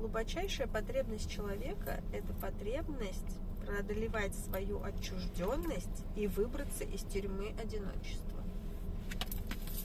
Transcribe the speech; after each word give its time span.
Глубочайшая 0.00 0.66
потребность 0.66 1.30
человека– 1.30 2.00
это 2.14 2.32
потребность 2.40 3.36
преодолевать 3.66 4.34
свою 4.34 4.82
отчужденность 4.82 6.04
и 6.16 6.26
выбраться 6.26 6.84
из 6.84 7.02
тюрьмы 7.02 7.52
одиночества. 7.62 8.40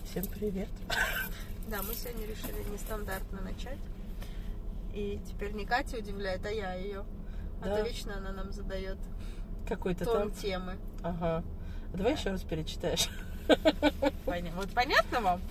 Всем 0.09 0.23
привет. 0.25 0.70
Да, 1.67 1.81
мы 1.81 1.96
сегодня 1.96 2.28
решили 2.28 2.63
нестандартно 2.71 3.41
начать. 3.41 3.79
И 4.93 5.19
теперь 5.28 5.51
не 5.53 5.65
Катя 5.65 5.97
удивляет, 5.97 6.45
а 6.45 6.51
я 6.51 6.75
ее. 6.75 7.03
А 7.59 7.65
Да. 7.65 7.77
то 7.77 7.81
вечно 7.89 8.15
она 8.15 8.31
нам 8.31 8.53
задает 8.53 8.99
Какой-то 9.67 10.05
тон 10.05 10.29
там. 10.29 10.31
темы. 10.31 10.77
Ага. 11.01 11.43
А 11.91 11.97
давай 11.97 12.13
еще 12.13 12.29
раз 12.29 12.43
перечитаешь. 12.43 13.09
Поня- 14.27 14.53
Вот 14.55 14.69
понятно 14.75 15.21
вам? 15.21 15.41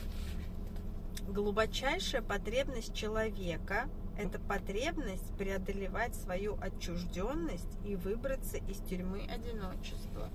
Глубочайшая 1.28 2.22
потребность 2.22 2.94
человека– 2.94 3.88
это 4.18 4.38
потребность 4.38 5.36
преодолевать 5.36 6.14
свою 6.14 6.56
отчужденность 6.60 7.78
и 7.84 7.96
выбраться 7.96 8.56
из 8.56 8.78
тюрьмы 8.88 9.22
одиночества. 9.22 10.28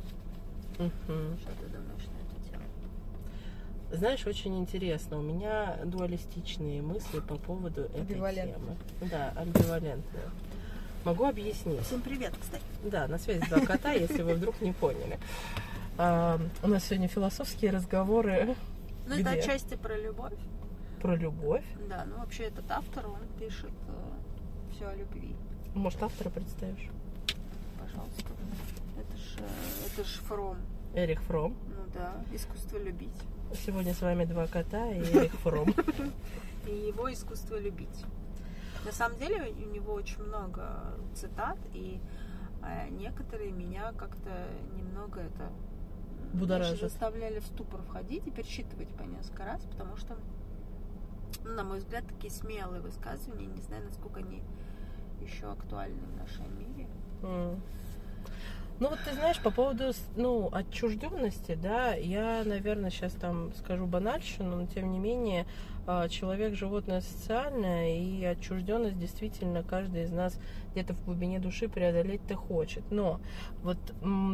Мгм. 0.77 1.37
Что 1.39 1.51
ты 1.59 1.67
думаешь 1.67 2.05
на 2.07 2.19
эту 2.25 2.49
тему? 2.49 2.63
Знаешь, 3.91 4.25
очень 4.25 4.57
интересно. 4.59 5.19
У 5.19 5.21
меня 5.21 5.77
дуалистичные 5.83 6.81
мысли 6.81 7.19
по 7.19 7.35
поводу 7.35 7.81
этой 7.81 8.15
темы. 8.15 8.77
Да, 9.09 9.33
амбивалентные. 9.35 10.29
Могу 11.05 11.25
объяснить. 11.25 11.81
Всем 11.81 12.01
привет, 12.01 12.33
кстати. 12.39 12.63
Да, 12.83 13.07
на 13.07 13.17
связи 13.17 13.41
два 13.49 13.61
кота, 13.61 13.93
если 13.93 14.21
вы 14.21 14.33
вдруг 14.33 14.59
не 14.61 14.73
поняли. 14.73 15.17
А, 15.97 16.39
у 16.61 16.67
нас 16.67 16.85
сегодня 16.85 17.07
философские 17.07 17.71
разговоры 17.71 18.55
Ну, 19.07 19.15
это 19.15 19.31
отчасти 19.31 19.75
про 19.75 19.97
любовь. 19.97 20.33
Про 21.01 21.15
любовь. 21.15 21.63
Да, 21.89 22.05
ну 22.05 22.17
вообще 22.17 22.43
этот 22.43 22.69
автор, 22.71 23.07
он 23.07 23.19
пишет 23.39 23.71
все 24.71 24.87
о 24.87 24.95
любви. 24.95 25.35
Может, 25.75 26.01
автора 26.03 26.29
представишь? 26.29 26.89
Пожалуйста. 27.79 28.23
Это 28.97 29.17
ж, 29.17 29.37
э, 29.39 29.87
это 29.87 30.03
ж 30.03 30.19
Фром. 30.27 30.57
Эрих 30.95 31.21
Фром. 31.23 31.55
Ну 31.67 31.91
да, 31.93 32.13
искусство 32.33 32.77
любить. 32.77 33.15
Сегодня 33.65 33.93
с 33.93 34.01
вами 34.01 34.25
два 34.25 34.47
кота 34.47 34.91
и 34.91 34.99
Эрих 35.15 35.33
Фром. 35.39 35.73
и 36.67 36.71
его 36.71 37.11
искусство 37.11 37.57
любить. 37.59 38.05
На 38.85 38.91
самом 38.91 39.17
деле 39.17 39.51
у 39.51 39.69
него 39.73 39.93
очень 39.93 40.21
много 40.23 40.95
цитат, 41.13 41.57
и 41.73 41.99
э, 42.63 42.89
некоторые 42.89 43.51
меня 43.51 43.91
как-то 43.93 44.47
немного 44.75 45.21
это 45.21 45.51
Будоражит. 46.33 46.79
заставляли 46.81 47.39
в 47.39 47.45
ступор 47.45 47.81
входить 47.83 48.25
и 48.27 48.31
пересчитывать 48.31 48.89
по 48.89 49.03
несколько 49.03 49.45
раз, 49.45 49.61
потому 49.71 49.97
что, 49.97 50.15
на 51.43 51.63
мой 51.63 51.79
взгляд, 51.79 52.05
такие 52.07 52.31
смелые 52.31 52.81
высказывания, 52.81 53.47
не 53.47 53.61
знаю, 53.61 53.83
насколько 53.85 54.19
они 54.19 54.41
еще 55.21 55.51
актуальны 55.51 56.01
в 56.13 56.17
нашем 56.17 56.57
мире. 56.57 56.87
М. 57.23 57.61
Ну 58.79 58.87
вот 58.87 58.99
ты 59.03 59.13
знаешь, 59.13 59.37
по 59.41 59.51
поводу 59.51 59.91
ну, 60.15 60.47
отчужденности, 60.53 61.55
да, 61.61 61.93
я, 61.95 62.43
наверное, 62.45 62.89
сейчас 62.89 63.11
там 63.11 63.53
скажу 63.55 63.85
банальщину, 63.85 64.55
но 64.55 64.67
тем 64.67 64.91
не 64.93 64.99
менее 64.99 65.45
а, 65.85 66.07
человек 66.07 66.55
животное 66.55 67.01
социальное, 67.01 67.97
и 67.97 68.23
отчужденность 68.23 68.97
действительно 68.97 69.63
каждый 69.63 70.03
из 70.03 70.11
нас 70.11 70.39
где-то 70.71 70.93
в 70.93 71.03
глубине 71.03 71.39
души 71.39 71.67
преодолеть-то 71.67 72.35
хочет. 72.35 72.89
Но 72.89 73.19
вот 73.63 73.79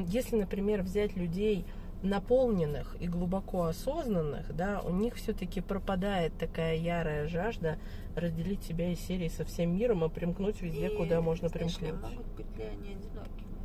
если, 0.08 0.36
например, 0.36 0.84
взять 0.84 1.16
людей 1.16 1.66
наполненных 2.04 2.96
и 3.02 3.08
глубоко 3.08 3.64
осознанных, 3.66 4.56
да, 4.56 4.82
у 4.82 4.92
них 4.92 5.16
все-таки 5.16 5.62
пропадает 5.62 6.38
такая 6.38 6.76
ярая 6.76 7.28
жажда 7.28 7.78
разделить 8.16 8.64
себя 8.64 8.92
из 8.92 9.00
серии 9.00 9.28
со 9.28 9.44
всем 9.46 9.76
миром 9.76 10.04
и 10.06 10.10
примкнуть 10.10 10.62
везде, 10.62 10.88
И, 10.94 10.96
куда 10.98 11.22
можно 11.22 11.50
знаешь 11.50 11.76
примкнуть. 11.78 12.02
могут 12.12 12.28
быть 12.36 12.58
ли 12.58 12.64
они 12.64 12.92
одинокими? 12.94 13.56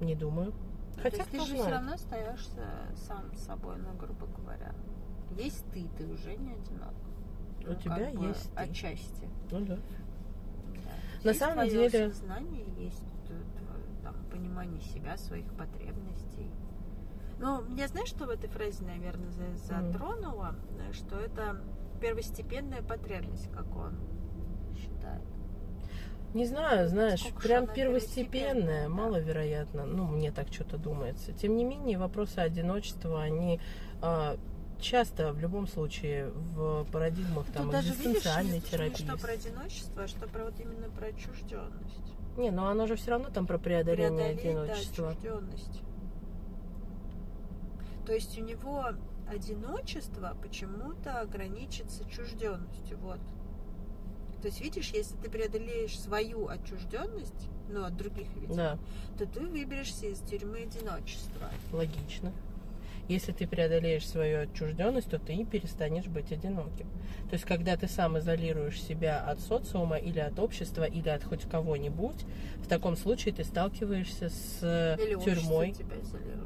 Не 0.00 0.14
думаю. 0.14 0.52
Ну, 0.96 1.02
Хотя 1.02 1.10
то 1.10 1.16
есть 1.22 1.30
ты 1.30 1.38
же 1.40 1.46
знает. 1.46 1.62
все 1.62 1.70
равно 1.72 1.92
остаешься 1.94 2.62
сам 2.96 3.34
собой, 3.36 3.76
ну, 3.78 3.96
грубо 3.98 4.26
говоря. 4.26 4.74
Есть 5.36 5.64
ты, 5.72 5.86
ты 5.96 6.06
уже 6.06 6.36
не 6.36 6.52
одинок. 6.52 6.94
У 7.64 7.68
Ну, 7.70 7.74
тебя 7.76 7.96
как 7.96 8.14
бы 8.14 8.26
есть 8.26 8.52
ты. 8.54 8.60
Отчасти. 8.60 9.28
Ну 9.50 9.60
да. 9.60 9.76
да. 9.76 9.80
На 11.24 11.28
Есть 11.28 11.40
самом 11.40 11.68
деле- 11.68 12.12
сознание, 12.12 12.64
есть 12.78 13.02
там, 14.02 14.14
понимание 14.30 14.80
себя, 14.82 15.16
своих 15.16 15.46
потребностей. 15.54 16.50
Но 17.38 17.62
меня 17.62 17.88
знаешь, 17.88 18.08
что 18.08 18.26
в 18.26 18.30
этой 18.30 18.48
фразе, 18.48 18.84
наверное, 18.84 19.30
затронуло? 19.56 20.54
Э, 20.88 20.92
Что 20.92 21.18
это 21.18 21.60
первостепенная 22.00 22.82
потребность, 22.82 23.50
как 23.52 23.66
он 23.76 23.94
считает. 24.76 25.22
Не 26.34 26.46
знаю, 26.46 26.88
знаешь, 26.88 27.20
Сколько 27.20 27.42
прям 27.42 27.66
первостепенная, 27.66 28.54
первостепенная, 28.54 28.82
да. 28.88 28.94
маловероятно. 28.94 29.86
Ну, 29.86 30.06
мне 30.08 30.32
так 30.32 30.48
что-то 30.52 30.78
думается. 30.78 31.32
Тем 31.32 31.56
не 31.56 31.64
менее, 31.64 31.96
вопросы 31.98 32.38
одиночества, 32.38 33.22
они 33.22 33.60
а, 34.02 34.36
часто 34.80 35.32
в 35.32 35.38
любом 35.38 35.68
случае 35.68 36.30
в 36.30 36.84
парадигмах 36.90 37.46
там 37.52 37.64
Тут 37.64 37.72
даже 37.72 37.92
видишь, 37.92 38.04
экзистенциальной 38.06 38.58
здесь 38.58 38.64
не 38.64 38.78
терапии. 38.78 39.06
что 39.06 39.16
про 39.18 39.32
одиночество, 39.32 40.02
а 40.02 40.08
что 40.08 40.28
про 40.28 40.44
вот 40.44 40.58
именно 40.58 40.88
про 40.90 41.06
отчужденность. 41.06 42.14
Не, 42.36 42.50
но 42.50 42.66
оно 42.66 42.86
же 42.88 42.96
все 42.96 43.12
равно 43.12 43.30
там 43.30 43.46
про 43.46 43.58
преодоление 43.58 44.34
преодолеть, 44.34 44.42
да, 44.56 44.62
одиночества. 44.62 45.08
отчужденность. 45.10 45.82
То 48.06 48.12
есть 48.12 48.38
у 48.38 48.42
него 48.42 48.86
одиночество 49.28 50.36
почему-то 50.42 51.26
граничится 51.30 52.04
отчужденностью. 52.04 52.98
Вот. 52.98 53.18
То 54.42 54.48
есть, 54.48 54.60
видишь, 54.60 54.90
если 54.90 55.16
ты 55.16 55.30
преодолеешь 55.30 55.98
свою 55.98 56.48
отчужденность, 56.48 57.48
ну, 57.70 57.84
от 57.84 57.96
других 57.96 58.26
людей, 58.36 58.54
Да, 58.54 58.78
то 59.18 59.24
ты 59.26 59.40
выберешься 59.40 60.06
из 60.06 60.18
тюрьмы 60.20 60.64
одиночества. 60.64 61.48
логично. 61.72 62.30
Если 63.08 63.32
ты 63.32 63.46
преодолеешь 63.46 64.06
свою 64.06 64.42
отчужденность, 64.42 65.10
то 65.10 65.18
ты 65.18 65.34
и 65.34 65.44
перестанешь 65.44 66.06
быть 66.06 66.32
одиноким. 66.32 66.86
То 67.28 67.34
есть, 67.34 67.44
когда 67.44 67.76
ты 67.76 67.86
сам 67.88 68.18
изолируешь 68.18 68.80
себя 68.82 69.18
от 69.20 69.40
социума 69.40 69.96
или 69.96 70.20
от 70.20 70.38
общества, 70.38 70.84
или 70.84 71.08
от 71.08 71.24
хоть 71.24 71.42
кого-нибудь, 71.42 72.24
в 72.58 72.66
таком 72.68 72.96
случае 72.96 73.34
ты 73.34 73.44
сталкиваешься 73.44 74.28
с 74.28 74.96
Или 74.98 75.22
тюрьмой. 75.22 75.72
тебя. 75.72 75.96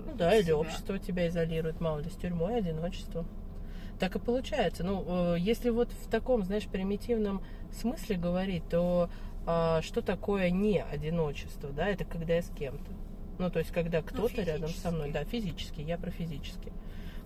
Ну 0.07 0.15
да, 0.15 0.35
или 0.35 0.47
себя. 0.47 0.57
общество 0.57 0.99
тебя 0.99 1.29
изолирует, 1.29 1.81
мало 1.81 2.01
ли, 2.01 2.11
с 2.11 2.15
тюрьмой, 2.17 2.59
одиночеством. 2.59 3.27
Так 3.99 4.17
и 4.17 4.19
получается. 4.19 4.85
Ну, 4.85 5.35
э, 5.35 5.39
если 5.41 5.71
вот 5.71 5.91
в 5.91 6.09
таком, 6.09 6.45
знаешь, 6.45 6.67
примитивном 6.67 7.43
смысле 7.73 8.17
говорить, 8.17 8.63
то 8.69 9.11
а, 9.51 9.81
что 9.81 10.03
такое 10.03 10.51
не 10.51 10.83
одиночество, 10.83 11.71
да, 11.71 11.89
это 11.89 12.05
когда 12.05 12.35
я 12.35 12.43
с 12.43 12.51
кем-то. 12.51 12.93
Ну, 13.39 13.51
то 13.51 13.59
есть, 13.61 13.71
когда 13.71 14.03
кто-то 14.03 14.43
рядом 14.43 14.71
со 14.71 14.91
мной, 14.91 15.11
да, 15.11 15.25
физически, 15.25 15.81
я 15.81 15.97
про 15.99 16.11
физически. 16.11 16.73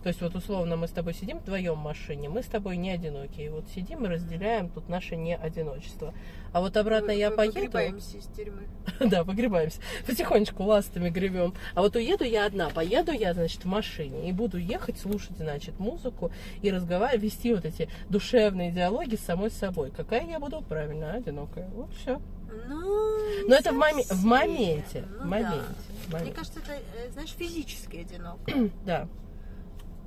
То 0.03 0.09
есть, 0.09 0.21
вот 0.21 0.35
условно 0.35 0.75
мы 0.77 0.89
с 0.89 0.91
тобой 0.91 1.15
сидим 1.15 1.39
вдвоем 1.39 1.75
в 1.75 1.79
машине, 1.83 2.29
мы 2.29 2.43
с 2.43 2.47
тобой 2.47 2.77
не 2.77 2.91
одинокие. 2.91 3.53
Вот 3.53 3.65
сидим 3.73 4.05
и 4.05 4.09
разделяем 4.09 4.69
тут 4.69 4.89
наше 4.89 5.15
не 5.15 5.37
одиночество. 5.37 6.13
А 6.53 6.61
вот 6.61 6.77
обратно 6.77 7.13
Вы- 7.13 7.19
я 7.21 7.31
вы- 7.31 7.37
поеду. 7.37 7.55
выгребаемся 7.61 8.19
из 8.19 8.25
тюрьмы. 8.37 8.63
Да, 9.01 9.23
погребаемся. 9.25 9.81
Потихонечку 10.05 10.65
ластами 10.65 11.09
гребем. 11.09 11.55
А 11.77 11.83
вот 11.83 11.95
уеду 11.95 12.25
я 12.25 12.47
одна, 12.47 12.69
поеду 12.71 13.13
я, 13.13 13.33
значит, 13.33 13.63
в 13.65 13.69
машине 13.69 14.29
и 14.29 14.33
буду 14.33 14.59
ехать, 14.59 14.99
слушать, 14.99 15.37
значит, 15.39 15.79
музыку 15.79 16.33
и 16.63 16.71
разговаривать, 16.73 17.23
вести 17.23 17.55
вот 17.55 17.65
эти 17.65 17.89
душевные 18.11 18.73
диалоги 18.73 19.15
с 19.15 19.21
самой 19.21 19.53
собой. 19.53 19.93
Какая 19.97 20.27
я 20.29 20.41
буду 20.41 20.63
правильно 20.63 21.13
одинокая. 21.13 21.69
Вот 21.69 21.91
все. 21.95 22.21
Ну, 22.69 23.49
Но 23.49 23.55
это 23.55 23.73
в, 23.73 23.77
моме- 23.77 24.05
в 24.13 24.25
моменте. 24.25 25.05
Ну 25.09 25.17
в 25.17 25.19
да. 25.21 25.25
моменте. 25.25 25.61
в 25.89 25.92
Мне 26.21 26.33
кажется, 26.33 26.61
это, 26.61 26.73
э, 26.73 27.11
знаешь, 27.13 27.31
физически 27.31 27.97
одиноко. 27.97 28.71
Да. 28.85 29.09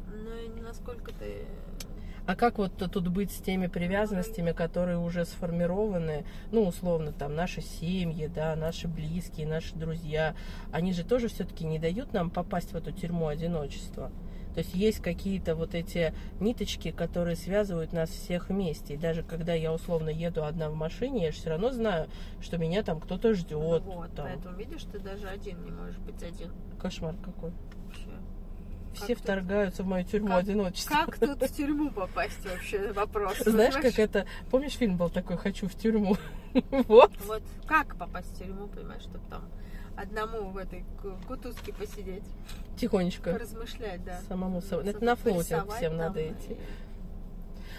Но 0.08 0.64
насколько 0.64 1.12
ты... 1.14 1.46
А 2.28 2.36
как 2.36 2.58
вот 2.58 2.72
тут 2.78 3.08
быть 3.10 3.32
с 3.32 3.38
теми 3.38 3.68
привязанностями, 3.68 4.52
которые 4.52 4.98
уже 4.98 5.26
сформированы, 5.26 6.26
ну, 6.52 6.66
условно, 6.66 7.12
там, 7.12 7.36
наши 7.36 7.62
семьи, 7.62 8.26
да, 8.26 8.56
наши 8.56 8.88
близкие, 8.88 9.46
наши 9.46 9.76
друзья, 9.76 10.36
они 10.72 10.92
же 10.92 11.04
тоже 11.04 11.28
все-таки 11.28 11.66
не 11.66 11.78
дают 11.78 12.14
нам 12.14 12.32
попасть 12.32 12.72
в 12.72 12.76
эту 12.76 12.92
тюрьму 12.92 13.28
одиночества. 13.28 14.12
То 14.56 14.62
есть 14.62 14.74
есть 14.74 15.00
какие-то 15.02 15.54
вот 15.54 15.76
эти 15.76 16.14
ниточки, 16.40 16.92
которые 16.92 17.36
связывают 17.36 17.92
нас 17.92 18.10
всех 18.10 18.48
вместе. 18.50 18.94
И 18.94 18.98
даже 18.98 19.22
когда 19.22 19.54
я 19.54 19.74
условно 19.74 20.10
еду 20.10 20.46
одна 20.46 20.70
в 20.70 20.76
машине, 20.76 21.26
я 21.26 21.32
же 21.32 21.38
все 21.38 21.50
равно 21.50 21.72
знаю, 21.72 22.08
что 22.42 22.58
меня 22.58 22.82
там 22.82 23.02
кто-то 23.02 23.34
ждет. 23.34 23.84
Ну 23.86 23.92
вот, 23.96 24.16
там. 24.16 24.26
поэтому 24.28 24.56
видишь, 24.56 24.84
ты 24.90 25.00
даже 25.00 25.28
один 25.28 25.62
не 25.66 25.72
можешь 25.72 25.98
быть 25.98 26.24
один 26.24 26.54
Кошмар 26.80 27.16
какой. 27.24 27.52
вообще. 27.86 28.08
Все 28.94 29.08
Как 29.08 29.18
тут- 29.18 29.18
вторгаются 29.24 29.84
в 29.84 29.88
мою 29.88 30.06
тюрьму 30.06 30.30
как- 30.30 30.40
одиночества. 30.40 30.96
Как 31.06 31.20
тут 31.20 31.42
в 31.42 31.54
тюрьму 31.58 31.92
попасть 31.92 32.46
вообще? 32.46 32.94
Вопрос. 32.94 33.38
Знаешь, 33.40 33.74
понимаешь? 33.74 33.96
как 33.96 34.00
это... 34.00 34.26
Помнишь, 34.50 34.72
фильм 34.78 34.96
был 34.96 35.10
такой 35.10 35.36
«Хочу 35.36 35.68
в 35.68 35.76
тюрьму»? 35.76 36.16
Вот. 36.88 37.12
Вот 37.28 37.44
как 37.68 37.98
попасть 37.98 38.30
в 38.34 38.38
тюрьму, 38.40 38.68
понимаешь, 38.68 39.02
чтобы 39.02 39.20
там 39.30 39.44
одному 39.98 40.50
в 40.50 40.58
этой 40.58 40.84
ку- 41.02 41.18
кутузке 41.28 41.74
посидеть, 41.74 42.24
Тихонечко. 42.78 43.32
поразмышлять, 43.34 44.04
да. 44.04 44.20
Самому 44.28 44.62
собой. 44.62 44.86
Это 44.88 45.04
на 45.04 45.16
порисовать 45.16 45.72
всем 45.78 45.98
надо 45.98 46.28
идти. 46.28 46.58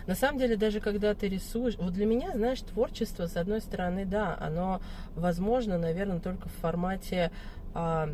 На 0.07 0.15
самом 0.15 0.39
деле, 0.39 0.57
даже 0.57 0.81
когда 0.81 1.15
ты 1.15 1.29
рисуешь, 1.29 1.77
вот 1.79 1.93
для 1.93 2.07
меня, 2.07 2.31
знаешь, 2.33 2.61
творчество, 2.61 3.27
с 3.27 3.37
одной 3.37 3.61
стороны, 3.61 4.05
да, 4.05 4.37
оно 4.41 4.81
возможно, 5.17 5.79
наверное, 5.79 6.21
только 6.21 6.49
в 6.49 6.53
формате 6.53 7.33
а, 7.75 8.09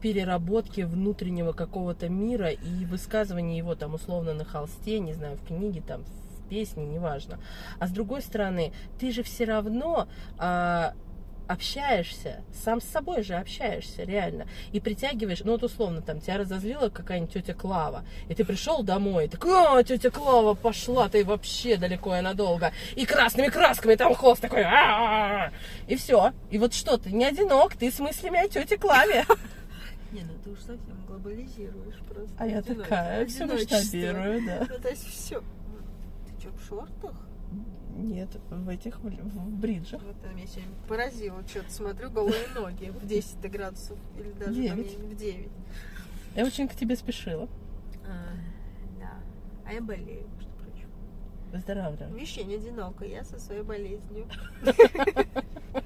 переработки 0.00 0.82
внутреннего 0.82 1.52
какого-то 1.52 2.08
мира 2.08 2.50
и 2.50 2.84
высказывания 2.84 3.58
его 3.58 3.74
там 3.74 3.94
условно 3.94 4.34
на 4.34 4.44
холсте, 4.44 5.00
не 5.00 5.14
знаю, 5.14 5.36
в 5.36 5.44
книге, 5.46 5.82
там, 5.86 6.04
в 6.04 6.48
песне, 6.48 6.84
неважно. 6.86 7.38
А 7.80 7.88
с 7.88 7.90
другой 7.90 8.22
стороны, 8.22 8.72
ты 9.00 9.10
же 9.10 9.22
все 9.24 9.44
равно 9.44 10.06
а, 10.38 10.94
общаешься, 11.52 12.42
сам 12.52 12.80
с 12.80 12.84
собой 12.84 13.22
же 13.22 13.34
общаешься, 13.34 14.02
реально. 14.02 14.46
И 14.72 14.80
притягиваешь, 14.80 15.40
ну 15.44 15.52
вот 15.52 15.62
условно, 15.62 16.02
там, 16.02 16.20
тебя 16.20 16.38
разозлила 16.38 16.88
какая-нибудь 16.88 17.32
тетя 17.32 17.54
Клава, 17.54 18.04
и 18.28 18.34
ты 18.34 18.44
пришел 18.44 18.82
домой, 18.82 19.26
и 19.26 19.28
так, 19.28 19.44
а, 19.46 19.82
тетя 19.82 20.10
Клава 20.10 20.54
пошла, 20.54 21.08
ты 21.08 21.24
вообще 21.24 21.76
далеко 21.76 22.16
и 22.16 22.20
надолго. 22.20 22.72
И 22.96 23.06
красными 23.06 23.48
красками 23.48 23.94
там 23.94 24.14
холст 24.14 24.42
такой, 24.42 24.62
«А-а-а!» 24.62 25.52
и 25.86 25.96
все. 25.96 26.32
И 26.50 26.58
вот 26.58 26.74
что, 26.74 26.96
ты 26.96 27.12
не 27.12 27.24
одинок, 27.24 27.76
ты 27.76 27.90
с 27.90 27.98
мыслями 27.98 28.44
о 28.44 28.48
тете 28.48 28.76
Клаве. 28.76 29.24
Не, 30.12 30.22
ну 30.22 30.32
ты 30.44 30.50
уж 30.50 30.58
совсем 30.58 31.04
глобализируешь 31.06 31.98
просто. 32.08 32.34
А 32.38 32.46
я 32.46 32.62
такая, 32.62 33.26
все 33.26 33.46
масштабирую, 33.46 34.44
да. 34.46 34.66
Ну, 34.68 34.78
то 34.78 34.88
есть 34.88 35.08
все. 35.08 35.40
Ты 35.40 36.40
что, 36.40 36.50
в 36.50 36.68
шортах? 36.68 37.14
Нет, 37.96 38.28
в 38.50 38.68
этих, 38.68 38.98
в, 39.00 39.08
в 39.08 39.50
бриджах. 39.50 40.02
Вот 40.02 40.20
там 40.20 40.36
я 40.36 40.46
сегодня 40.46 40.72
поразила, 40.88 41.42
что-то 41.46 41.70
смотрю 41.72 42.10
голые 42.10 42.46
ноги 42.54 42.90
в 42.90 43.06
10 43.06 43.38
градусов 43.50 43.98
или 44.18 44.32
даже 44.32 44.68
там, 44.68 44.76
Девять. 44.76 44.98
в 44.98 45.16
9. 45.16 45.48
Я 46.36 46.44
очень 46.46 46.68
к 46.68 46.74
тебе 46.74 46.96
спешила. 46.96 47.48
А, 48.04 48.24
да. 48.98 49.12
А 49.66 49.72
я 49.72 49.80
болею, 49.82 50.26
между 50.36 50.50
прочим. 50.52 50.88
Выздоравливаю. 51.52 52.18
Я 52.18 52.44
не 52.44 52.54
одинока, 52.54 53.04
я 53.04 53.24
со 53.24 53.38
своей 53.38 53.62
болезнью. 53.62 54.26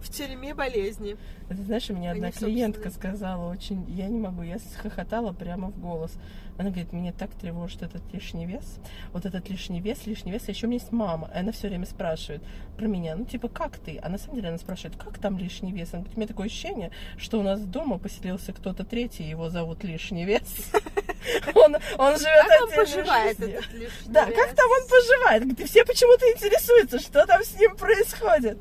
В 0.00 0.08
тюрьме 0.10 0.54
болезни. 0.54 1.16
Ты 1.48 1.54
знаешь, 1.56 1.88
у 1.90 1.94
меня 1.94 2.10
Они 2.10 2.20
одна 2.20 2.32
клиентка 2.32 2.90
сказала 2.90 3.50
очень, 3.50 3.84
я 3.90 4.06
не 4.08 4.18
могу, 4.18 4.42
я 4.42 4.58
хохотала 4.82 5.32
прямо 5.32 5.68
в 5.70 5.78
голос. 5.80 6.12
Она 6.58 6.68
говорит, 6.68 6.92
меня 6.92 7.12
так 7.12 7.30
тревожит 7.30 7.82
этот 7.82 8.02
лишний 8.12 8.44
вес, 8.44 8.76
вот 9.14 9.24
этот 9.24 9.48
лишний 9.48 9.80
вес, 9.80 10.04
лишний 10.06 10.30
вес. 10.30 10.42
А 10.46 10.50
еще 10.50 10.66
у 10.66 10.68
меня 10.68 10.78
есть 10.78 10.92
мама, 10.92 11.30
и 11.34 11.38
она 11.38 11.52
все 11.52 11.68
время 11.68 11.86
спрашивает 11.86 12.42
про 12.76 12.86
меня, 12.86 13.16
ну 13.16 13.24
типа, 13.24 13.48
как 13.48 13.78
ты? 13.78 13.98
А 14.02 14.10
на 14.10 14.18
самом 14.18 14.36
деле 14.36 14.48
она 14.48 14.58
спрашивает, 14.58 14.96
как 14.96 15.18
там 15.18 15.38
лишний 15.38 15.72
вес? 15.72 15.88
Она 15.94 16.00
говорит, 16.02 16.16
у 16.16 16.20
меня 16.20 16.28
такое 16.28 16.46
ощущение, 16.46 16.90
что 17.16 17.40
у 17.40 17.42
нас 17.42 17.60
дома 17.60 17.98
поселился 17.98 18.52
кто-то 18.52 18.84
третий, 18.84 19.24
его 19.24 19.48
зовут 19.48 19.84
лишний 19.84 20.24
вес. 20.26 20.42
Он, 21.54 21.76
он 21.98 22.16
живет 22.18 22.46
Как 22.48 22.62
он 22.62 22.74
поживает 22.74 23.38
жизнью. 23.38 23.58
этот 23.58 23.72
лишний 23.74 23.90
Да, 24.12 24.24
вес? 24.24 24.36
как 24.36 24.54
там 24.56 24.66
он 24.70 24.88
поживает? 24.88 25.68
Все 25.68 25.84
почему-то 25.84 26.26
интересуются, 26.32 26.98
что 26.98 27.26
там 27.26 27.42
с 27.44 27.58
ним 27.60 27.76
происходит. 27.76 28.58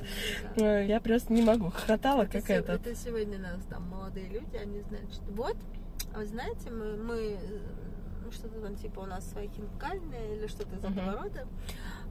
Да. 0.57 0.68
Я 0.87 0.99
просто 0.99 1.33
не 1.33 1.41
могу. 1.41 1.69
Хохотала, 1.69 2.23
Это 2.23 2.31
как 2.33 2.47
се- 2.47 2.53
этот. 2.53 2.81
Это 2.81 2.95
сегодня 2.95 3.37
нас 3.39 3.63
там 3.69 3.83
молодые 3.89 4.27
люди, 4.27 4.55
они 4.55 4.81
знают, 4.81 5.13
что 5.13 5.31
вот, 5.31 5.57
а 6.13 6.19
вы 6.19 6.25
знаете, 6.25 6.69
мы, 6.69 6.97
мы 6.97 7.39
ну, 8.23 8.31
что-то 8.31 8.61
там 8.61 8.75
типа 8.75 8.99
у 9.01 9.05
нас 9.05 9.29
свои 9.29 9.47
хинкальные 9.47 10.37
или 10.37 10.47
что-то 10.47 10.75
из 10.75 10.83
этого 10.83 11.23
рода. 11.23 11.47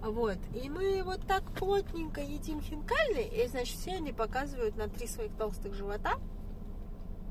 Вот. 0.03 0.39
И 0.55 0.69
мы 0.69 1.03
вот 1.05 1.21
так 1.27 1.43
плотненько 1.53 2.21
едим 2.21 2.61
хинкальные, 2.61 3.45
и, 3.45 3.47
значит, 3.49 3.77
все 3.77 3.97
они 3.97 4.13
показывают 4.13 4.77
на 4.77 4.89
три 4.89 5.07
своих 5.07 5.33
толстых 5.35 5.75
живота, 5.75 6.15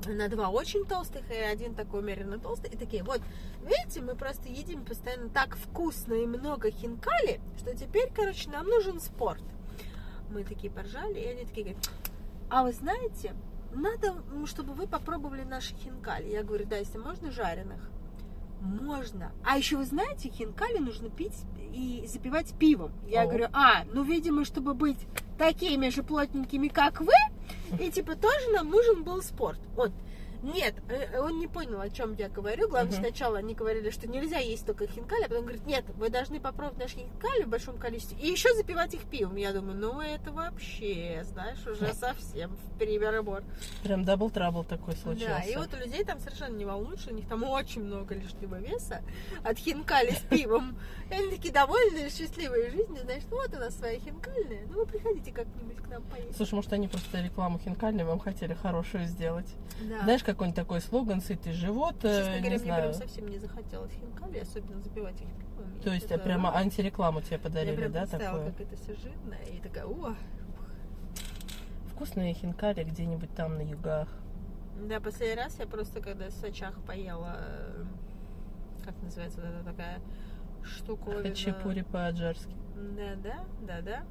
на 0.06 0.28
два 0.28 0.48
очень 0.48 0.84
толстых 0.84 1.30
и 1.30 1.34
один 1.34 1.74
такой 1.74 2.00
умеренно 2.00 2.38
толстый. 2.38 2.70
И 2.70 2.76
такие, 2.76 3.02
вот, 3.02 3.20
видите, 3.62 4.00
мы 4.00 4.14
просто 4.14 4.48
едим 4.48 4.84
постоянно 4.84 5.28
так 5.28 5.56
вкусно 5.56 6.14
и 6.14 6.26
много 6.26 6.70
хинкали, 6.70 7.40
что 7.58 7.74
теперь, 7.76 8.10
короче, 8.14 8.50
нам 8.50 8.66
нужен 8.66 9.00
спорт. 9.00 9.42
Мы 10.30 10.44
такие 10.44 10.72
поржали, 10.72 11.18
и 11.18 11.26
они 11.26 11.44
такие 11.44 11.64
говорят, 11.64 11.90
а 12.50 12.62
вы 12.62 12.72
знаете, 12.72 13.34
надо, 13.72 14.14
чтобы 14.46 14.74
вы 14.74 14.86
попробовали 14.86 15.42
наши 15.42 15.74
хинкали. 15.74 16.28
Я 16.28 16.42
говорю, 16.42 16.66
да, 16.66 16.76
если 16.76 16.98
можно, 16.98 17.30
жареных. 17.30 17.90
Можно. 18.60 19.32
А 19.44 19.56
еще 19.56 19.76
вы 19.76 19.84
знаете, 19.84 20.30
хинкали 20.30 20.78
нужно 20.78 21.10
пить 21.10 21.44
и 21.72 22.04
запивать 22.06 22.52
пивом. 22.58 22.92
Я 23.06 23.22
О. 23.22 23.26
говорю, 23.26 23.48
а, 23.52 23.84
ну, 23.92 24.02
видимо, 24.02 24.44
чтобы 24.44 24.74
быть 24.74 24.98
такими 25.38 25.90
же 25.90 26.02
плотненькими, 26.02 26.68
как 26.68 27.00
вы, 27.00 27.12
и 27.78 27.90
типа 27.90 28.16
тоже 28.16 28.50
нам 28.52 28.68
нужен 28.70 29.04
был 29.04 29.22
спорт. 29.22 29.60
Вот. 29.76 29.92
Нет, 30.42 30.74
э, 30.88 31.18
он 31.20 31.38
не 31.40 31.46
понял, 31.48 31.80
о 31.80 31.90
чем 31.90 32.14
я 32.14 32.28
говорю. 32.28 32.68
Главное, 32.68 32.92
Мгм. 32.98 33.04
сначала 33.04 33.38
они 33.38 33.54
говорили, 33.54 33.90
что 33.90 34.08
нельзя 34.08 34.38
есть 34.38 34.64
только 34.66 34.86
хинкали, 34.86 35.24
а 35.24 35.28
потом 35.28 35.42
говорит, 35.42 35.66
нет, 35.66 35.84
вы 35.96 36.10
должны 36.10 36.38
попробовать 36.40 36.78
наши 36.78 36.96
хинкали 36.96 37.42
в 37.44 37.48
большом 37.48 37.78
количестве 37.78 38.16
и 38.18 38.28
еще 38.30 38.54
запивать 38.54 38.94
их 38.94 39.02
пивом. 39.02 39.36
Я 39.36 39.52
думаю, 39.52 39.76
ну 39.76 40.00
это 40.00 40.30
вообще, 40.30 41.22
знаешь, 41.24 41.66
уже 41.66 41.92
совсем 41.94 42.50
в 42.56 42.78
перебор. 42.78 43.42
Прям 43.82 44.04
double 44.04 44.30
trouble 44.30 44.64
такой 44.64 44.94
случился. 44.96 45.28
Да, 45.28 45.40
и 45.42 45.56
вот 45.56 45.72
у 45.74 45.76
людей 45.76 46.04
там 46.04 46.20
совершенно 46.20 46.56
не 46.56 46.64
волнует, 46.64 47.00
что 47.00 47.10
у 47.12 47.14
них 47.14 47.28
там 47.28 47.42
очень 47.44 47.82
много 47.82 48.14
лишнего 48.14 48.56
веса 48.60 49.02
от 49.42 49.58
хинкали 49.58 50.12
с 50.12 50.20
пивом. 50.20 50.78
И 51.10 51.14
они 51.14 51.30
такие 51.30 51.52
довольные, 51.52 52.10
счастливые 52.10 52.70
жизнью, 52.70 52.98
знаешь, 53.02 53.22
ну 53.30 53.36
вот 53.38 53.54
у 53.54 53.58
нас 53.58 53.76
своя 53.76 53.98
хинкальная, 53.98 54.66
ну 54.68 54.80
вы 54.80 54.86
приходите 54.86 55.32
как-нибудь 55.32 55.76
к 55.78 55.88
нам 55.88 56.02
поесть. 56.02 56.36
Слушай, 56.36 56.54
может, 56.54 56.72
они 56.72 56.86
просто 56.88 57.20
рекламу 57.20 57.58
хинкальной 57.58 58.04
вам 58.04 58.18
хотели 58.18 58.54
хорошую 58.54 59.06
сделать. 59.06 59.48
Да. 59.88 60.00
Знаешь, 60.02 60.22
какой-нибудь 60.32 60.56
такой 60.56 60.80
слоган 60.80 61.20
«Сытый 61.20 61.52
живот», 61.52 61.96
э, 62.04 62.08
Честно 62.18 62.24
говоря, 62.24 62.40
не 62.42 62.48
мне 62.48 62.58
знаю. 62.58 62.82
прям 62.82 62.94
совсем 62.94 63.28
не 63.28 63.38
захотелось 63.38 63.92
хинкали, 63.92 64.38
особенно 64.38 64.80
запивать 64.82 65.20
их 65.20 65.28
пивом. 65.28 65.80
То 65.82 65.90
есть 65.92 66.06
Это- 66.10 66.18
прямо 66.22 66.54
антирекламу 66.56 67.20
тебе 67.20 67.36
Я 67.36 67.42
подарили, 67.42 67.76
прям 67.76 67.92
да, 67.92 68.06
такое? 68.06 68.50
как 68.50 68.60
это 68.60 68.76
все 68.76 68.94
жирное, 68.96 69.42
и 69.52 69.58
такая, 69.60 69.86
о, 69.86 70.14
Вкусные 71.92 72.32
хинкали 72.34 72.84
где-нибудь 72.84 73.34
там 73.34 73.56
на 73.56 73.62
югах. 73.62 74.08
Да, 74.88 75.00
последний 75.00 75.34
раз 75.42 75.58
я 75.58 75.66
просто, 75.66 76.00
когда 76.00 76.28
в 76.28 76.32
Сочах 76.32 76.74
поела, 76.86 77.38
э, 77.40 77.84
как 78.84 78.94
называется 79.02 79.40
вот 79.40 79.50
эта 79.50 79.64
такая 79.64 79.98
штуковина. 80.62 81.22
Хачапури 81.28 81.82
по-аджарски. 81.82 82.54
Да, 82.96 83.16
да, 83.16 83.44
да, 83.66 83.80
да. 83.82 84.02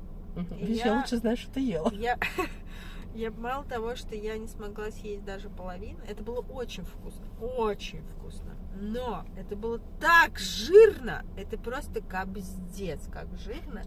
Видишь, 0.57 0.79
я- 0.79 0.85
я 0.87 0.99
лучше 0.99 1.15
знаю, 1.17 1.37
что 1.37 1.49
ты 1.53 1.61
ела. 1.61 1.89
Я, 1.93 2.17
я 3.17 3.31
мало 3.31 3.63
того, 3.65 3.95
что 3.95 4.15
я 4.15 4.37
не 4.37 4.47
смогла 4.47 4.91
съесть 4.91 5.25
даже 5.25 5.49
половину, 5.49 5.99
это 6.07 6.23
было 6.23 6.41
очень 6.41 6.83
вкусно, 6.83 7.25
очень 7.41 8.03
вкусно. 8.03 8.55
Но 8.79 9.25
это 9.35 9.55
было 9.55 9.79
так 9.99 10.37
жирно, 10.37 11.25
это 11.35 11.57
просто 11.57 11.99
капздец, 11.99 13.07
как 13.11 13.27
жирно. 13.35 13.81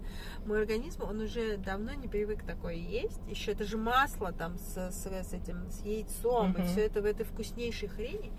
Мой 0.44 0.60
организм, 0.62 1.04
он 1.04 1.20
уже 1.20 1.58
давно 1.58 1.92
не 1.92 2.08
привык 2.08 2.42
такое 2.44 2.74
есть. 2.74 3.20
Еще 3.28 3.52
это 3.52 3.62
же 3.64 3.76
масло 3.78 4.32
там 4.32 4.58
с, 4.58 4.90
с, 4.90 5.06
с 5.06 5.32
этим, 5.32 5.70
с 5.70 5.82
яйцом, 5.82 6.52
и 6.54 6.58
Мгм. 6.62 6.64
все 6.66 6.86
это 6.86 7.02
в 7.02 7.04
этой 7.04 7.24
вкуснейшей 7.24 7.88
хрени. 7.88 8.32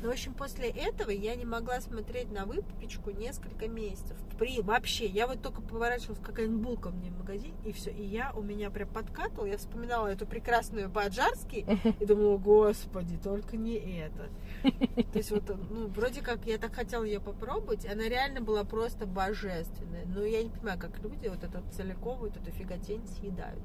Но, 0.00 0.08
в 0.08 0.12
общем, 0.12 0.32
после 0.32 0.68
этого 0.68 1.10
я 1.10 1.34
не 1.34 1.44
могла 1.44 1.80
смотреть 1.80 2.30
на 2.30 2.44
выпечку 2.44 3.10
несколько 3.10 3.66
месяцев. 3.66 4.16
При, 4.38 4.60
вообще, 4.60 5.06
я 5.06 5.26
вот 5.26 5.42
только 5.42 5.60
поворачивалась, 5.60 6.20
какая-нибудь 6.22 6.62
булка 6.62 6.90
мне 6.90 7.10
в 7.10 7.18
магазине, 7.18 7.54
и 7.64 7.72
все. 7.72 7.90
И 7.90 8.04
я, 8.04 8.32
у 8.34 8.42
меня 8.42 8.70
прям 8.70 8.88
подкатывала, 8.88 9.46
я 9.46 9.58
вспоминала 9.58 10.06
эту 10.06 10.26
прекрасную 10.26 10.88
по-аджарски, 10.88 11.66
и 12.00 12.06
думала, 12.06 12.38
господи, 12.38 13.18
только 13.22 13.56
не 13.56 13.76
это. 13.76 14.28
То 14.62 15.18
есть 15.18 15.32
вот, 15.32 15.48
ну, 15.70 15.88
вроде 15.88 16.22
как 16.22 16.46
я 16.46 16.58
так 16.58 16.74
хотела 16.74 17.02
ее 17.02 17.20
попробовать, 17.20 17.84
она 17.84 18.08
реально 18.08 18.40
была 18.40 18.62
просто 18.62 19.06
божественная. 19.06 20.04
Но 20.06 20.24
я 20.24 20.44
не 20.44 20.50
понимаю, 20.50 20.78
как 20.78 21.00
люди 21.00 21.26
вот 21.26 21.42
этот 21.42 21.64
целиком, 21.74 22.18
вот 22.18 22.36
эту 22.36 22.52
фиготень 22.52 23.04
съедают. 23.18 23.62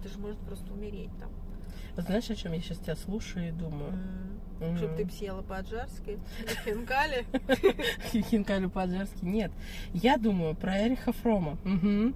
Это 0.00 0.08
же 0.08 0.18
может 0.18 0.40
просто 0.40 0.72
умереть 0.72 1.10
там. 1.20 1.30
Вот 1.96 2.04
Знаешь, 2.06 2.30
о 2.30 2.34
чем 2.34 2.52
я 2.52 2.60
сейчас 2.60 2.78
тебя 2.78 2.96
слушаю 2.96 3.48
и 3.48 3.52
думаю? 3.52 3.92
М. 4.60 4.76
Чтоб 4.76 4.94
ты 4.96 5.02
Мгм. 5.04 5.10
съела 5.10 5.42
по-аджарски, 5.42 6.18
хинкали. 6.64 7.26
Хинкали 8.30 8.66
по-аджарски. 8.66 9.24
Нет. 9.24 9.50
Я 9.92 10.16
думаю 10.16 10.54
про 10.54 10.86
Эриха 10.86 11.12
Фрома. 11.12 11.58
На 11.64 11.72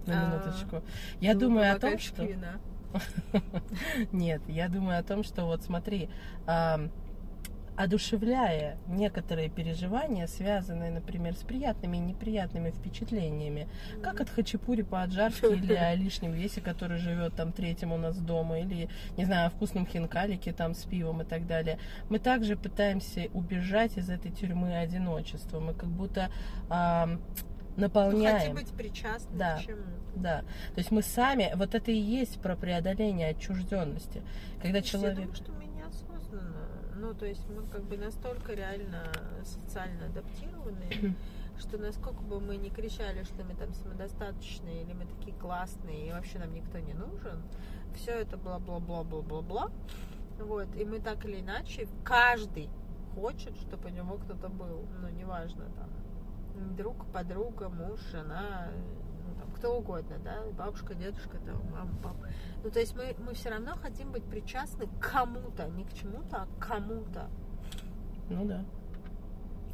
А, 0.06 0.40
минуточку. 0.40 0.82
Я 1.20 1.34
Ну, 1.34 1.40
думаю 1.40 1.74
о 1.74 1.78
том, 1.78 1.98
что... 1.98 2.26
Нет, 4.12 4.40
я 4.48 4.68
думаю 4.68 4.98
о 5.00 5.02
том, 5.02 5.22
что 5.24 5.44
вот 5.44 5.62
смотри, 5.62 6.08
одушевляя 7.76 8.78
некоторые 8.88 9.48
переживания, 9.48 10.26
связанные, 10.26 10.90
например, 10.90 11.34
с 11.34 11.42
приятными 11.42 11.96
и 11.98 12.00
неприятными 12.00 12.70
впечатлениями, 12.70 13.68
как 14.02 14.20
от 14.20 14.30
хачапури 14.30 14.82
по-аджарски 14.82 15.46
или 15.54 15.74
о 15.74 15.94
лишнем 15.94 16.32
весе, 16.32 16.60
который 16.60 16.98
живет 16.98 17.34
там 17.34 17.52
третьим 17.52 17.92
у 17.92 17.96
нас 17.98 18.16
дома, 18.18 18.60
или, 18.60 18.88
не 19.16 19.24
знаю, 19.24 19.46
о 19.48 19.50
вкусном 19.50 19.86
хинкалике 19.86 20.52
там 20.52 20.74
с 20.74 20.84
пивом 20.84 21.22
и 21.22 21.24
так 21.24 21.46
далее, 21.46 21.78
мы 22.08 22.18
также 22.18 22.56
пытаемся 22.56 23.28
убежать 23.34 23.96
из 23.98 24.08
этой 24.10 24.30
тюрьмы 24.30 24.76
одиночества. 24.78 25.60
Мы 25.60 25.74
как 25.74 25.88
будто 25.88 26.30
ам, 26.68 27.20
Ну, 27.76 27.82
наполняем. 27.82 28.38
хотим 28.38 28.54
быть 28.54 28.70
причастны 28.72 29.36
Да. 29.38 29.58
к 29.58 29.66
чему 29.66 29.82
Да, 30.14 30.40
то 30.40 30.78
есть 30.78 30.90
мы 30.90 31.02
сами, 31.02 31.52
вот 31.56 31.74
это 31.74 31.90
и 31.90 31.96
есть 31.98 32.40
про 32.40 32.56
преодоление 32.56 33.28
отчужденности. 33.30 34.22
Когда 34.62 34.78
Я 34.78 34.82
человек... 34.82 35.16
думаю, 35.18 35.34
что 35.34 35.52
мы. 35.52 35.65
Ну, 36.98 37.14
то 37.14 37.26
есть 37.26 37.46
мы 37.48 37.66
как 37.66 37.84
бы 37.84 37.96
настолько 37.96 38.54
реально 38.54 39.12
социально 39.44 40.06
адаптированы. 40.06 41.14
что 41.58 41.78
насколько 41.78 42.20
бы 42.20 42.40
мы 42.40 42.56
не 42.56 42.70
кричали, 42.70 43.24
что 43.24 43.44
мы 43.44 43.54
там 43.54 43.72
самодостаточные, 43.72 44.82
или 44.82 44.92
мы 44.92 45.06
такие 45.06 45.36
классные, 45.36 46.08
и 46.08 46.12
вообще 46.12 46.38
нам 46.38 46.52
никто 46.52 46.78
не 46.78 46.92
нужен, 46.92 47.42
все 47.94 48.12
это 48.12 48.36
бла-бла-бла-бла-бла-бла. 48.36 49.70
Вот, 50.38 50.68
и 50.76 50.84
мы 50.84 51.00
так 51.00 51.24
или 51.24 51.40
иначе, 51.40 51.88
каждый 52.04 52.68
хочет, 53.14 53.56
чтобы 53.56 53.88
у 53.88 53.92
него 53.92 54.18
кто-то 54.18 54.48
был, 54.48 54.86
ну, 55.00 55.08
неважно, 55.08 55.64
там, 55.76 56.76
друг, 56.76 57.06
подруга, 57.06 57.70
муж, 57.70 57.98
жена, 58.12 58.68
кто 59.56 59.78
угодно, 59.78 60.16
да, 60.22 60.42
бабушка, 60.56 60.94
дедушка, 60.94 61.38
там, 61.38 61.60
мама, 61.72 61.90
папа. 62.02 62.28
Ну, 62.62 62.70
то 62.70 62.78
есть 62.78 62.94
мы, 62.94 63.14
мы 63.18 63.34
все 63.34 63.50
равно 63.50 63.74
хотим 63.74 64.12
быть 64.12 64.24
причастны 64.24 64.86
к 64.86 64.98
кому-то, 64.98 65.66
не 65.68 65.84
к 65.84 65.94
чему-то, 65.94 66.42
а 66.42 66.46
к 66.46 66.66
кому-то. 66.66 67.28
Ну 68.28 68.44
да. 68.44 68.64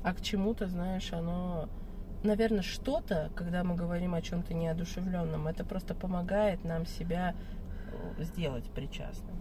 А 0.05 0.15
к 0.15 0.21
чему-то, 0.21 0.69
знаешь, 0.69 1.13
оно, 1.13 1.69
наверное, 2.23 2.63
что-то, 2.63 3.31
когда 3.35 3.65
мы 3.65 3.75
говорим 3.75 4.15
о 4.15 4.23
чем-то 4.23 4.55
неодушевленном, 4.55 5.47
это 5.49 5.65
просто 5.65 5.95
помогает 5.95 6.65
нам 6.65 6.87
себя 6.87 7.35
э, 8.19 8.23
сделать 8.23 8.65
причастным. 8.71 9.41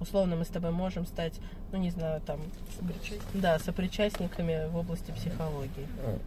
Условно, 0.00 0.36
мы 0.36 0.44
с 0.44 0.48
тобой 0.48 0.70
можем 0.70 1.04
стать, 1.04 1.40
ну 1.72 1.78
не 1.78 1.90
знаю, 1.90 2.22
там, 2.22 2.40
да, 3.34 3.58
сопричастниками 3.58 4.68
в 4.70 4.76
области 4.76 5.10
психологии. 5.10 5.86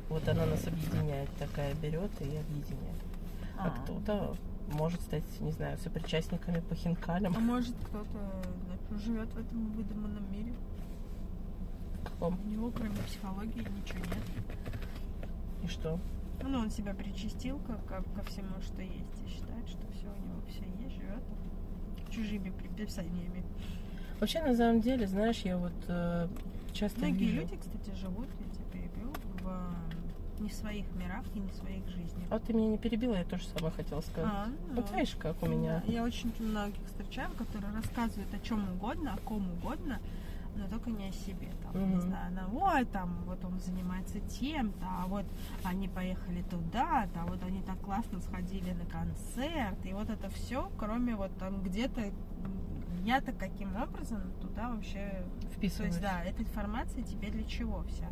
Вот 0.10 0.28
она 0.28 0.46
нас 0.46 0.68
объединяет, 0.68 1.30
такая 1.40 1.74
берет 1.76 2.12
и 2.22 2.26
объединяет. 2.26 3.13
А, 3.64 3.68
а 3.68 3.84
кто-то 3.84 4.36
может 4.72 5.02
стать, 5.02 5.24
не 5.40 5.52
знаю, 5.52 5.78
сопричастниками 5.78 6.60
по 6.60 6.76
хинкалям. 6.76 7.34
А 7.36 7.40
может 7.40 7.76
кто-то 7.86 9.00
живет 9.00 9.32
в 9.34 9.38
этом 9.38 9.72
выдуманном 9.72 10.32
мире? 10.32 10.54
Каком? 12.04 12.40
У 12.44 12.48
него 12.50 12.72
кроме 12.72 12.96
психологии 12.98 13.60
ничего 13.60 14.00
нет. 14.00 14.24
И 15.64 15.68
что? 15.68 16.00
Ну, 16.42 16.60
он 16.60 16.70
себя 16.70 16.94
причастил 16.94 17.58
ко, 17.60 17.76
ко, 17.88 18.04
ко 18.16 18.24
всему, 18.24 18.62
что 18.62 18.82
есть, 18.82 19.24
и 19.26 19.30
считает, 19.30 19.68
что 19.68 19.80
все 19.94 20.08
у 20.08 20.28
него 20.28 20.42
все 20.48 20.66
есть, 20.84 20.96
живет 20.96 21.24
чужими 22.10 22.50
предписаниями. 22.50 23.44
Вообще, 24.20 24.42
на 24.42 24.56
самом 24.56 24.82
деле, 24.82 25.08
знаешь, 25.08 25.40
я 25.40 25.58
вот 25.58 25.74
э, 25.88 26.28
часто 26.72 27.00
Многие 27.00 27.26
вижу... 27.26 27.42
люди, 27.42 27.58
кстати, 27.58 27.98
живут, 27.98 28.28
я 28.40 28.54
тебя 28.54 28.66
перебил, 28.72 29.14
в 29.42 29.93
не 30.40 30.50
в 30.50 30.54
своих 30.54 30.86
мирах 30.96 31.24
и 31.34 31.40
не 31.40 31.50
в 31.50 31.56
своих 31.56 31.88
жизнях. 31.88 32.28
А 32.30 32.40
ты 32.40 32.54
меня 32.54 32.70
не 32.70 32.78
перебила, 32.78 33.16
я 33.16 33.24
тоже 33.24 33.46
сама 33.48 33.72
хотела 33.72 34.02
сказать. 34.02 34.32
А, 34.32 34.48
ну, 34.70 34.76
вот 34.76 34.92
видишь, 34.92 35.16
как 35.20 35.42
у 35.42 35.48
меня. 35.48 35.84
Я 35.88 36.04
очень 36.04 36.34
многих 36.40 36.86
встречаю, 36.88 37.32
которые 37.32 37.74
рассказывают 37.74 38.34
о 38.34 38.40
чем 38.40 38.70
угодно, 38.74 39.14
о 39.14 39.18
ком 39.18 39.52
угодно, 39.54 40.00
но 40.56 40.68
только 40.68 40.90
не 40.90 41.10
о 41.10 41.12
себе. 41.12 41.50
Там, 41.64 41.76
mm-hmm. 41.76 41.96
не 41.96 42.00
знаю, 42.02 42.28
она, 42.28 42.48
ой, 42.54 42.86
там, 42.86 43.24
вот 43.26 43.44
он 43.44 43.60
занимается 43.60 44.20
тем-то, 44.20 44.86
а 44.86 45.06
вот 45.08 45.26
они 45.64 45.88
поехали 45.88 46.44
туда, 46.44 47.08
а 47.16 47.26
вот 47.26 47.44
они 47.44 47.62
так 47.64 47.80
классно 47.80 48.22
сходили 48.22 48.72
на 48.72 48.86
концерт, 48.86 49.86
и 49.86 49.94
вот 49.94 50.10
это 50.10 50.30
все, 50.30 50.70
кроме 50.78 51.16
вот 51.16 51.36
там 51.38 51.62
где-то 51.62 52.12
я-то 53.04 53.34
каким 53.34 53.76
образом 53.76 54.22
туда 54.42 54.70
вообще 54.70 55.26
вписываюсь. 55.56 55.96
То 55.96 56.00
есть, 56.00 56.02
да, 56.02 56.24
эта 56.24 56.42
информация 56.42 57.04
тебе 57.04 57.30
для 57.30 57.44
чего 57.44 57.84
вся? 57.84 58.10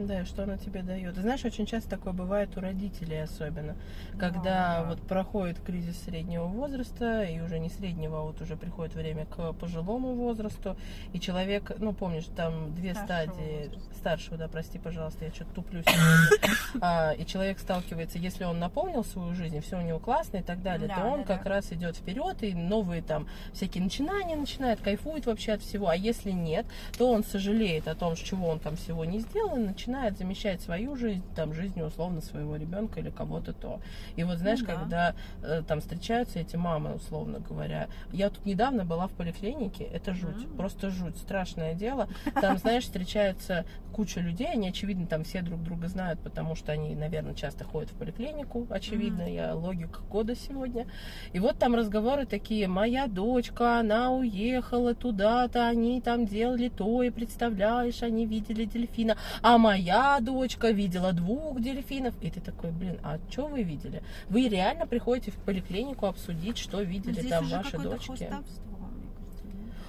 Да, 0.00 0.24
что 0.24 0.44
она 0.44 0.56
тебе 0.56 0.82
дает. 0.82 1.14
Знаешь, 1.16 1.44
очень 1.44 1.66
часто 1.66 1.90
такое 1.90 2.14
бывает 2.14 2.56
у 2.56 2.60
родителей 2.60 3.22
особенно, 3.22 3.76
когда 4.18 4.80
да. 4.80 4.84
вот 4.88 5.02
проходит 5.02 5.60
кризис 5.60 6.02
среднего 6.04 6.44
возраста, 6.44 7.22
и 7.22 7.40
уже 7.40 7.58
не 7.58 7.68
среднего, 7.68 8.20
а 8.20 8.22
вот 8.22 8.40
уже 8.40 8.56
приходит 8.56 8.94
время 8.94 9.26
к 9.26 9.52
пожилому 9.52 10.14
возрасту, 10.14 10.76
и 11.12 11.20
человек, 11.20 11.72
ну, 11.78 11.92
помнишь, 11.92 12.24
там 12.34 12.74
две 12.74 12.94
старшего 12.94 13.06
стадии, 13.06 13.66
возраста. 13.66 13.94
старшего, 13.98 14.36
да, 14.38 14.48
прости, 14.48 14.78
пожалуйста, 14.78 15.26
я 15.26 15.32
что-то 15.32 15.54
туплю 15.54 15.82
а, 16.80 17.12
и 17.12 17.26
человек 17.26 17.58
сталкивается, 17.58 18.18
если 18.18 18.44
он 18.44 18.58
наполнил 18.58 19.04
свою 19.04 19.34
жизнь, 19.34 19.60
все 19.60 19.78
у 19.78 19.82
него 19.82 19.98
классно 19.98 20.38
и 20.38 20.42
так 20.42 20.62
далее, 20.62 20.88
да, 20.88 20.94
то 20.94 21.06
он 21.08 21.20
да, 21.20 21.26
как 21.26 21.44
да. 21.44 21.50
раз 21.50 21.72
идет 21.72 21.96
вперед, 21.96 22.42
и 22.42 22.54
новые 22.54 23.02
там 23.02 23.28
всякие 23.52 23.84
начинания 23.84 24.36
начинает, 24.36 24.80
кайфует 24.80 25.26
вообще 25.26 25.52
от 25.52 25.62
всего, 25.62 25.88
а 25.88 25.94
если 25.94 26.30
нет, 26.30 26.64
то 26.96 27.12
он 27.12 27.22
сожалеет 27.22 27.86
о 27.86 27.94
том, 27.94 28.14
чего 28.14 28.48
он 28.48 28.60
там 28.60 28.76
всего 28.76 29.04
не 29.04 29.18
сделал, 29.18 29.56
и 29.56 29.60
начинает 29.60 29.89
замещать 30.16 30.60
свою 30.60 30.96
жизнь, 30.96 31.24
там, 31.34 31.52
жизнью 31.52 31.86
условно 31.86 32.20
своего 32.20 32.56
ребенка 32.56 33.00
или 33.00 33.10
кого-то 33.10 33.52
то. 33.52 33.80
И 34.16 34.24
вот 34.24 34.38
знаешь, 34.38 34.60
ну, 34.60 34.66
да. 34.66 34.74
когда 34.74 35.14
э, 35.42 35.62
там 35.66 35.80
встречаются 35.80 36.38
эти 36.38 36.56
мамы, 36.56 36.94
условно 36.94 37.40
говоря, 37.40 37.88
я 38.12 38.30
тут 38.30 38.44
недавно 38.46 38.84
была 38.84 39.06
в 39.06 39.12
поликлинике, 39.12 39.84
это 39.84 40.14
жуть, 40.14 40.36
mm-hmm. 40.36 40.56
просто 40.56 40.90
жуть, 40.90 41.16
страшное 41.16 41.74
дело. 41.74 42.08
Там, 42.40 42.58
знаешь, 42.58 42.84
встречается 42.84 43.64
куча 43.92 44.20
людей, 44.20 44.48
они, 44.52 44.68
очевидно, 44.68 45.06
там 45.06 45.24
все 45.24 45.42
друг 45.42 45.62
друга 45.62 45.88
знают, 45.88 46.20
потому 46.20 46.54
что 46.54 46.72
они, 46.72 46.94
наверное, 46.94 47.34
часто 47.34 47.64
ходят 47.64 47.90
в 47.90 47.94
поликлинику, 47.94 48.66
очевидно, 48.70 49.22
mm-hmm. 49.22 49.34
я 49.34 49.54
логика 49.54 50.00
года 50.08 50.34
сегодня. 50.36 50.86
И 51.32 51.40
вот 51.40 51.58
там 51.58 51.74
разговоры 51.74 52.26
такие, 52.26 52.68
моя 52.68 53.06
дочка, 53.06 53.78
она 53.80 54.12
уехала 54.12 54.94
туда-то, 54.94 55.66
они 55.66 56.00
там 56.00 56.26
делали 56.26 56.68
то, 56.68 57.02
и 57.02 57.10
представляешь, 57.10 58.02
они 58.02 58.26
видели 58.26 58.64
дельфина, 58.64 59.16
а 59.42 59.58
моя 59.58 59.79
дочка 60.20 60.70
видела 60.70 61.12
двух 61.12 61.60
дельфинов. 61.60 62.14
И 62.22 62.30
ты 62.30 62.40
такой, 62.40 62.70
блин, 62.70 62.98
а 63.02 63.18
что 63.30 63.46
вы 63.46 63.62
видели? 63.62 64.02
Вы 64.28 64.48
реально 64.48 64.86
приходите 64.86 65.30
в 65.30 65.36
поликлинику 65.36 66.06
обсудить, 66.06 66.58
что 66.58 66.82
видели 66.82 67.20
Здесь 67.20 67.30
там 67.30 67.48
ваши 67.48 67.78
дочки? 67.78 68.06
Хвостовство 68.06 68.69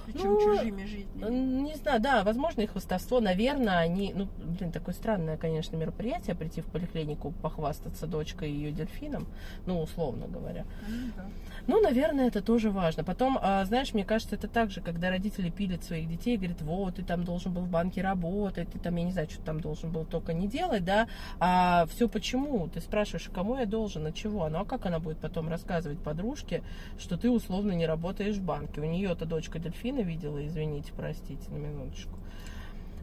причем 0.06 0.34
ну, 0.34 0.40
чужими 0.40 0.84
жизнями. 0.84 1.62
Не 1.62 1.74
знаю, 1.76 2.00
да, 2.00 2.24
возможно, 2.24 2.62
их 2.62 2.72
хвостовство, 2.72 3.20
наверное, 3.20 3.78
они, 3.78 4.12
ну, 4.14 4.28
блин, 4.38 4.72
такое 4.72 4.94
странное, 4.94 5.36
конечно, 5.36 5.76
мероприятие, 5.76 6.36
прийти 6.36 6.60
в 6.60 6.66
поликлинику, 6.66 7.32
похвастаться 7.42 8.06
дочкой 8.06 8.50
и 8.50 8.54
ее 8.54 8.72
дельфином, 8.72 9.26
ну, 9.66 9.80
условно 9.80 10.26
говоря. 10.26 10.64
Ну, 10.88 11.12
да. 11.16 11.24
ну, 11.66 11.80
наверное, 11.80 12.28
это 12.28 12.42
тоже 12.42 12.70
важно. 12.70 13.04
Потом, 13.04 13.38
а, 13.40 13.64
знаешь, 13.64 13.94
мне 13.94 14.04
кажется, 14.04 14.36
это 14.36 14.48
так 14.48 14.70
же, 14.70 14.80
когда 14.80 15.10
родители 15.10 15.50
пилят 15.50 15.84
своих 15.84 16.08
детей, 16.08 16.36
говорят, 16.36 16.62
вот, 16.62 16.96
ты 16.96 17.02
там 17.02 17.24
должен 17.24 17.52
был 17.52 17.62
в 17.62 17.70
банке 17.70 18.02
работать, 18.02 18.70
ты 18.70 18.78
там, 18.78 18.96
я 18.96 19.04
не 19.04 19.12
знаю, 19.12 19.28
что 19.30 19.42
там 19.42 19.60
должен 19.60 19.90
был 19.90 20.04
только 20.04 20.32
не 20.32 20.48
делать, 20.48 20.84
да, 20.84 21.08
а 21.38 21.86
все 21.86 22.08
почему? 22.08 22.68
Ты 22.68 22.80
спрашиваешь, 22.80 23.30
кому 23.32 23.56
я 23.58 23.66
должен, 23.66 24.06
от 24.06 24.14
чего? 24.14 24.48
Ну, 24.48 24.60
а 24.60 24.64
как 24.64 24.86
она 24.86 24.98
будет 24.98 25.18
потом 25.18 25.48
рассказывать 25.48 25.98
подружке, 25.98 26.62
что 26.98 27.16
ты 27.16 27.30
условно 27.30 27.72
не 27.72 27.86
работаешь 27.86 28.36
в 28.36 28.42
банке? 28.42 28.80
У 28.80 28.84
нее-то 28.84 29.24
дочка 29.26 29.58
дельфина 29.58 30.01
видела, 30.02 30.44
извините, 30.46 30.92
простите, 30.96 31.50
на 31.50 31.56
минуточку. 31.56 32.18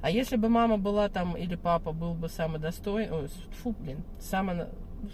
А 0.01 0.09
если 0.09 0.37
бы 0.37 0.47
мама 0.47 0.77
была 0.77 1.09
там, 1.09 1.35
или 1.35 1.55
папа 1.55 1.91
был 1.91 2.13
бы 2.13 2.29
самодостойным, 2.29 3.27
фу, 3.61 3.75
блин, 3.79 4.03
само, 4.19 4.67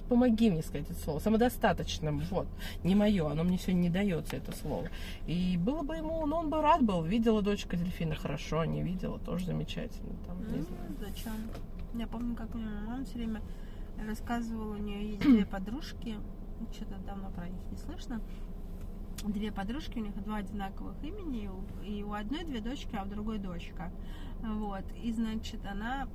помоги 0.10 0.52
мне 0.52 0.62
сказать 0.62 0.90
это 0.90 1.00
слово, 1.00 1.20
самодостаточным, 1.20 2.20
вот, 2.30 2.48
не 2.84 2.94
мое, 2.94 3.30
оно 3.30 3.44
мне 3.44 3.58
сегодня 3.58 3.82
не 3.82 3.90
дается, 3.90 4.36
это 4.36 4.52
слово. 4.56 4.88
И 5.26 5.58
было 5.58 5.82
бы 5.82 5.96
ему, 5.96 6.26
ну, 6.28 6.36
он 6.36 6.50
бы 6.50 6.62
рад 6.62 6.84
был, 6.84 7.04
видела 7.04 7.42
дочка 7.42 7.78
дельфина 7.78 8.16
хорошо, 8.16 8.64
не 8.66 8.84
видела, 8.84 9.18
тоже 9.20 9.46
замечательно, 9.48 10.16
там, 10.28 10.40
не 10.52 10.58
ну, 10.58 10.64
знаю. 10.64 10.96
Зачем? 11.00 11.34
Я 11.96 12.08
помню, 12.08 12.36
как 12.36 12.54
мне 12.54 12.66
мама 12.66 13.06
все 13.06 13.16
время 13.16 13.42
рассказывала, 14.06 14.76
у 14.76 14.78
нее 14.78 15.12
есть 15.12 15.22
две 15.22 15.46
подружки, 15.46 16.16
что-то 16.74 16.96
давно 17.06 17.30
про 17.32 17.48
них 17.48 17.62
не 17.72 17.78
слышно, 17.78 18.22
две 19.24 19.52
подружки, 19.52 20.00
у 20.00 20.02
них 20.02 20.16
два 20.24 20.38
одинаковых 20.38 20.96
имени, 21.04 21.50
и 21.86 22.04
у 22.04 22.14
одной 22.14 22.44
две 22.44 22.60
дочки, 22.60 22.96
а 22.96 23.04
у 23.04 23.08
другой 23.08 23.38
дочка. 23.38 23.92
Вот. 24.42 24.84
И, 25.04 25.12
значит, 25.12 25.66
она... 25.66 26.08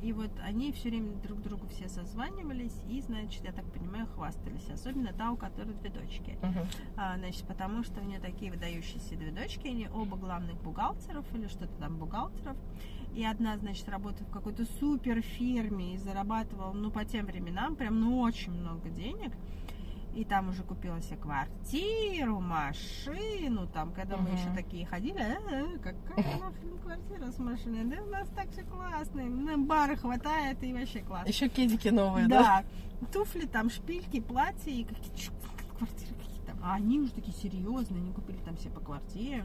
И 0.00 0.12
вот 0.12 0.30
они 0.44 0.70
все 0.70 0.90
время 0.90 1.12
друг 1.24 1.42
другу 1.42 1.66
все 1.66 1.88
созванивались 1.88 2.84
и, 2.88 3.00
значит, 3.00 3.44
я 3.44 3.50
так 3.50 3.64
понимаю, 3.72 4.06
хвастались. 4.06 4.70
Особенно 4.72 5.12
та, 5.12 5.32
у 5.32 5.36
которой 5.36 5.74
две 5.74 5.90
дочки. 5.90 6.38
Uh-huh. 6.40 6.66
А, 6.96 7.18
значит, 7.18 7.44
потому 7.48 7.82
что 7.82 8.00
у 8.00 8.04
нее 8.04 8.20
такие 8.20 8.52
выдающиеся 8.52 9.16
две 9.16 9.32
дочки, 9.32 9.66
они 9.66 9.88
оба 9.92 10.16
главных 10.16 10.54
бухгалтеров 10.62 11.24
или 11.34 11.48
что-то 11.48 11.74
там 11.80 11.96
бухгалтеров. 11.96 12.56
И 13.16 13.24
одна, 13.24 13.58
значит, 13.58 13.88
работает 13.88 14.28
в 14.28 14.32
какой-то 14.32 14.66
супер 14.78 15.20
фирме 15.20 15.94
и 15.94 15.98
зарабатывала, 15.98 16.72
ну, 16.72 16.92
по 16.92 17.04
тем 17.04 17.26
временам, 17.26 17.74
прям, 17.74 17.98
ну, 17.98 18.20
очень 18.20 18.52
много 18.52 18.88
денег 18.90 19.32
и 20.14 20.24
там 20.24 20.48
уже 20.48 20.62
купила 20.62 21.00
себе 21.00 21.16
квартиру, 21.16 22.40
машину, 22.40 23.66
там, 23.68 23.92
когда 23.92 24.16
uh-huh. 24.16 24.22
мы 24.22 24.30
еще 24.30 24.52
такие 24.54 24.86
ходили, 24.86 25.20
а, 25.20 25.78
какая 25.78 26.38
нахрен 26.38 26.78
квартира 26.78 27.30
с 27.30 27.38
машиной, 27.38 27.84
да 27.84 28.02
у 28.02 28.06
нас 28.06 28.28
так 28.34 28.50
все 28.50 28.62
классно, 28.64 29.24
на 29.24 29.58
бары 29.58 29.96
хватает 29.96 30.62
и 30.62 30.72
вообще 30.72 31.00
классно. 31.00 31.28
Еще 31.28 31.48
кедики 31.48 31.90
новые, 31.90 32.28
да? 32.28 32.64
Да, 33.00 33.06
туфли, 33.12 33.46
там, 33.46 33.70
шпильки, 33.70 34.20
платья 34.20 34.70
и 34.70 34.84
какие-то 34.84 35.32
квартиры 35.78 36.14
какие-то, 36.14 36.56
а 36.62 36.74
они 36.74 37.00
уже 37.00 37.12
такие 37.12 37.36
серьезные, 37.36 38.00
они 38.00 38.12
купили 38.12 38.38
там 38.38 38.56
все 38.56 38.70
по 38.70 38.80
квартире. 38.80 39.44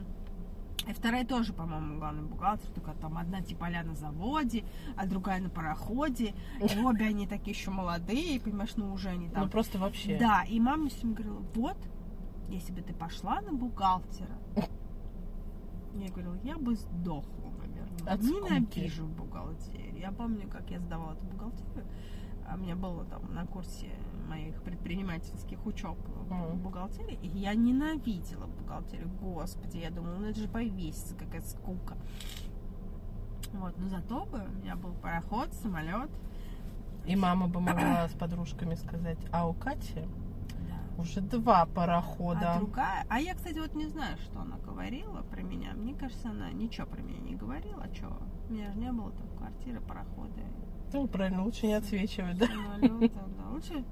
И 0.86 0.92
вторая 0.92 1.24
тоже, 1.24 1.52
по-моему, 1.52 1.98
главный 1.98 2.22
бухгалтер, 2.22 2.68
только 2.70 2.92
там 2.92 3.16
одна 3.16 3.40
типа 3.40 3.68
на 3.68 3.94
заводе, 3.94 4.64
а 4.96 5.06
другая 5.06 5.40
на 5.40 5.48
пароходе. 5.48 6.34
И 6.60 6.78
обе 6.84 7.06
они 7.06 7.26
такие 7.26 7.56
еще 7.56 7.70
молодые, 7.70 8.40
понимаешь, 8.40 8.76
ну 8.76 8.92
уже 8.92 9.10
они 9.10 9.28
там... 9.28 9.44
Ну 9.44 9.50
просто 9.50 9.78
вообще. 9.78 10.18
Да, 10.18 10.44
и 10.44 10.60
мама 10.60 10.88
все 10.88 11.00
время 11.00 11.14
говорила, 11.14 11.44
вот, 11.54 11.76
если 12.48 12.72
бы 12.72 12.82
ты 12.82 12.92
пошла 12.92 13.40
на 13.40 13.52
бухгалтера, 13.52 14.38
я 15.94 16.08
говорила, 16.08 16.38
я 16.42 16.58
бы 16.58 16.74
сдохла, 16.74 17.50
наверное. 17.58 18.12
От. 18.12 18.20
Ненавижу 18.20 19.06
бухгалтерию. 19.06 19.98
Я 19.98 20.12
помню, 20.12 20.48
как 20.48 20.70
я 20.70 20.78
сдавала 20.80 21.14
эту 21.14 21.24
бухгалтерию. 21.24 21.86
А 22.46 22.56
У 22.56 22.58
меня 22.58 22.76
было 22.76 23.04
там 23.06 23.34
на 23.34 23.46
курсе 23.46 23.90
моих 24.28 24.62
предпринимательских 24.62 25.64
учеб 25.66 25.96
Мгм. 26.30 26.58
бухгалтерии, 26.58 27.18
и 27.22 27.28
я 27.28 27.54
ненавидела 27.54 28.46
бухгалтерию. 28.46 29.08
Господи, 29.20 29.78
я 29.78 29.90
думала, 29.90 30.16
ну 30.16 30.26
это 30.26 30.40
же 30.40 30.48
повесится, 30.48 31.14
какая 31.14 31.40
скука. 31.42 31.96
Вот, 33.52 33.78
но 33.78 33.88
зато 33.88 34.24
бы 34.26 34.42
у 34.42 34.62
меня 34.62 34.74
был 34.76 34.92
пароход, 34.94 35.52
самолет. 35.54 36.10
И 37.06 37.14
мама 37.16 37.46
бы 37.48 37.60
могла 37.60 38.08
с 38.08 38.12
подружками 38.12 38.74
сказать, 38.74 39.18
а 39.30 39.46
у 39.48 39.52
Кати 39.52 40.00
Да. 40.68 41.02
уже 41.02 41.20
два 41.20 41.66
парохода. 41.66 42.54
А 42.54 42.58
другая, 42.58 43.04
а 43.10 43.20
я, 43.20 43.34
кстати, 43.34 43.58
вот 43.58 43.74
не 43.74 43.86
знаю, 43.86 44.16
что 44.18 44.40
она 44.40 44.56
говорила 44.56 45.22
про 45.22 45.42
меня. 45.42 45.74
Мне 45.74 45.94
кажется, 45.94 46.30
она 46.30 46.50
ничего 46.50 46.86
про 46.86 47.02
меня 47.02 47.20
не 47.20 47.36
говорила. 47.36 47.84
А 47.84 47.94
что? 47.94 48.16
У 48.48 48.52
меня 48.52 48.72
же 48.72 48.78
не 48.78 48.90
было 48.90 49.12
там 49.12 49.28
квартиры, 49.36 49.80
парохода, 49.82 50.40
Ну, 50.94 51.08
правильно, 51.08 51.42
лучше 51.44 51.66
не 51.66 51.74
отсвечивать, 51.74 52.38
да? 52.38 52.46
Да. 52.80 53.10
Лучше 53.50 53.84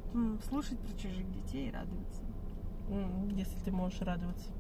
слушать 0.49 0.79
про 0.79 0.97
чужих 0.97 1.29
детей 1.33 1.69
и 1.69 1.73
радоваться. 1.73 2.23
Если 3.37 3.59
ты 3.65 3.73
можешь 3.73 4.01
радоваться. 4.03 4.53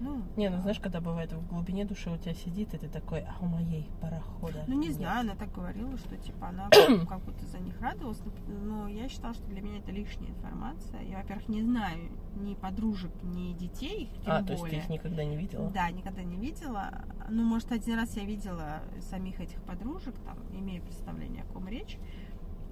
Ну, 0.00 0.22
Не, 0.36 0.48
ну 0.48 0.60
знаешь, 0.60 0.78
когда 0.78 1.00
бывает 1.00 1.32
в 1.32 1.46
глубине 1.48 1.84
души 1.84 2.10
у 2.10 2.16
тебя 2.16 2.34
сидит, 2.34 2.72
и 2.74 2.78
ты 2.78 2.88
такой, 2.88 3.20
а 3.20 3.34
у 3.40 3.46
моей 3.46 3.90
парохода. 4.00 4.64
Ну, 4.66 4.78
не 4.78 4.88
нет». 4.88 4.96
знаю, 4.96 5.20
она 5.20 5.34
так 5.34 5.52
говорила, 5.52 5.96
что, 5.98 6.16
типа, 6.16 6.48
она 6.48 6.68
как 7.08 7.20
будто 7.24 7.44
за 7.46 7.58
них 7.58 7.80
радовалась, 7.80 8.20
но 8.46 8.88
я 8.88 9.08
считала, 9.08 9.34
что 9.34 9.44
для 9.46 9.60
меня 9.60 9.78
это 9.78 9.90
лишняя 9.90 10.30
информация. 10.30 11.02
Я, 11.02 11.18
во-первых, 11.18 11.48
не 11.48 11.62
знаю 11.62 12.10
ни 12.36 12.54
подружек, 12.54 13.10
ни 13.22 13.52
детей, 13.54 14.10
тем 14.24 14.32
А, 14.32 14.42
то 14.42 14.52
есть 14.52 14.62
ты 14.62 14.68
более. 14.68 14.78
их 14.78 14.88
никогда 14.88 15.24
не 15.24 15.36
видела? 15.36 15.70
Да, 15.70 15.90
никогда 15.90 16.22
не 16.22 16.36
видела. 16.36 17.04
Ну, 17.28 17.42
может, 17.42 17.72
один 17.72 17.96
раз 17.96 18.16
я 18.16 18.24
видела 18.24 18.82
самих 19.00 19.40
этих 19.40 19.60
подружек, 19.62 20.14
там, 20.24 20.38
имею 20.52 20.82
представление, 20.82 21.42
о 21.42 21.52
ком 21.52 21.66
речь. 21.68 21.98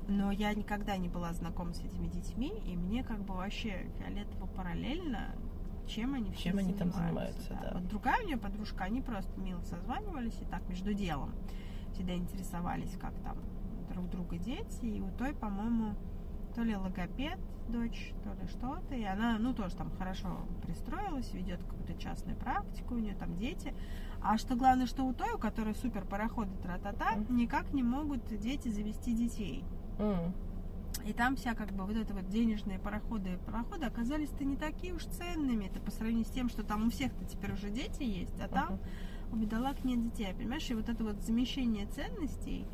Но 0.08 0.30
я 0.30 0.54
никогда 0.54 0.96
не 0.96 1.08
была 1.08 1.32
знакома 1.32 1.74
с 1.74 1.80
этими 1.80 2.06
детьми, 2.06 2.52
и 2.64 2.76
мне 2.76 3.02
как 3.02 3.24
бы 3.24 3.34
вообще 3.34 3.90
фиолетово 3.98 4.46
параллельно, 4.46 5.34
чем 5.86 6.14
они 6.14 6.30
все 6.32 6.50
Чем 6.50 6.58
они 6.58 6.72
там 6.74 6.90
занимаются. 6.92 7.42
занимаются, 7.42 7.70
да. 7.72 7.78
Вот 7.80 7.88
другая 7.88 8.22
у 8.22 8.26
нее 8.26 8.36
подружка, 8.36 8.84
они 8.84 9.00
просто 9.00 9.40
мило 9.40 9.60
созванивались 9.62 10.38
и 10.40 10.44
так 10.44 10.68
между 10.68 10.92
делом 10.94 11.32
всегда 11.92 12.14
интересовались, 12.14 12.96
как 13.00 13.14
там 13.22 13.36
друг 13.90 14.10
друга 14.10 14.36
дети. 14.38 14.84
И 14.84 15.00
у 15.00 15.10
той, 15.12 15.32
по-моему, 15.34 15.94
то 16.54 16.62
ли 16.62 16.76
логопед 16.76 17.38
дочь, 17.68 18.12
то 18.22 18.30
ли 18.40 18.46
что-то. 18.48 18.94
И 18.94 19.02
она, 19.04 19.38
ну, 19.38 19.54
тоже 19.54 19.74
там 19.76 19.90
хорошо 19.96 20.28
пристроилась, 20.62 21.32
ведет 21.32 21.62
какую-то 21.62 21.94
частную 21.94 22.36
практику, 22.36 22.94
у 22.94 22.98
нее 22.98 23.14
там 23.14 23.34
дети. 23.36 23.74
А 24.22 24.36
что 24.38 24.56
главное, 24.56 24.86
что 24.86 25.04
у 25.04 25.12
той, 25.14 25.32
у 25.34 25.38
которой 25.38 25.74
супер 25.74 26.04
пароходы 26.04 26.54
тра-та-та, 26.62 27.12
Мгм. 27.16 27.36
никак 27.36 27.72
не 27.72 27.82
могут 27.82 28.24
дети 28.38 28.68
завести 28.68 29.14
детей. 29.14 29.64
М, 29.98 30.32
И 31.04 31.12
там 31.12 31.36
вся 31.36 31.54
как 31.54 31.72
бы 31.72 31.84
вот 31.84 31.96
это 31.96 32.14
вот 32.14 32.28
денежные 32.28 32.78
пароходы 32.78 33.34
и 33.34 33.36
пароходы 33.36 33.86
оказались-то 33.86 34.44
не 34.44 34.56
такие 34.56 34.92
уж 34.92 35.04
ценными. 35.04 35.66
Это 35.66 35.80
по 35.80 35.90
сравнению 35.90 36.24
с 36.24 36.30
тем, 36.30 36.48
что 36.48 36.62
там 36.64 36.86
у 36.88 36.90
всех-то 36.90 37.24
теперь 37.26 37.52
уже 37.52 37.70
дети 37.70 38.02
есть, 38.02 38.40
а 38.40 38.48
там 38.48 38.66
Ага. 38.74 38.78
у 39.32 39.36
бедолаг 39.36 39.84
нет 39.84 40.02
детей. 40.02 40.34
Понимаешь, 40.36 40.68
и 40.70 40.74
вот 40.74 40.88
это 40.88 41.04
вот 41.04 41.20
замещение 41.22 41.86
ценностей 41.86 42.66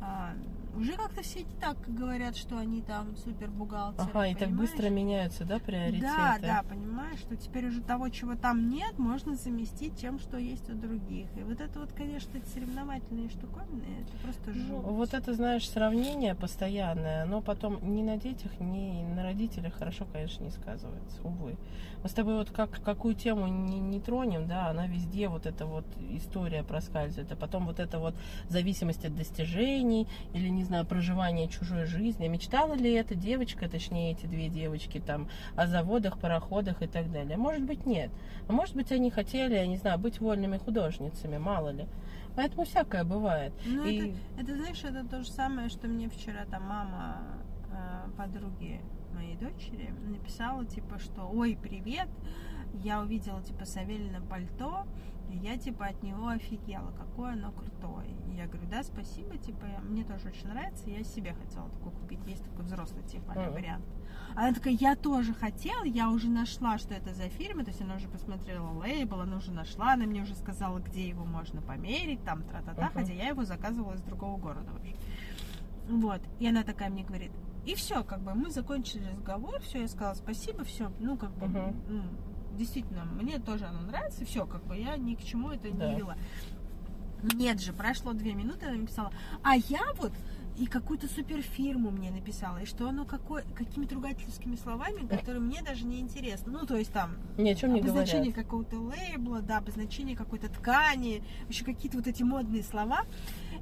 а, 0.00 0.34
уже 0.76 0.92
как-то 0.94 1.22
все 1.22 1.40
не 1.40 1.54
так 1.60 1.76
говорят, 1.86 2.36
что 2.36 2.58
они 2.58 2.82
там 2.82 3.16
супер 3.16 3.50
бухгалтеры. 3.50 4.08
Ага, 4.10 4.26
и 4.28 4.34
так 4.34 4.50
быстро 4.50 4.88
меняются, 4.88 5.44
да, 5.44 5.58
приоритеты? 5.58 6.02
Да, 6.02 6.38
да, 6.40 6.64
понимаешь, 6.68 7.18
что 7.20 7.36
теперь 7.36 7.66
уже 7.68 7.80
того, 7.80 8.08
чего 8.08 8.34
там 8.34 8.68
нет, 8.68 8.98
можно 8.98 9.34
заместить 9.36 9.96
тем, 9.96 10.18
что 10.18 10.38
есть 10.38 10.68
у 10.70 10.74
других. 10.74 11.26
И 11.36 11.42
вот 11.42 11.60
это 11.60 11.80
вот, 11.80 11.92
конечно, 11.92 12.36
эти 12.36 12.48
соревновательные 12.48 13.28
штуковины, 13.28 13.84
это 14.00 14.16
просто 14.22 14.50
Ну, 14.50 14.76
жуть. 14.76 14.84
вот 14.84 15.14
это, 15.14 15.34
знаешь, 15.34 15.68
сравнение 15.68 16.34
постоянное, 16.34 17.24
оно 17.24 17.40
потом 17.40 17.78
ни 17.94 18.02
на 18.02 18.16
детях, 18.16 18.52
ни 18.60 19.02
на 19.14 19.22
родителях 19.22 19.74
хорошо, 19.74 20.06
конечно, 20.12 20.44
не 20.44 20.50
сказывается, 20.50 21.20
увы. 21.22 21.56
Мы 22.02 22.08
с 22.08 22.12
тобой 22.12 22.34
вот 22.34 22.50
как, 22.50 22.82
какую 22.82 23.14
тему 23.14 23.46
не, 23.46 23.78
не 23.78 24.00
тронем, 24.00 24.48
да, 24.48 24.68
она 24.68 24.86
везде 24.86 25.28
вот 25.28 25.46
эта 25.46 25.66
вот 25.66 25.84
история 26.10 26.64
проскальзывает, 26.64 27.30
а 27.30 27.36
потом 27.36 27.66
вот 27.66 27.78
эта 27.78 27.98
вот 27.98 28.14
зависимость 28.48 29.04
от 29.04 29.14
достижений 29.14 30.08
или, 30.32 30.48
не 30.48 30.61
знаю, 30.64 30.84
проживание 30.86 31.48
чужой 31.48 31.84
жизни. 31.86 32.28
Мечтала 32.28 32.74
ли 32.74 32.92
эта 32.92 33.14
девочка, 33.14 33.68
точнее 33.68 34.12
эти 34.12 34.26
две 34.26 34.48
девочки 34.48 34.98
там 35.04 35.28
о 35.56 35.66
заводах, 35.66 36.18
пароходах 36.18 36.82
и 36.82 36.86
так 36.86 37.10
далее? 37.10 37.36
Может 37.36 37.62
быть, 37.64 37.86
нет. 37.86 38.10
А 38.48 38.52
может 38.52 38.74
быть, 38.74 38.90
они 38.92 39.10
хотели, 39.10 39.54
я 39.54 39.66
не 39.66 39.76
знаю, 39.76 39.98
быть 39.98 40.20
вольными 40.20 40.58
художницами, 40.58 41.38
мало 41.38 41.70
ли. 41.70 41.86
Поэтому 42.34 42.64
всякое 42.64 43.04
бывает. 43.04 43.52
Ну, 43.66 43.84
И- 43.86 43.96
это, 43.96 44.18
это, 44.40 44.56
знаешь, 44.56 44.82
это 44.84 45.06
то 45.06 45.22
же 45.22 45.30
самое, 45.30 45.68
что 45.68 45.86
мне 45.88 46.08
вчера 46.08 46.44
там 46.50 46.62
мама 46.64 47.18
э, 47.70 48.10
подруги 48.16 48.80
моей 49.14 49.36
дочери 49.36 49.90
написала, 50.06 50.64
типа, 50.64 50.98
что 50.98 51.28
«Ой, 51.32 51.58
привет, 51.60 52.08
я 52.82 53.00
увидела, 53.00 53.42
типа, 53.42 53.66
Савелина 53.66 54.22
пальто, 54.22 54.84
и 55.30 55.36
я, 55.36 55.56
типа, 55.56 55.86
от 55.86 56.02
него 56.02 56.28
офигела, 56.28 56.92
какое 56.92 57.32
оно 57.32 57.52
крутое». 57.52 58.08
И 58.30 58.36
я 58.36 58.46
говорю, 58.46 58.68
да, 58.70 58.82
спасибо, 58.82 59.36
типа, 59.38 59.66
мне 59.82 60.04
тоже 60.04 60.28
очень 60.28 60.48
нравится, 60.48 60.88
я 60.88 61.02
себе 61.04 61.34
хотела 61.34 61.68
такое 61.70 61.92
купить, 61.92 62.20
есть 62.26 62.44
такой 62.44 62.64
взрослый, 62.64 63.02
типа, 63.04 63.32
Мгм. 63.32 63.52
вариант. 63.52 63.84
Она 64.34 64.52
такая, 64.54 64.74
я 64.74 64.96
тоже 64.96 65.34
хотела, 65.34 65.84
я 65.84 66.08
уже 66.08 66.28
нашла, 66.28 66.78
что 66.78 66.94
это 66.94 67.12
за 67.12 67.28
фирма, 67.28 67.64
то 67.64 67.70
есть 67.70 67.82
она 67.82 67.96
уже 67.96 68.08
посмотрела 68.08 68.70
лейбл, 68.70 69.20
она 69.20 69.36
уже 69.36 69.52
нашла, 69.52 69.92
она 69.92 70.06
мне 70.06 70.22
уже 70.22 70.34
сказала, 70.34 70.78
где 70.78 71.06
его 71.08 71.24
можно 71.24 71.60
померить, 71.60 72.24
там, 72.24 72.42
тра-та-та, 72.42 72.86
Мгм. 72.86 72.92
хотя 72.94 73.12
я 73.12 73.28
его 73.28 73.44
заказывала 73.44 73.94
из 73.94 74.02
другого 74.02 74.38
города 74.38 74.70
вообще. 74.72 74.94
Вот, 75.88 76.20
и 76.38 76.46
она 76.48 76.62
такая 76.62 76.88
мне 76.90 77.04
говорит, 77.04 77.32
и 77.66 77.74
все, 77.74 78.02
как 78.02 78.22
бы 78.22 78.34
мы 78.34 78.50
закончили 78.50 79.04
разговор, 79.06 79.60
все, 79.60 79.82
я 79.82 79.88
сказала 79.88 80.14
спасибо, 80.14 80.64
все, 80.64 80.90
ну, 80.98 81.16
как 81.16 81.30
бы, 81.32 81.46
ну, 81.88 82.02
действительно, 82.56 83.04
мне 83.04 83.38
тоже 83.38 83.66
оно 83.66 83.80
нравится, 83.82 84.24
все, 84.24 84.46
как 84.46 84.64
бы 84.64 84.76
я 84.76 84.96
ни 84.96 85.14
к 85.14 85.22
чему 85.22 85.50
это 85.50 85.70
Да. 85.72 85.88
не 85.92 85.98
вела. 85.98 86.16
Нет 87.34 87.60
же, 87.60 87.72
прошло 87.72 88.12
две 88.14 88.34
минуты, 88.34 88.66
она 88.66 88.76
написала, 88.78 89.12
а 89.44 89.54
я 89.56 89.92
вот 89.96 90.12
и 90.56 90.66
какую-то 90.66 91.08
суперфирму 91.08 91.90
мне 91.90 92.10
написала, 92.10 92.58
и 92.58 92.66
что 92.66 92.88
оно 92.88 93.04
какой, 93.04 93.42
какими-то 93.54 93.94
ругательскими 93.94 94.56
словами, 94.56 95.06
которые 95.06 95.40
мне 95.40 95.62
даже 95.62 95.86
не 95.86 96.00
интересны. 96.00 96.52
Ну, 96.52 96.66
то 96.66 96.76
есть 96.76 96.92
там 96.92 97.16
Ни 97.38 97.50
о 97.50 97.54
чем 97.54 97.72
не 97.74 97.80
обозначение 97.80 98.32
какого-то 98.32 98.76
лейбла, 98.76 99.40
да, 99.40 99.58
обозначение 99.58 100.16
какой-то 100.16 100.48
ткани, 100.48 101.22
еще 101.48 101.64
какие-то 101.64 101.96
вот 101.96 102.06
эти 102.06 102.22
модные 102.22 102.62
слова. 102.62 103.02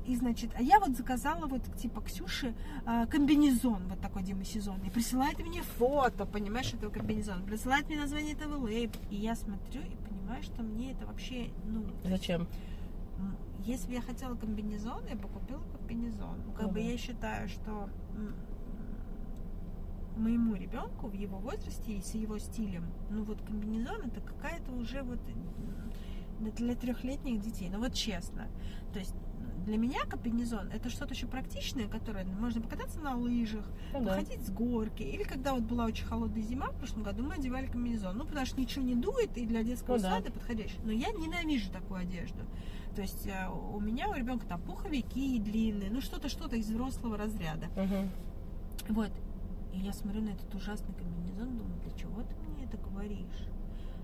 И, 0.07 0.17
значит, 0.17 0.51
а 0.57 0.63
я 0.63 0.81
вот 0.81 0.97
заказала 0.97 1.47
вот, 1.47 1.63
типа, 1.77 2.01
Ксюше 2.01 2.55
а, 2.85 3.07
комбинезон, 3.07 3.87
вот 3.89 4.01
такой 4.01 4.23
демосезонный. 4.23 4.91
Присылает 4.91 5.39
мне 5.39 5.63
фото, 5.63 6.27
понимаешь, 6.27 6.73
этого 6.73 6.91
комбинезона. 6.91 7.43
Присылает 7.45 7.87
мне 7.89 7.99
название 7.99 8.33
этого 8.33 8.57
лейбла. 8.57 9.01
И 9.11 9.17
я 9.17 9.37
смотрю 9.37 9.83
и 9.83 9.97
понимаю, 10.09 10.43
что 10.43 10.63
мне 10.63 10.93
это 10.93 11.07
вообще, 11.07 11.51
ну, 11.67 11.85
Зачем? 12.05 12.43
М, 12.43 12.49
Если 13.65 13.89
бы 13.89 13.95
я 13.95 14.01
хотела 14.03 14.35
комбинезон, 14.37 15.05
я 15.07 15.17
бы 15.17 15.29
купила 15.29 15.63
комбинезон. 15.77 16.39
Ну, 16.47 16.53
как 16.53 16.73
бы 16.73 16.81
Мгм. 16.81 16.89
я 16.89 16.97
считаю, 16.99 17.49
что 17.49 17.89
моему 20.17 20.55
ребенку 20.55 21.07
в 21.09 21.15
его 21.15 21.39
возрасте 21.39 21.93
и 21.93 22.01
с 22.03 22.15
его 22.15 22.39
стилем, 22.39 22.85
ну 23.11 23.23
вот 23.25 23.41
комбинезон 23.43 24.03
это 24.07 24.21
какая-то 24.21 24.73
уже 24.73 25.03
вот 25.03 25.19
м, 26.41 26.53
для 26.57 26.75
трехлетних 26.75 27.41
детей. 27.41 27.69
Ну 27.71 27.79
вот 27.79 27.95
честно. 27.95 28.49
То 28.93 28.99
есть 28.99 29.15
для 29.65 29.77
меня 29.79 30.01
комбинезон 30.07 30.69
это 30.73 30.91
что-то 30.91 31.15
еще 31.15 31.27
практичное, 31.27 31.87
которое 31.87 32.25
можно 32.25 32.61
покататься 32.61 32.99
на 33.01 33.15
лыжах, 33.17 33.65
Ну 33.93 34.01
да. 34.05 34.11
походить 34.11 34.47
с 34.47 34.51
горки. 34.51 35.03
Или 35.03 35.23
когда 35.23 35.55
вот 35.55 35.63
была 35.63 35.85
очень 35.87 36.07
холодная 36.07 36.43
зима 36.43 36.69
в 36.71 36.77
прошлом 36.77 37.03
году, 37.03 37.23
мы 37.23 37.35
одевали 37.35 37.67
комбинезон. 37.67 38.17
Ну, 38.19 38.25
потому 38.27 38.45
что 38.47 38.61
ничего 38.61 38.85
не 38.85 38.95
дует, 38.97 39.37
и 39.39 39.47
для 39.47 39.63
детского 39.63 39.97
Ну 39.97 40.03
да. 40.03 40.11
сада 40.17 40.33
подходящий. 40.33 40.79
Но 40.85 40.93
я 40.93 41.11
ненавижу 41.13 41.71
такую 41.71 42.01
одежду. 42.01 42.41
То 42.95 43.03
есть 43.03 43.27
э, 43.27 43.49
у 43.49 43.81
меня, 43.81 44.09
у 44.09 44.15
ребенка 44.15 44.47
там 44.47 44.61
пуховики 44.63 45.39
длинные, 45.39 45.91
ну 45.91 46.01
что-то, 46.01 46.29
что-то 46.29 46.57
из 46.57 46.69
взрослого 46.69 47.17
разряда. 47.17 47.69
Мгм. 47.77 48.11
Вот. 48.89 49.11
И 49.73 49.79
я 49.79 49.93
смотрю 49.93 50.23
на 50.23 50.31
этот 50.31 50.53
ужасный 50.55 50.95
комбинезон, 50.95 51.57
думаю, 51.57 51.81
для 51.81 51.93
чего 51.93 52.23
ты 52.23 52.35
мне 52.49 52.65
это 52.65 52.77
говоришь? 52.79 53.47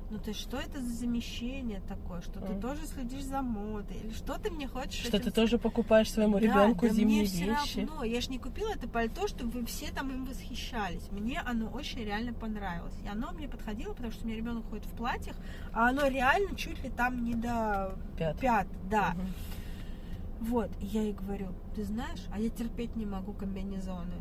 Ну 0.08 0.20
есть 0.24 0.40
что 0.40 0.58
это 0.58 0.80
за 0.80 0.88
замещение 0.94 1.80
такое? 1.88 2.20
Что 2.20 2.40
ты 2.40 2.52
Мгм. 2.52 2.60
тоже 2.60 2.86
следишь 2.86 3.24
за 3.24 3.42
модой? 3.42 3.96
Или 3.96 4.12
что 4.12 4.38
ты 4.38 4.50
мне 4.50 4.68
хочешь 4.68 5.04
Что 5.04 5.16
этим 5.16 5.24
ты 5.26 5.30
тоже 5.32 5.58
покупаешь 5.58 6.10
своему 6.12 6.38
да, 6.38 6.46
ребенку 6.46 6.86
да 6.86 6.92
зимние 6.92 7.20
мне 7.22 7.26
все 7.26 7.46
вещи. 7.46 7.78
равно. 7.80 8.04
Я 8.04 8.20
же 8.20 8.30
не 8.30 8.38
купила 8.38 8.70
это 8.70 8.88
пальто, 8.88 9.26
чтобы 9.26 9.50
вы 9.50 9.66
все 9.66 9.90
там 9.90 10.10
им 10.10 10.24
восхищались. 10.24 11.10
Мне 11.10 11.40
оно 11.40 11.68
очень 11.70 12.04
реально 12.04 12.32
понравилось. 12.32 12.94
И 13.04 13.08
оно 13.08 13.32
мне 13.32 13.48
подходило, 13.48 13.94
потому 13.94 14.12
что 14.12 14.24
у 14.24 14.28
меня 14.28 14.36
ребенок 14.36 14.68
ходит 14.70 14.86
в 14.86 14.92
платьях, 14.96 15.36
а 15.72 15.88
оно 15.88 16.06
реально 16.06 16.54
чуть 16.56 16.82
ли 16.84 16.90
там 16.90 17.24
не 17.24 17.34
до 17.34 17.96
Пят. 18.16 18.38
пят, 18.38 18.66
да. 18.88 19.14
Мгм. 19.16 19.26
Вот, 20.38 20.70
и 20.80 20.86
я 20.86 21.02
ей 21.02 21.14
говорю, 21.14 21.48
ты 21.74 21.82
знаешь, 21.82 22.20
а 22.32 22.38
я 22.38 22.50
терпеть 22.50 22.94
не 22.94 23.06
могу 23.06 23.32
комбинезоны. 23.32 24.14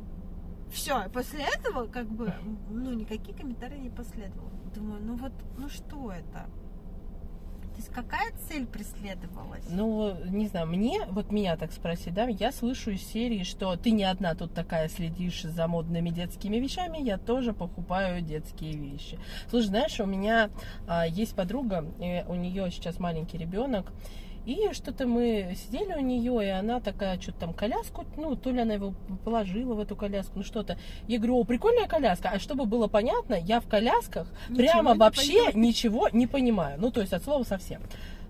Все, 0.71 1.09
после 1.09 1.43
этого, 1.43 1.87
как 1.87 2.07
бы, 2.07 2.33
ну, 2.69 2.93
никакие 2.93 3.37
комментарии 3.37 3.77
не 3.77 3.89
последовало. 3.89 4.51
Думаю, 4.75 5.01
ну 5.01 5.15
вот, 5.15 5.31
ну 5.57 5.69
что 5.69 6.11
это? 6.11 6.47
То 7.75 7.81
есть 7.81 7.91
какая 7.91 8.31
цель 8.47 8.65
преследовалась? 8.65 9.65
Ну, 9.69 10.15
не 10.29 10.47
знаю, 10.47 10.65
мне, 10.65 11.05
вот 11.09 11.33
меня 11.33 11.57
так 11.57 11.73
спросить, 11.73 12.13
да, 12.13 12.23
я 12.23 12.53
слышу 12.53 12.91
из 12.91 13.05
серии, 13.05 13.43
что 13.43 13.75
ты 13.75 13.91
не 13.91 14.05
одна 14.05 14.33
тут 14.33 14.53
такая 14.53 14.87
следишь 14.87 15.41
за 15.43 15.67
модными 15.67 16.09
детскими 16.09 16.55
вещами, 16.55 16.99
я 16.99 17.17
тоже 17.17 17.51
покупаю 17.51 18.21
детские 18.21 18.77
вещи. 18.77 19.19
Слушай, 19.49 19.67
знаешь, 19.67 19.99
у 19.99 20.05
меня 20.05 20.49
а, 20.87 21.05
есть 21.05 21.35
подруга, 21.35 21.85
и 21.99 22.23
у 22.29 22.35
нее 22.35 22.71
сейчас 22.71 22.97
маленький 22.97 23.37
ребенок, 23.37 23.91
и 24.45 24.73
что-то 24.73 25.07
мы 25.07 25.55
сидели 25.55 25.93
у 25.93 26.01
нее, 26.01 26.45
и 26.45 26.49
она 26.49 26.79
такая, 26.79 27.19
что-то 27.19 27.39
там 27.39 27.53
коляску, 27.53 28.05
ну, 28.17 28.35
то 28.35 28.51
ли 28.51 28.61
она 28.61 28.75
его 28.75 28.93
положила 29.23 29.73
в 29.73 29.79
эту 29.79 29.95
коляску, 29.95 30.33
ну 30.35 30.43
что-то. 30.43 30.77
Я 31.07 31.17
говорю, 31.17 31.39
о, 31.39 31.43
прикольная 31.43 31.87
коляска. 31.87 32.29
А 32.29 32.39
чтобы 32.39 32.65
было 32.65 32.87
понятно, 32.87 33.35
я 33.35 33.59
в 33.59 33.67
колясках 33.67 34.27
Ничего 34.49 34.67
прямо 34.67 34.95
вообще 34.95 35.33
понимаю. 35.33 35.57
ничего 35.57 36.09
не 36.09 36.27
понимаю. 36.27 36.77
Ну, 36.79 36.91
то 36.91 37.01
есть 37.01 37.13
от 37.13 37.23
слова 37.23 37.43
совсем. 37.43 37.81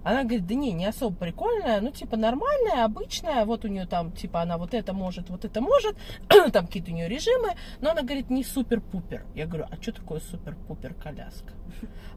Она 0.05 0.21
говорит, 0.21 0.45
да 0.45 0.53
не, 0.53 0.71
не 0.71 0.85
особо 0.85 1.15
прикольная, 1.15 1.81
ну, 1.81 1.89
типа, 1.89 2.15
нормальная, 2.15 2.85
обычная, 2.85 3.43
вот 3.43 3.65
у 3.65 3.67
нее 3.67 3.87
там, 3.87 4.11
типа, 4.11 4.43
она 4.43 4.59
вот 4.59 4.75
это 4.75 4.93
может, 4.93 5.31
вот 5.31 5.45
это 5.45 5.61
может, 5.61 5.97
там 6.53 6.67
какие-то 6.67 6.91
у 6.91 6.93
нее 6.93 7.09
режимы, 7.09 7.53
но 7.81 7.89
она 7.89 8.03
говорит, 8.03 8.29
не 8.29 8.43
супер-пупер. 8.43 9.25
Я 9.33 9.47
говорю, 9.47 9.65
а 9.71 9.81
что 9.81 9.93
такое 9.93 10.19
супер-пупер 10.19 10.93
коляска? 10.93 11.53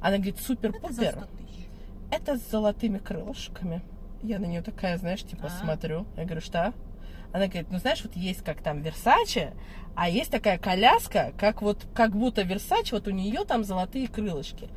Она 0.02 0.16
говорит, 0.16 0.34
Это 0.34 0.42
за 0.42 0.48
супер-пупер, 0.48 1.12
100 1.12 1.20
тысяч. 1.38 1.67
Это 2.10 2.36
с 2.36 2.50
золотыми 2.50 2.98
крылышками. 2.98 3.82
Я 4.22 4.38
на 4.38 4.46
нее 4.46 4.62
такая, 4.62 4.98
знаешь, 4.98 5.22
типа 5.22 5.46
А. 5.46 5.50
смотрю. 5.50 6.06
Я 6.16 6.24
говорю, 6.24 6.40
что? 6.40 6.72
Она 7.32 7.46
говорит, 7.46 7.70
ну 7.70 7.78
знаешь, 7.78 8.02
вот 8.02 8.16
есть 8.16 8.42
как 8.42 8.62
там 8.62 8.80
Версаче, 8.80 9.52
а 9.94 10.08
есть 10.08 10.30
такая 10.30 10.58
коляска, 10.58 11.32
как 11.38 11.60
вот, 11.60 11.86
как 11.94 12.12
будто 12.16 12.42
Версаче, 12.42 12.96
вот 12.96 13.06
у 13.06 13.10
нее 13.10 13.44
там 13.44 13.64
золотые 13.64 14.08
крылышки. 14.08 14.68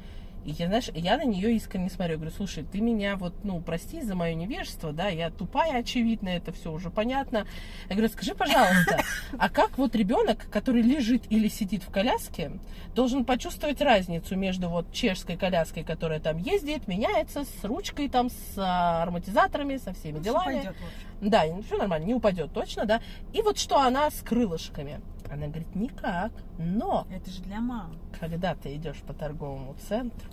И 0.43 0.51
я, 0.51 0.67
знаешь, 0.67 0.89
я 0.95 1.17
на 1.17 1.23
нее 1.23 1.55
искренне 1.55 1.89
смотрю, 1.89 2.13
я 2.13 2.17
говорю, 2.17 2.35
слушай, 2.35 2.63
ты 2.63 2.81
меня 2.81 3.15
вот, 3.15 3.33
ну, 3.43 3.59
прости 3.61 4.01
за 4.01 4.15
мое 4.15 4.33
невежество, 4.33 4.91
да, 4.91 5.07
я 5.07 5.29
тупая, 5.29 5.79
очевидно, 5.79 6.29
это 6.29 6.51
все 6.51 6.71
уже 6.71 6.89
понятно. 6.89 7.45
Я 7.89 7.95
говорю, 7.95 8.11
скажи, 8.11 8.33
пожалуйста, 8.33 9.01
а 9.37 9.49
как 9.49 9.77
вот 9.77 9.95
ребенок, 9.95 10.47
который 10.49 10.81
лежит 10.81 11.23
или 11.29 11.47
сидит 11.47 11.83
в 11.83 11.91
коляске, 11.91 12.51
должен 12.95 13.23
почувствовать 13.23 13.81
разницу 13.81 14.35
между 14.35 14.67
вот 14.67 14.91
чешской 14.91 15.37
коляской, 15.37 15.83
которая 15.83 16.19
там 16.19 16.37
ездит, 16.37 16.87
меняется, 16.87 17.43
с 17.45 17.63
ручкой 17.63 18.09
там, 18.09 18.29
с 18.29 18.57
а, 18.57 19.03
ароматизаторами, 19.03 19.77
со 19.77 19.93
всеми 19.93 20.17
Ну, 20.17 20.23
делами. 20.23 20.45
пойдет, 20.45 20.75
в 20.75 20.83
общем. 20.85 21.29
Да, 21.29 21.43
все 21.67 21.77
нормально, 21.77 22.05
не 22.05 22.15
упадет 22.15 22.51
точно, 22.51 22.85
да. 22.85 22.99
И 23.31 23.41
вот 23.43 23.59
что 23.59 23.79
она 23.79 24.09
с 24.09 24.21
крылышками. 24.21 24.99
Она 25.31 25.47
говорит, 25.47 25.73
никак. 25.75 26.31
Но 26.57 27.07
Это 27.09 27.29
же 27.31 27.41
для 27.43 27.59
мам. 27.61 27.93
когда 28.19 28.53
ты 28.55 28.75
идешь 28.75 28.97
по 29.07 29.13
торговому 29.13 29.75
центру, 29.87 30.29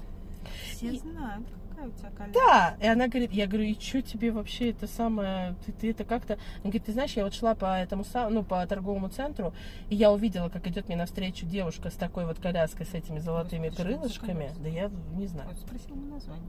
Все 0.73 0.89
И- 0.95 0.99
знают, 0.99 1.47
какая 1.71 1.89
у 1.89 1.93
тебя 1.93 2.11
коляска. 2.11 2.33
да, 2.41 2.77
и 2.81 2.87
она 2.87 3.07
говорит, 3.07 3.33
я 3.33 3.47
говорю, 3.47 3.65
и 3.65 3.75
что 3.79 4.03
тебе 4.03 4.33
вообще 4.33 4.71
это 4.71 4.87
самое, 4.87 5.55
ты, 5.65 5.73
ты 5.73 5.91
это 5.91 6.05
как-то, 6.05 6.35
она 6.35 6.63
говорит, 6.65 6.85
ты 6.85 6.93
знаешь, 6.93 7.13
я 7.13 7.25
вот 7.25 7.35
шла 7.35 7.55
по 7.55 7.79
этому, 7.79 8.05
ну, 8.31 8.43
по 8.43 8.67
торговому 8.67 9.09
центру, 9.09 9.53
и 9.91 9.95
я 9.95 10.11
увидела, 10.11 10.49
как 10.49 10.67
идет 10.67 10.89
мне 10.89 10.97
навстречу 10.97 11.47
девушка 11.47 11.91
с 11.91 11.95
такой 11.95 12.25
вот 12.27 12.39
коляской, 12.41 12.87
с 12.87 12.95
этими 12.95 13.19
золотыми 13.19 13.69
Господи, 13.69 13.89
крылышками, 13.89 14.51
да 14.61 14.69
я 14.69 14.91
не 15.15 15.27
знаю, 15.27 15.49
Вот 15.51 15.59
Спроси 15.59 15.91
ему 15.91 16.15
название. 16.15 16.47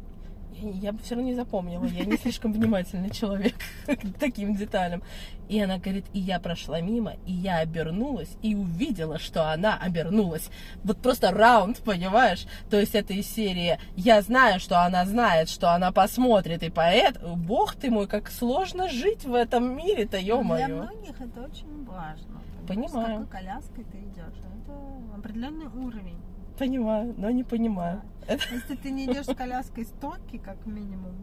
Я, 0.53 0.69
я 0.69 0.91
бы 0.91 0.99
все 0.99 1.15
равно 1.15 1.29
не 1.29 1.35
запомнила, 1.35 1.85
я 1.85 2.05
не 2.05 2.17
слишком 2.17 2.53
внимательный 2.53 3.09
человек 3.09 3.55
к 3.85 4.19
таким 4.19 4.55
деталям. 4.55 5.03
И 5.47 5.59
она 5.59 5.77
говорит, 5.79 6.05
и 6.13 6.19
я 6.19 6.39
прошла 6.39 6.79
мимо, 6.79 7.13
и 7.25 7.31
я 7.31 7.57
обернулась, 7.57 8.29
и 8.43 8.55
увидела, 8.55 9.17
что 9.17 9.51
она 9.51 9.77
обернулась. 9.77 10.49
Вот 10.83 11.01
просто 11.01 11.31
раунд, 11.31 11.79
понимаешь? 11.79 12.45
То 12.69 12.79
есть 12.79 12.93
это 12.93 13.13
из 13.13 13.27
серии 13.27 13.79
«Я 13.95 14.21
знаю, 14.21 14.59
что 14.59 14.85
она 14.85 15.05
знает, 15.05 15.49
что 15.49 15.73
она 15.73 15.91
посмотрит, 15.91 16.61
и 16.61 16.69
поэт...» 16.69 17.19
Бог 17.35 17.75
ты 17.75 17.89
мой, 17.89 18.07
как 18.07 18.29
сложно 18.29 18.89
жить 18.89 19.25
в 19.25 19.33
этом 19.33 19.75
мире-то, 19.75 20.19
Для 20.19 20.35
ё-моё. 20.35 20.67
многих 20.67 21.19
это 21.19 21.41
очень 21.41 21.85
важно. 21.85 22.41
Понимаю. 22.67 22.89
С 22.89 22.91
какой 22.91 23.25
коляской 23.27 23.83
ты 23.85 23.97
идешь. 23.97 24.37
Это 24.37 25.17
определенный 25.17 25.65
уровень. 25.65 26.17
Понимаю, 26.59 27.15
но 27.17 27.29
не 27.31 27.43
понимаю. 27.43 28.01
Это- 28.27 28.43
Если 28.53 28.75
ты 28.75 28.91
не 28.91 29.05
идешь 29.05 29.25
с 29.25 29.33
коляской 29.33 29.85
с 29.85 29.89
Токи, 30.01 30.37
как 30.37 30.65
минимум, 30.65 31.13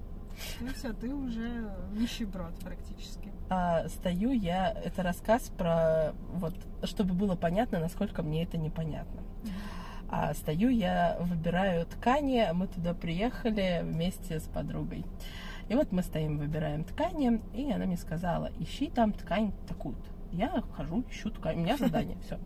то 0.59 0.75
все, 0.75 0.92
ты 0.92 1.14
уже 1.14 1.70
нищеброд 1.92 2.55
практически. 2.61 3.31
а, 3.49 3.87
стою 3.88 4.33
я, 4.33 4.70
это 4.72 5.03
рассказ 5.05 5.53
про, 5.57 6.12
вот, 6.33 6.55
чтобы 6.85 7.14
было 7.14 7.37
понятно, 7.37 7.79
насколько 7.79 8.22
мне 8.22 8.42
это 8.42 8.57
непонятно. 8.59 9.20
А 10.09 10.35
стою 10.35 10.68
я, 10.70 11.16
выбираю 11.20 11.85
ткани, 11.87 12.49
мы 12.53 12.66
туда 12.66 12.94
приехали 12.94 13.81
вместе 13.85 14.40
с 14.40 14.44
подругой. 14.49 15.05
И 15.68 15.75
вот 15.75 15.92
мы 15.92 16.03
стоим, 16.03 16.38
выбираем 16.38 16.83
ткани, 16.85 17.40
и 17.55 17.70
она 17.72 17.87
мне 17.87 17.96
сказала, 17.96 18.51
ищи 18.59 18.88
там 18.88 19.12
ткань 19.12 19.53
такую-то. 19.68 20.03
Я 20.33 20.62
хожу, 20.77 21.05
ищу 21.11 21.31
ткань, 21.31 21.59
у 21.59 21.62
меня 21.62 21.77
задание, 21.79 22.16
все. 22.25 22.38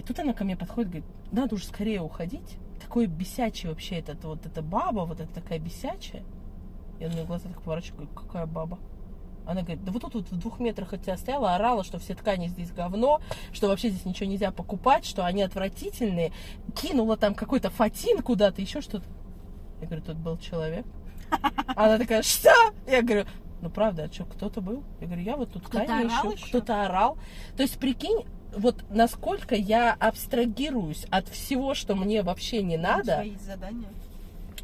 И 0.00 0.02
тут 0.02 0.18
она 0.18 0.32
ко 0.32 0.44
мне 0.44 0.56
подходит, 0.56 0.90
говорит, 0.90 1.10
надо 1.30 1.56
уже 1.56 1.66
скорее 1.66 2.00
уходить. 2.00 2.56
Такой 2.80 3.04
бесячий 3.04 3.68
вообще 3.68 3.96
этот, 3.96 4.24
вот 4.24 4.46
эта 4.46 4.62
баба, 4.62 5.00
вот 5.00 5.20
эта 5.20 5.30
такая 5.30 5.58
бесячая. 5.58 6.22
Я 6.98 7.08
на 7.08 7.12
нее 7.12 7.26
глаза 7.26 7.50
так 7.50 7.60
поворачиваю, 7.60 8.08
говорю, 8.08 8.14
какая 8.14 8.46
баба? 8.46 8.78
Она 9.46 9.60
говорит, 9.60 9.84
да 9.84 9.92
вот 9.92 10.00
тут 10.00 10.14
вот 10.14 10.30
в 10.30 10.38
двух 10.38 10.58
метрах 10.58 10.94
от 10.94 11.02
тебя 11.02 11.18
стояла, 11.18 11.54
орала, 11.54 11.84
что 11.84 11.98
все 11.98 12.14
ткани 12.14 12.48
здесь 12.48 12.72
говно, 12.72 13.20
что 13.52 13.68
вообще 13.68 13.90
здесь 13.90 14.06
ничего 14.06 14.30
нельзя 14.30 14.52
покупать, 14.52 15.04
что 15.04 15.26
они 15.26 15.42
отвратительные. 15.42 16.32
Кинула 16.74 17.18
там 17.18 17.34
какой-то 17.34 17.68
фатин 17.68 18.22
куда-то, 18.22 18.62
еще 18.62 18.80
что-то. 18.80 19.04
Я 19.82 19.86
говорю, 19.86 20.02
тут 20.02 20.16
был 20.16 20.38
человек. 20.38 20.86
Она 21.76 21.98
такая, 21.98 22.22
что? 22.22 22.54
Я 22.86 23.02
говорю, 23.02 23.26
ну 23.60 23.68
правда, 23.68 24.04
а 24.04 24.10
что, 24.10 24.24
кто-то 24.24 24.62
был? 24.62 24.82
Я 24.98 25.08
говорю, 25.08 25.22
я 25.22 25.36
вот 25.36 25.52
тут 25.52 25.66
Кто-то 25.66 25.98
орал 25.98 26.32
еще? 26.32 26.46
Кто-то 26.46 26.86
орал. 26.86 27.18
То 27.58 27.62
есть, 27.62 27.78
прикинь, 27.78 28.24
вот 28.56 28.76
насколько 28.90 29.54
я 29.54 29.96
абстрагируюсь 29.98 31.04
от 31.10 31.28
всего, 31.28 31.74
что 31.74 31.94
мне 31.94 32.22
вообще 32.22 32.62
не 32.62 32.76
У 32.76 32.80
надо. 32.80 33.02
тебя 33.04 33.22
есть 33.22 33.44
задание. 33.46 33.88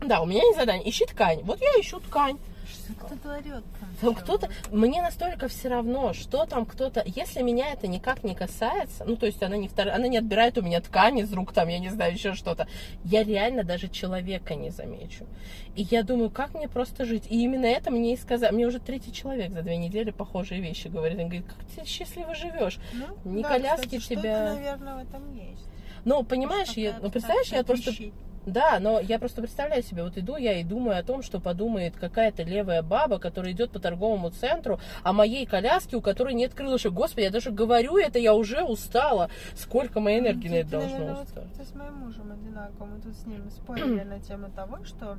Да, 0.01 0.21
у 0.21 0.27
меня 0.27 0.43
есть 0.43 0.59
задание, 0.59 0.89
ищи 0.89 1.07
ткань. 1.07 1.41
Вот 1.43 1.61
я 1.61 1.69
ищу 1.81 2.01
ткань. 2.01 2.39
Что 2.67 3.07
кто-то 3.07 3.35
орет 3.35 3.65
там? 3.81 3.89
Там 4.01 4.15
Чё? 4.15 4.21
кто-то, 4.21 4.51
мне 4.71 5.03
настолько 5.03 5.49
все 5.49 5.69
равно, 5.69 6.13
что 6.13 6.45
там 6.47 6.67
кто-то, 6.67 7.03
если 7.07 7.43
меня 7.43 7.73
это 7.73 7.87
никак 7.87 8.25
не 8.25 8.35
касается, 8.35 9.05
ну 9.05 9.17
то 9.17 9.27
есть 9.27 9.43
она 9.43 9.57
не 9.57 9.69
втор... 9.69 9.89
она 9.89 10.09
не 10.09 10.19
отбирает 10.19 10.59
у 10.59 10.63
меня 10.63 10.81
ткань 10.81 11.19
из 11.19 11.33
рук, 11.33 11.53
там, 11.53 11.69
я 11.69 11.79
не 11.79 11.91
знаю, 11.91 12.13
еще 12.13 12.35
что-то, 12.35 12.67
я 13.05 13.23
реально 13.23 13.65
даже 13.65 13.89
человека 13.89 14.55
не 14.55 14.71
замечу. 14.71 15.27
И 15.75 15.83
я 15.91 16.03
думаю, 16.03 16.31
как 16.31 16.55
мне 16.55 16.69
просто 16.69 17.05
жить? 17.05 17.25
И 17.29 17.43
именно 17.43 17.67
это 17.67 17.91
мне 17.91 18.15
и 18.15 18.17
сказали. 18.17 18.55
Мне 18.55 18.67
уже 18.67 18.81
третий 18.81 19.13
человек 19.13 19.53
за 19.53 19.63
две 19.63 19.77
недели 19.77 20.11
похожие 20.11 20.61
вещи 20.61 20.89
говорит. 20.89 21.19
Он 21.19 21.25
говорит, 21.25 21.47
как 21.47 21.59
ты 21.65 21.89
счастливо 21.89 22.35
живешь. 22.35 22.79
Ну, 22.93 23.31
не 23.31 23.43
да, 23.43 23.49
коляски 23.51 23.99
кстати, 23.99 24.21
тебя- 24.21 24.47
Что-то, 24.47 24.55
наверное, 24.55 24.95
в 24.95 25.09
этом 25.09 25.35
есть. 25.35 25.67
Но 26.07 26.23
понимаешь, 26.23 26.71
я, 26.71 26.99
ну 27.03 27.11
представляешь, 27.11 27.49
я 27.49 27.65
просто 27.65 27.91
вещь. 27.91 28.13
Да, 28.47 28.79
но 28.81 29.01
я 29.01 29.19
просто 29.19 29.43
представляю 29.43 29.83
себе, 29.83 30.05
вот 30.05 30.17
иду 30.17 30.37
я 30.37 30.61
и 30.61 30.65
думаю 30.65 30.99
о 30.99 31.03
том, 31.03 31.23
что 31.23 31.41
подумает 31.41 31.97
какая-то 31.97 32.45
левая 32.45 32.81
баба, 32.83 33.19
которая 33.19 33.53
идет 33.53 33.73
по 33.73 33.81
торговому 33.81 34.31
центру, 34.31 34.79
о 35.03 35.13
моей 35.13 35.47
коляске, 35.47 35.97
у 35.97 36.01
которой 36.01 36.33
нет 36.33 36.55
крылышек. 36.55 36.93
Господи, 36.93 37.25
я 37.25 37.31
даже 37.31 37.51
говорю 37.51 37.97
это, 37.99 38.21
я 38.21 38.35
уже 38.35 38.63
устала. 38.63 39.31
Сколько 39.57 39.99
моей 39.99 40.21
энергии 40.21 40.49
на 40.49 40.55
Ну, 40.55 40.61
это 40.61 40.71
ты, 40.71 40.77
должно 40.77 40.91
наверное, 40.99 41.15
вот 41.17 41.27
устать? 41.27 41.45
как-то 41.45 41.65
с 41.65 41.75
моим 41.75 41.95
мужем 41.95 42.33
одинаково. 42.33 42.85
Мы 42.87 43.01
тут 43.01 43.17
с 43.17 43.27
ним 43.27 43.51
спорили 43.51 44.03
на 44.05 44.21
тему 44.21 44.49
того, 44.55 44.79
что 44.85 45.19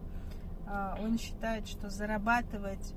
а, 0.65 0.97
он 1.01 1.19
считает, 1.19 1.67
что 1.67 1.89
зарабатывать 1.89 2.93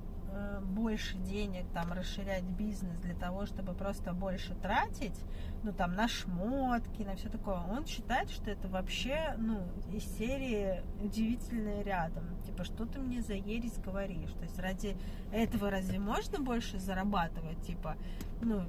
больше 0.63 1.17
денег, 1.19 1.65
там, 1.75 1.93
расширять 1.93 2.45
бизнес 2.45 2.97
для 2.99 3.15
того, 3.15 3.47
чтобы 3.47 3.73
просто 3.73 4.13
больше 4.13 4.55
тратить, 4.55 5.19
ну, 5.63 5.73
там, 5.73 5.95
на 5.95 6.09
шмотки, 6.09 7.03
на 7.03 7.17
все 7.17 7.29
такое, 7.29 7.57
он 7.57 7.87
считает, 7.87 8.31
что 8.31 8.51
это 8.51 8.69
вообще, 8.69 9.35
ну, 9.39 9.61
из 9.93 10.05
серии 10.17 10.83
удивительное 11.03 11.83
рядом. 11.83 12.25
Типа, 12.47 12.65
что 12.65 12.87
ты 12.87 12.99
мне 12.99 13.23
за 13.23 13.35
ересь 13.35 13.79
говоришь? 13.79 14.33
То 14.33 14.45
есть 14.45 14.59
ради 14.59 14.97
этого 15.33 15.71
разве 15.71 15.99
можно 15.99 16.39
больше 16.39 16.79
зарабатывать? 16.79 17.61
Типа, 17.63 17.97
ну, 18.41 18.65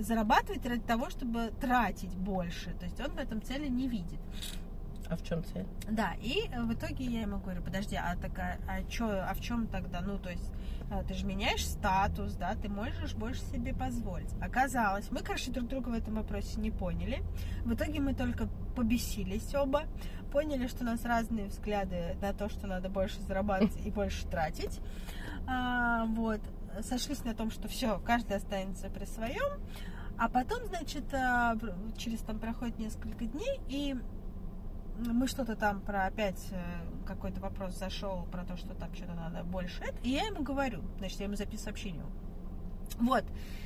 зарабатывать 0.00 0.66
ради 0.66 0.82
того, 0.82 1.10
чтобы 1.10 1.52
тратить 1.60 2.14
больше. 2.16 2.70
То 2.74 2.86
есть 2.86 3.00
он 3.00 3.12
в 3.12 3.18
этом 3.18 3.40
цели 3.42 3.68
не 3.68 3.88
видит. 3.88 4.20
А 5.12 5.16
в 5.16 5.22
чем 5.22 5.44
цель? 5.44 5.66
Да, 5.90 6.14
и 6.22 6.48
э, 6.50 6.62
в 6.62 6.72
итоге 6.72 7.04
я 7.04 7.20
ему 7.20 7.38
говорю, 7.38 7.60
подожди, 7.62 7.96
а 7.96 8.16
такая, 8.16 8.58
а 8.66 8.82
чё, 8.84 9.10
а 9.10 9.34
в 9.34 9.40
чем 9.40 9.66
тогда, 9.66 10.00
ну, 10.00 10.18
то 10.18 10.30
есть, 10.30 10.50
э, 10.90 11.02
ты 11.06 11.12
же 11.12 11.26
меняешь 11.26 11.66
статус, 11.66 12.32
да, 12.36 12.54
ты 12.54 12.70
можешь 12.70 13.14
больше 13.14 13.42
себе 13.42 13.74
позволить. 13.74 14.32
Оказалось, 14.40 15.10
мы, 15.10 15.20
короче, 15.20 15.50
друг 15.50 15.68
друга 15.68 15.90
в 15.90 15.92
этом 15.92 16.14
вопросе 16.14 16.58
не 16.60 16.70
поняли. 16.70 17.22
В 17.66 17.74
итоге 17.74 18.00
мы 18.00 18.14
только 18.14 18.48
побесились 18.74 19.54
оба, 19.54 19.82
поняли, 20.32 20.66
что 20.66 20.82
у 20.82 20.86
нас 20.86 21.04
разные 21.04 21.48
взгляды 21.48 22.16
на 22.22 22.32
то, 22.32 22.48
что 22.48 22.66
надо 22.66 22.88
больше 22.88 23.20
зарабатывать 23.20 23.84
и 23.84 23.90
больше 23.90 24.26
тратить. 24.28 24.80
А, 25.46 26.06
вот, 26.06 26.40
сошлись 26.80 27.22
на 27.24 27.34
том, 27.34 27.50
что 27.50 27.68
все, 27.68 27.98
каждый 27.98 28.38
останется 28.38 28.88
при 28.88 29.04
своем. 29.04 29.60
А 30.18 30.28
потом, 30.28 30.64
значит, 30.66 31.04
пр- 31.08 31.74
через 31.96 32.20
там 32.20 32.38
проходит 32.38 32.78
несколько 32.78 33.24
дней, 33.24 33.60
и 33.68 33.96
мы 35.10 35.26
что-то 35.26 35.56
там 35.56 35.80
про 35.80 36.06
опять 36.06 36.48
э, 36.52 36.62
какой-то 37.06 37.40
вопрос 37.40 37.78
зашел 37.78 38.26
про 38.30 38.44
то, 38.44 38.56
что 38.56 38.74
там 38.74 38.94
что-то 38.94 39.14
надо 39.14 39.42
больше. 39.44 39.82
И 40.02 40.10
я 40.10 40.26
ему 40.26 40.42
говорю, 40.42 40.82
значит, 40.98 41.18
я 41.20 41.26
ему 41.26 41.36
записываю 41.36 41.64
сообщение. 41.64 42.04
Вот, 42.98 43.24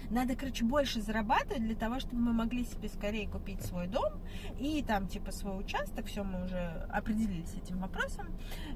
надо, 0.09 0.37
короче, 0.37 0.64
больше 0.64 1.01
зарабатывать 1.01 1.62
для 1.64 1.75
того, 1.75 1.99
чтобы 1.99 2.22
мы 2.22 2.33
могли 2.33 2.64
себе 2.64 2.88
скорее 2.88 3.29
купить 3.29 3.61
свой 3.62 3.88
дом 3.88 4.12
и 4.59 4.83
там, 4.87 5.09
типа, 5.09 5.33
свой 5.33 5.59
участок, 5.59 6.07
все, 6.07 6.22
мы 6.22 6.44
уже 6.44 6.87
определились 6.90 7.53
этим 7.55 7.79
вопросом, 7.79 8.29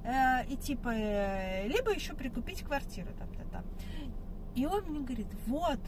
Э, 0.02 0.44
и, 0.48 0.56
типа, 0.56 0.88
э, 0.88 1.68
либо 1.68 1.92
еще 1.92 2.14
прикупить 2.14 2.62
квартиру 2.62 3.08
там-то 3.18 3.44
там. 3.50 3.64
И 4.54 4.66
он 4.66 4.84
мне 4.84 5.00
говорит, 5.00 5.28
вот, 5.46 5.80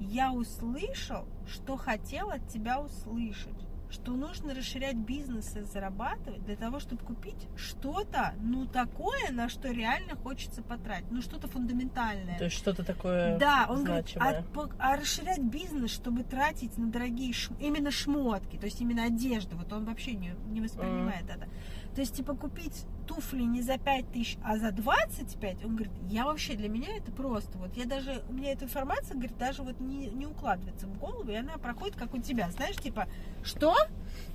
я 0.00 0.32
услышал, 0.32 1.26
что 1.46 1.76
хотел 1.76 2.30
от 2.30 2.46
тебя 2.48 2.80
услышать 2.80 3.66
что 3.90 4.12
нужно 4.12 4.54
расширять 4.54 4.96
бизнес 4.96 5.56
и 5.56 5.62
зарабатывать 5.62 6.44
для 6.44 6.56
того, 6.56 6.80
чтобы 6.80 7.02
купить 7.04 7.46
что-то, 7.56 8.34
ну, 8.40 8.66
такое, 8.66 9.30
на 9.30 9.48
что 9.48 9.70
реально 9.70 10.16
хочется 10.16 10.62
потратить, 10.62 11.10
ну, 11.10 11.22
что-то 11.22 11.48
фундаментальное. 11.48 12.38
То 12.38 12.44
есть 12.44 12.56
что-то 12.56 12.84
такое 12.84 13.38
Да, 13.38 13.66
он 13.68 13.78
значимое. 13.78 14.42
говорит, 14.52 14.74
а, 14.78 14.92
а 14.92 14.96
расширять 14.96 15.40
бизнес, 15.42 15.90
чтобы 15.92 16.24
тратить 16.24 16.76
на 16.78 16.90
дорогие 16.90 17.32
ш- 17.32 17.54
именно 17.60 17.90
шмотки, 17.90 18.56
то 18.56 18.66
есть 18.66 18.80
именно 18.80 19.04
одежду, 19.04 19.56
вот 19.56 19.72
он 19.72 19.84
вообще 19.84 20.14
не, 20.14 20.34
не 20.48 20.60
воспринимает 20.60 21.24
это. 21.30 21.46
То 21.94 22.00
есть, 22.00 22.14
типа, 22.16 22.34
купить 22.34 22.84
туфли 23.06 23.42
не 23.42 23.62
за 23.62 23.78
5 23.78 24.12
тысяч, 24.12 24.36
а 24.42 24.58
за 24.58 24.72
25, 24.72 25.64
он 25.64 25.76
говорит, 25.76 25.92
я 26.08 26.24
вообще, 26.24 26.54
для 26.54 26.68
меня 26.68 26.96
это 26.96 27.10
просто, 27.12 27.56
вот 27.58 27.76
я 27.76 27.84
даже, 27.84 28.22
у 28.28 28.32
меня 28.32 28.52
эта 28.52 28.64
информация, 28.64 29.14
говорит, 29.14 29.38
даже 29.38 29.62
вот 29.62 29.80
не, 29.80 30.08
не 30.08 30.26
укладывается 30.26 30.86
в 30.86 30.98
голову, 30.98 31.30
и 31.30 31.34
она 31.34 31.56
проходит, 31.58 31.96
как 31.96 32.14
у 32.14 32.18
тебя, 32.18 32.50
знаешь, 32.50 32.76
типа, 32.76 33.08
что? 33.42 33.74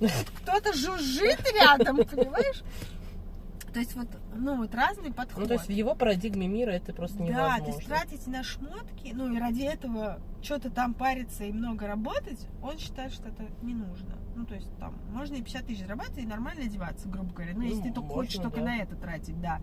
Кто-то 0.00 0.72
жужжит 0.72 1.40
рядом, 1.54 1.98
понимаешь? 2.04 2.62
То 3.72 3.78
есть 3.80 3.94
вот, 3.96 4.08
ну 4.34 4.56
вот 4.58 4.74
разный 4.74 5.12
подход. 5.12 5.38
Ну, 5.42 5.46
то 5.46 5.54
есть 5.54 5.66
в 5.66 5.70
его 5.70 5.94
парадигме 5.94 6.46
мира 6.46 6.70
это 6.72 6.92
просто 6.92 7.18
Да, 7.18 7.24
невозможно. 7.24 7.64
то 7.64 7.70
есть 7.70 7.86
тратить 7.86 8.26
на 8.26 8.42
шмотки, 8.42 9.12
ну 9.14 9.34
и 9.34 9.38
ради 9.40 9.62
этого 9.62 10.20
что-то 10.42 10.70
там 10.70 10.92
париться 10.94 11.44
и 11.44 11.52
много 11.52 11.86
работать, 11.86 12.46
он 12.62 12.78
считает, 12.78 13.12
что 13.12 13.28
это 13.28 13.44
не 13.62 13.74
нужно. 13.74 14.16
Ну, 14.34 14.46
то 14.46 14.54
есть 14.54 14.68
там 14.78 14.94
можно 15.12 15.34
и 15.36 15.42
50 15.42 15.66
тысяч 15.66 15.80
зарабатывать 15.82 16.22
и 16.24 16.26
нормально 16.26 16.62
одеваться, 16.64 17.08
грубо 17.08 17.32
говоря. 17.32 17.52
Ну, 17.54 17.60
Ну, 17.60 17.66
если 17.66 17.82
ты 17.82 17.92
только 17.92 18.08
хочешь 18.08 18.36
можно, 18.36 18.50
только 18.50 18.64
да. 18.64 18.72
на 18.72 18.76
это 18.82 18.96
тратить, 18.96 19.40
да. 19.40 19.60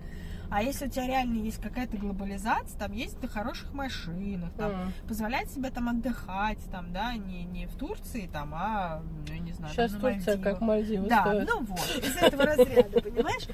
А 0.52 0.63
если 0.63 0.88
у 0.88 0.89
тебя 0.89 1.06
реально 1.06 1.38
есть 1.43 1.62
какая-то 1.62 1.98
глобализация, 1.98 2.78
там 2.80 2.91
есть 2.91 3.22
на 3.22 3.28
хороших 3.28 3.72
машинах, 3.74 4.52
там, 4.54 4.72
М. 4.72 4.93
позволять 5.08 5.52
себе 5.52 5.69
там 5.69 5.89
отдыхать, 5.89 6.58
там, 6.72 6.91
да, 6.91 7.13
не, 7.15 7.43
не 7.43 7.67
в 7.67 7.76
Турции, 7.76 8.28
там, 8.32 8.52
а, 8.56 9.02
ну, 9.28 9.34
я 9.34 9.39
не 9.39 9.52
знаю, 9.54 9.74
Сейчас 9.74 9.91
там, 9.91 10.02
на 10.02 10.10
Турция 10.13 10.34
Мальдивах. 10.38 10.54
как 10.60 10.62
Мальдивы 10.62 11.08
Да, 11.10 11.22
стоит. 11.24 11.48
ну 11.50 11.63
вот, 11.65 12.04
из 12.04 12.15
этого 12.15 12.45
разряда, 12.45 13.02
понимаешь? 13.02 13.48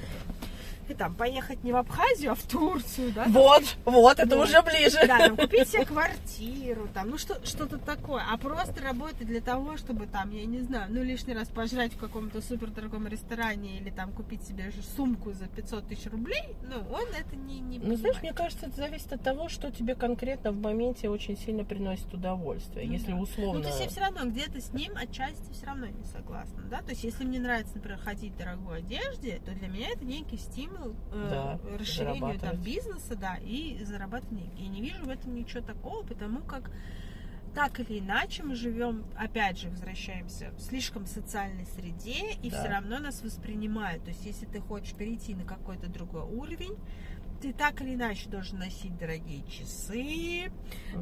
И 0.88 0.94
там 0.94 1.16
поехать 1.16 1.64
не 1.64 1.72
в 1.72 1.76
Абхазию, 1.78 2.32
а 2.32 2.36
в 2.36 2.44
Турцию, 2.44 3.12
да? 3.12 3.24
там, 3.24 3.34
Вот, 3.34 3.64
вот, 3.86 4.20
это 4.20 4.36
Вот. 4.38 4.48
уже 4.48 4.62
ближе. 4.62 4.98
да, 5.08 5.18
там, 5.28 5.38
купить 5.38 5.68
себе 5.70 5.86
квартиру, 5.86 6.88
там, 6.94 7.10
ну 7.10 7.18
что, 7.18 7.44
что-то 7.46 7.78
такое, 7.78 8.24
а 8.30 8.38
просто 8.38 8.82
работать 8.84 9.26
для 9.28 9.42
того, 9.42 9.78
чтобы 9.78 10.06
там, 10.08 10.32
я 10.32 10.46
не 10.46 10.60
знаю, 10.62 10.88
ну 10.90 11.04
лишний 11.04 11.34
раз 11.34 11.48
пожрать 11.48 11.94
в 11.94 11.98
каком-то 11.98 12.42
супер 12.42 12.70
дорогом 12.70 13.08
ресторане 13.08 13.80
или 13.80 13.90
там 13.90 14.12
купить 14.12 14.44
себе 14.44 14.72
же 14.72 14.82
сумку 14.96 15.34
за 15.34 15.48
500 15.48 15.88
тысяч 15.88 16.06
рублей, 16.12 16.56
ну 16.64 16.78
он 16.94 17.06
это 17.10 17.36
не, 17.36 17.60
не 17.60 17.80
Ну, 17.80 17.96
знаешь, 17.96 18.22
мне 18.22 18.34
кажется, 18.34 18.68
это 18.68 18.76
зависит 18.76 19.12
от 19.12 19.24
того, 19.24 19.50
что 19.50 19.72
тебе 19.72 19.96
конкретно 19.96 20.52
в 20.52 20.58
моменте 20.62 21.10
очень 21.10 21.38
сильно 21.38 21.64
приносит 21.64 22.14
удовольствие. 22.14 22.86
Ну 22.86 22.94
Если 22.94 23.12
да. 23.12 23.18
условно... 23.18 23.58
Ну, 23.58 23.62
то 23.64 23.70
есть 23.70 23.82
я 23.82 23.90
все 23.90 24.02
равно 24.02 24.30
где-то 24.30 24.62
с 24.62 24.72
ним 24.74 24.94
отчасти 24.96 25.52
все 25.52 25.66
равно 25.66 25.88
не 25.88 26.04
согласна, 26.06 26.62
да? 26.70 26.82
То 26.82 26.92
есть 26.92 27.04
если 27.04 27.24
мне 27.24 27.40
нравится, 27.40 27.74
например, 27.76 28.00
ходить 28.00 28.34
в 28.34 28.38
дорогой 28.38 28.80
одежде, 28.80 29.42
то 29.46 29.52
для 29.52 29.68
меня 29.68 29.90
это 29.90 30.06
некий 30.06 30.38
стимул 30.38 30.75
э, 31.12 31.28
Да, 31.30 31.60
расширению 31.78 32.40
там 32.40 32.58
бизнеса, 32.58 33.16
да, 33.16 33.38
и 33.38 33.84
зарабатывать 33.84 34.36
деньги. 34.36 34.62
Я 34.62 34.70
не 34.70 34.82
вижу 34.82 35.06
в 35.06 35.10
этом 35.10 35.36
ничего 35.36 35.62
такого, 35.64 36.04
потому 36.04 36.42
как 36.42 36.70
так 37.54 37.80
или 37.80 38.00
иначе 38.00 38.44
мы 38.44 38.54
живем, 38.56 39.06
опять 39.16 39.58
же, 39.60 39.70
возвращаемся 39.70 40.52
в 40.58 40.62
слишком 40.62 41.06
социальной 41.06 41.66
среде, 41.66 42.34
и 42.44 42.50
Да. 42.50 42.60
все 42.60 42.70
равно 42.70 43.00
нас 43.00 43.22
воспринимают. 43.22 44.04
То 44.04 44.10
есть, 44.10 44.26
если 44.26 44.46
ты 44.46 44.60
хочешь 44.60 44.94
перейти 44.94 45.34
на 45.36 45.46
какой-то 45.46 45.88
другой 45.88 46.24
уровень, 46.24 46.76
ты 47.42 47.54
так 47.54 47.82
или 47.82 47.96
иначе 47.96 48.30
должен 48.30 48.60
носить 48.60 48.98
дорогие 48.98 49.44
часы, 49.48 50.52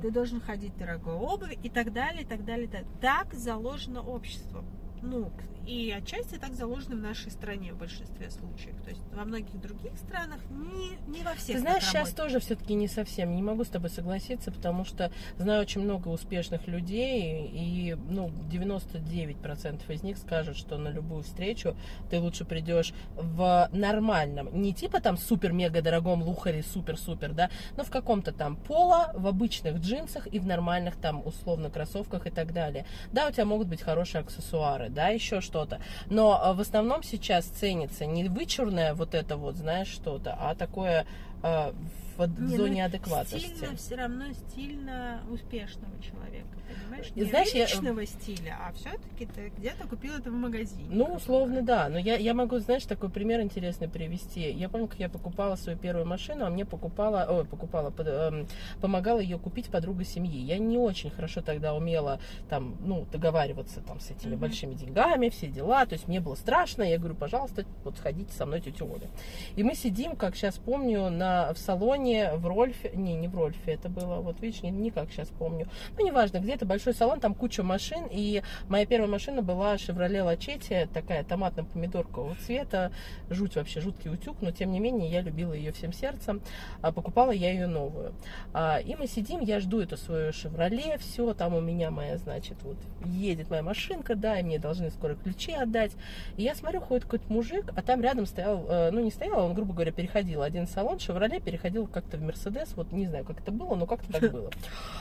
ты 0.02 0.12
должен 0.12 0.42
ходить 0.42 0.74
в 0.74 0.78
дорогой 0.78 1.14
обуви 1.16 1.58
и 1.64 1.70
так 1.70 1.92
далее, 1.94 2.24
и 2.24 2.26
так 2.26 2.44
далее. 2.46 2.66
и 2.66 2.70
так. 2.70 2.84
Так 3.02 3.34
заложено 3.34 4.02
обществом. 4.02 4.66
Ну, 5.02 5.32
и 5.66 5.92
отчасти 5.92 6.36
так 6.36 6.54
заложено 6.54 6.96
в 6.96 7.00
нашей 7.00 7.32
стране 7.32 7.74
в 7.74 7.78
большинстве 7.78 8.30
случаев. 8.30 8.76
То 8.84 8.90
есть 8.90 9.02
во 9.14 9.24
многих 9.24 9.60
других 9.60 9.98
странах 9.98 10.40
не, 10.50 10.98
не 11.08 11.24
во 11.24 11.34
всех 11.34 11.56
Ты 11.56 11.60
знаешь, 11.62 11.84
сейчас 11.84 12.12
тоже 12.12 12.40
все-таки 12.40 12.74
не 12.74 12.88
совсем. 12.88 13.36
Не 13.36 13.42
могу 13.42 13.64
с 13.64 13.70
тобой 13.70 13.90
согласиться, 13.90 14.52
потому 14.52 14.84
что 14.86 15.12
знаю 15.38 15.62
очень 15.62 15.82
много 15.82 16.10
успешных 16.10 16.68
людей, 16.68 17.50
и 17.52 17.96
ну, 18.10 18.30
99% 18.52 19.94
из 19.94 20.04
них 20.04 20.18
скажут, 20.18 20.58
что 20.58 20.78
на 20.78 20.90
любую 20.90 21.24
встречу 21.24 21.76
ты 22.10 22.20
лучше 22.20 22.46
придешь 22.46 22.94
в 23.16 23.70
нормальном, 23.72 24.50
не 24.62 24.74
типа 24.74 25.00
там 25.00 25.18
супер-мега 25.18 25.82
дорогом 25.82 26.24
лухаре, 26.24 26.64
супер-супер, 26.64 27.34
да, 27.34 27.50
но 27.78 27.84
в 27.84 27.90
каком-то 27.90 28.32
там 28.32 28.56
поло, 28.56 29.12
в 29.14 29.28
обычных 29.28 29.78
джинсах 29.78 30.28
и 30.28 30.40
в 30.40 30.46
нормальных 30.46 30.96
там 30.96 31.26
условно 31.26 31.70
кроссовках 31.70 32.28
и 32.28 32.30
так 32.30 32.54
далее. 32.54 32.86
Да, 33.12 33.28
у 33.28 33.32
тебя 33.32 33.46
могут 33.46 33.68
быть 33.68 33.82
хорошие 33.82 34.22
аксессуары, 34.22 34.90
да, 34.90 35.08
еще 35.10 35.42
что-то, 35.54 35.80
но 36.10 36.42
э, 36.44 36.54
в 36.54 36.62
основном 36.62 37.04
сейчас 37.04 37.46
ценится 37.46 38.08
не 38.08 38.28
вычурное 38.28 38.96
вот 38.96 39.14
это 39.14 39.38
вот, 39.38 39.56
знаешь, 39.56 39.88
что-то, 39.88 40.36
а 40.40 40.56
такое 40.56 41.06
э, 41.44 41.72
в 42.18 42.40
Не, 42.42 42.58
зоне 42.58 42.82
ну, 42.84 42.86
адекватности. 42.86 43.48
Стильно 43.48 43.76
все 43.76 43.96
равно 43.96 44.26
стильно 44.34 45.22
успешного 45.32 45.92
человека, 46.00 46.48
понимаешь? 46.68 47.10
Не 47.16 47.24
знаешь, 47.24 47.50
я- 47.54 47.66
личного 47.66 48.06
стиля, 48.06 48.56
а 48.62 48.72
все-таки 48.74 49.26
ты 49.26 49.52
где-то 49.58 49.88
купил 49.88 50.14
это 50.14 50.30
в 50.30 50.34
магазине. 50.34 50.86
Ну, 50.92 51.06
условно, 51.06 51.64
да. 51.64 51.90
Но 51.90 51.98
я, 51.98 52.16
я 52.18 52.36
могу, 52.36 52.60
знаешь, 52.60 52.84
такой 52.86 53.10
пример 53.10 53.42
интересный 53.42 53.90
привести. 53.90 54.42
Я 54.52 54.70
помню, 54.70 54.88
как 54.88 55.00
я 55.00 55.10
покупала 55.10 55.56
свою 55.56 55.76
первую 55.78 56.06
машину, 56.06 56.46
а 56.46 56.52
мне 56.52 56.66
покупала, 56.66 57.26
ой, 57.28 57.46
покупала, 57.46 57.90
под- 57.90 58.08
эм, 58.08 58.48
помогала 58.80 59.20
ее 59.20 59.40
купить 59.40 59.70
подруга 59.70 60.04
семьи. 60.06 60.40
Я 60.40 60.60
не 60.60 60.78
очень 60.78 61.10
хорошо 61.10 61.42
тогда 61.42 61.74
умела 61.74 62.20
там, 62.48 62.78
ну, 62.86 63.08
договариваться 63.12 63.82
там 63.82 64.00
с 64.00 64.12
этими 64.12 64.34
Мгм. 64.34 64.40
большими 64.42 64.76
деньгами, 64.76 65.30
все 65.30 65.48
дела. 65.48 65.88
То 65.88 65.94
есть 65.94 66.08
мне 66.08 66.20
было 66.20 66.36
страшно. 66.36 66.84
Я 66.84 67.00
говорю, 67.00 67.16
пожалуйста, 67.16 67.66
вот 67.84 67.98
сходите 67.98 68.32
со 68.34 68.46
мной, 68.46 68.62
тетя 68.62 68.86
Оля. 68.86 69.10
И 69.56 69.64
мы 69.64 69.74
сидим, 69.74 70.16
как 70.16 70.36
сейчас 70.36 70.60
помню, 70.60 71.10
на, 71.10 71.33
в 71.54 71.58
салоне 71.58 72.34
в 72.36 72.48
Рольфе. 72.48 72.92
Не, 72.94 73.16
не 73.16 73.28
в 73.28 73.36
Рольфе, 73.36 73.74
это 73.74 73.90
было, 73.90 74.22
вот 74.22 74.42
видишь, 74.42 74.62
не, 74.64 74.72
не 74.72 74.92
как 74.92 75.12
сейчас 75.12 75.30
помню. 75.30 75.68
Ну, 75.98 76.06
неважно, 76.06 76.40
где-то 76.40 76.66
большой 76.66 76.94
салон, 76.94 77.20
там 77.20 77.34
куча 77.34 77.64
машин. 77.64 78.08
И 78.12 78.42
моя 78.70 78.86
первая 78.86 79.10
машина 79.10 79.42
была 79.42 79.76
Chevrolet 79.76 80.24
Lachetti, 80.24 80.88
такая 80.94 81.24
томатно-помидоркового 81.24 82.36
цвета. 82.46 82.92
Жуть 83.30 83.56
вообще, 83.56 83.82
жуткий 83.82 84.12
утюг, 84.12 84.38
но 84.42 84.52
тем 84.52 84.72
не 84.72 84.80
менее 84.80 85.10
я 85.10 85.22
любила 85.22 85.54
ее 85.54 85.72
всем 85.72 85.94
сердцем. 85.94 86.42
А 86.82 86.92
покупала 86.92 87.32
я 87.32 87.52
ее 87.52 87.68
новую. 87.68 88.14
А, 88.54 88.78
и 88.78 88.96
мы 88.96 89.08
сидим, 89.08 89.40
я 89.40 89.60
жду 89.60 89.80
эту 89.82 89.98
свою 89.98 90.32
Chevrolet, 90.32 90.98
все, 91.00 91.34
там 91.34 91.54
у 91.54 91.62
меня 91.62 91.92
моя, 91.92 92.18
значит, 92.18 92.58
вот 92.64 92.78
едет 93.06 93.50
моя 93.50 93.64
машинка, 93.64 94.16
да, 94.16 94.40
и 94.40 94.44
мне 94.44 94.60
должны 94.60 94.90
скоро 94.92 95.16
ключи 95.16 95.54
отдать. 95.54 95.92
И 96.38 96.44
я 96.44 96.56
смотрю, 96.56 96.82
ходит 96.82 97.04
какой-то 97.04 97.32
мужик, 97.32 97.72
а 97.76 97.82
там 97.82 98.02
рядом 98.02 98.26
стоял, 98.26 98.66
э, 98.68 98.92
ну 98.92 99.02
не 99.02 99.12
стоял, 99.12 99.46
он, 99.46 99.54
грубо 99.54 99.74
говоря, 99.74 99.92
переходил 99.92 100.42
один 100.42 100.68
салон, 100.68 100.98
Chevrolet 100.98 101.23
переходил 101.40 101.88
как-то 101.88 102.18
в 102.18 102.22
Мерседес, 102.22 102.74
вот 102.76 102.92
не 102.92 103.08
знаю, 103.08 103.26
как 103.26 103.40
это 103.40 103.52
было, 103.52 103.76
но 103.76 103.86
как-то 103.86 104.12
так 104.12 104.32
было. 104.32 104.52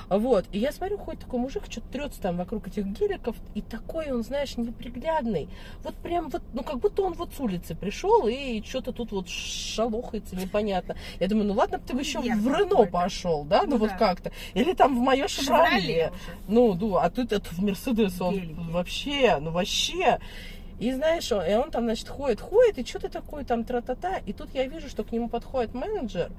Вот, 0.09 0.45
и 0.53 0.59
я 0.59 0.73
смотрю, 0.73 0.99
ходит 0.99 1.23
такой 1.23 1.41
мужик, 1.41 1.65
что-то 1.69 1.89
трется 1.89 2.21
там 2.21 2.37
вокруг 2.37 2.69
этих 2.69 2.87
геликов, 2.87 3.37
и 3.55 3.63
такой 3.63 4.11
он, 4.13 4.23
знаешь, 4.23 4.57
неприглядный. 4.57 5.49
Вот 5.83 5.95
прям 5.97 6.29
вот, 6.29 6.43
ну 6.53 6.63
как 6.63 6.79
будто 6.79 7.03
он 7.03 7.15
вот 7.15 7.35
с 7.35 7.41
улицы 7.41 7.75
пришел 7.75 8.27
и 8.27 8.63
что-то 8.63 8.93
тут 8.93 9.13
вот 9.13 9.29
шалохается, 9.29 10.37
непонятно. 10.37 10.97
Я 11.21 11.29
думаю, 11.29 11.47
ну 11.47 11.55
ладно 11.55 11.79
ты 11.79 11.95
бы 11.95 12.01
еще 12.01 12.21
в 12.21 12.25
Рено 12.25 12.87
пошел, 12.87 13.45
да, 13.45 13.63
ну, 13.63 13.73
Ну 13.73 13.79
вот 13.79 13.91
да. 13.91 13.97
как-то. 13.97 14.33
Или 14.55 14.75
там 14.75 14.97
в 14.97 15.01
мое 15.01 15.29
Шевроле 15.29 15.73
Шевроле. 15.83 16.13
Ну, 16.49 16.75
ну, 16.75 16.97
а 16.97 17.11
тут 17.11 17.33
это 17.33 17.49
в 17.51 17.59
Мерседес, 17.59 18.21
он 18.21 18.55
вообще, 18.71 19.39
ну 19.41 19.51
вообще. 19.51 20.19
И 20.81 20.93
знаешь, 20.93 21.31
он, 21.33 21.45
и 21.45 21.55
он 21.55 21.71
там, 21.71 21.85
значит, 21.85 22.09
ходит, 22.09 22.41
ходит, 22.41 22.79
и 22.79 22.85
что-то 22.85 23.09
такое 23.09 23.45
там 23.45 23.65
тра-та-та. 23.65 24.19
И 24.27 24.33
тут 24.33 24.49
я 24.55 24.67
вижу, 24.67 24.89
что 24.89 25.05
к 25.05 25.13
нему 25.13 25.29
подходит 25.29 25.75
менеджер, 25.75 26.31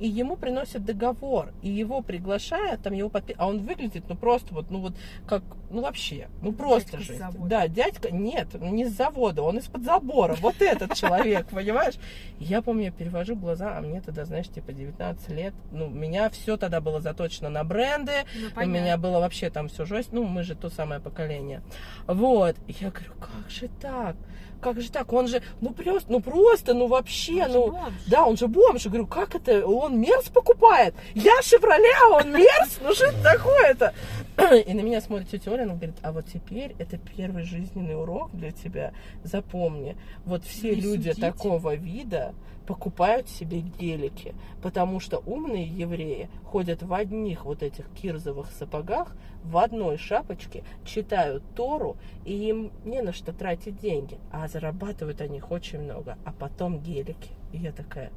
и 0.00 0.08
ему 0.08 0.36
приносят 0.36 0.84
договор, 0.84 1.52
и 1.62 1.68
его 1.68 2.00
приглашают, 2.02 2.82
там 2.82 2.94
его 2.94 3.08
подпи... 3.08 3.34
А 3.38 3.46
он 3.46 3.58
выглядит, 3.64 4.04
ну 4.08 4.16
просто 4.16 4.54
вот, 4.54 4.70
ну 4.70 4.80
вот, 4.80 4.94
как, 5.26 5.42
ну 5.70 5.82
вообще, 5.82 6.28
ну 6.42 6.52
просто 6.52 6.92
Дядька 6.92 7.04
с 7.04 7.06
жесть. 7.06 7.18
завода. 7.20 7.48
Да, 7.48 7.68
дядька, 7.68 8.10
нет, 8.10 8.48
не 8.54 8.86
с 8.86 8.96
завода, 8.96 9.42
он 9.42 9.58
из-под 9.58 9.84
забора, 9.84 10.34
вот 10.40 10.60
этот 10.60 10.94
человек, 10.94 11.46
понимаешь? 11.50 11.94
Я 12.38 12.62
помню, 12.62 12.84
я 12.86 12.90
перевожу 12.90 13.36
глаза, 13.36 13.76
а 13.76 13.80
мне 13.80 14.00
тогда, 14.00 14.24
знаешь, 14.24 14.48
типа 14.48 14.72
19 14.72 15.28
лет, 15.30 15.54
ну, 15.70 15.86
у 15.86 15.90
меня 15.90 16.30
все 16.30 16.56
тогда 16.56 16.80
было 16.80 17.00
заточено 17.00 17.50
на 17.50 17.62
бренды, 17.62 18.12
Ну, 18.34 18.62
у 18.62 18.66
меня 18.66 18.96
было 18.96 19.20
вообще 19.20 19.50
там 19.50 19.68
все 19.68 19.84
жесть. 19.84 20.12
Ну, 20.12 20.24
мы 20.24 20.42
же 20.42 20.54
то 20.54 20.70
самое 20.70 21.00
поколение. 21.00 21.62
Вот. 22.06 22.56
И 22.66 22.74
я 22.80 22.90
говорю, 22.90 23.12
как 23.20 23.50
же 23.50 23.68
так? 23.80 24.16
Как 24.60 24.80
же 24.80 24.90
так? 24.90 25.12
Он 25.12 25.26
же, 25.26 25.42
ну 25.60 25.70
просто, 25.70 26.12
ну 26.12 26.20
просто, 26.20 26.74
ну 26.74 26.86
вообще, 26.86 27.44
Он 27.46 27.52
ну... 27.52 27.70
бомж. 27.72 27.92
Да, 28.06 28.24
он 28.24 28.36
же 28.36 28.46
бомж. 28.48 28.84
Я 28.84 28.90
говорю, 28.90 29.06
как 29.06 29.34
это? 29.34 29.66
Он 29.66 29.98
мерз 30.00 30.28
покупает? 30.28 30.94
Я 31.14 31.40
Шевроле, 31.42 31.90
а 32.04 32.08
он 32.18 32.32
мерз? 32.32 32.78
Ну 32.82 32.94
что 32.94 33.06
это 33.06 33.22
такое-то? 33.22 33.94
И 34.66 34.74
на 34.74 34.80
меня 34.80 35.00
смотрит 35.00 35.30
тетя 35.30 35.50
Оля, 35.50 35.62
она 35.62 35.74
говорит, 35.74 35.96
а 36.02 36.12
вот 36.12 36.26
теперь 36.26 36.74
это 36.78 36.98
первый 36.98 37.44
жизненный 37.44 38.00
урок 38.00 38.30
для 38.32 38.52
тебя. 38.52 38.92
Запомни, 39.24 39.96
вот 40.24 40.44
все 40.44 40.74
Не 40.74 40.80
люди 40.80 41.08
судите. 41.10 41.20
такого 41.20 41.74
вида 41.74 42.34
покупают 42.70 43.28
себе 43.28 43.62
гелики, 43.62 44.32
потому 44.62 45.00
что 45.00 45.18
умные 45.26 45.66
евреи 45.66 46.30
ходят 46.44 46.84
в 46.84 46.94
одних 46.94 47.44
вот 47.44 47.64
этих 47.64 47.84
кирзовых 48.00 48.52
сапогах, 48.52 49.16
в 49.42 49.58
одной 49.58 49.98
шапочке, 49.98 50.62
читают 50.84 51.42
Тору, 51.56 51.96
и 52.24 52.32
им 52.32 52.70
не 52.84 53.02
на 53.02 53.12
что 53.12 53.32
тратить 53.32 53.80
деньги, 53.80 54.18
а 54.30 54.46
зарабатывают 54.46 55.20
они 55.20 55.38
их 55.38 55.50
очень 55.50 55.80
много, 55.80 56.16
а 56.24 56.30
потом 56.30 56.78
гелики. 56.78 57.30
И 57.52 57.58
я 57.58 57.72
такая, 57.72 58.12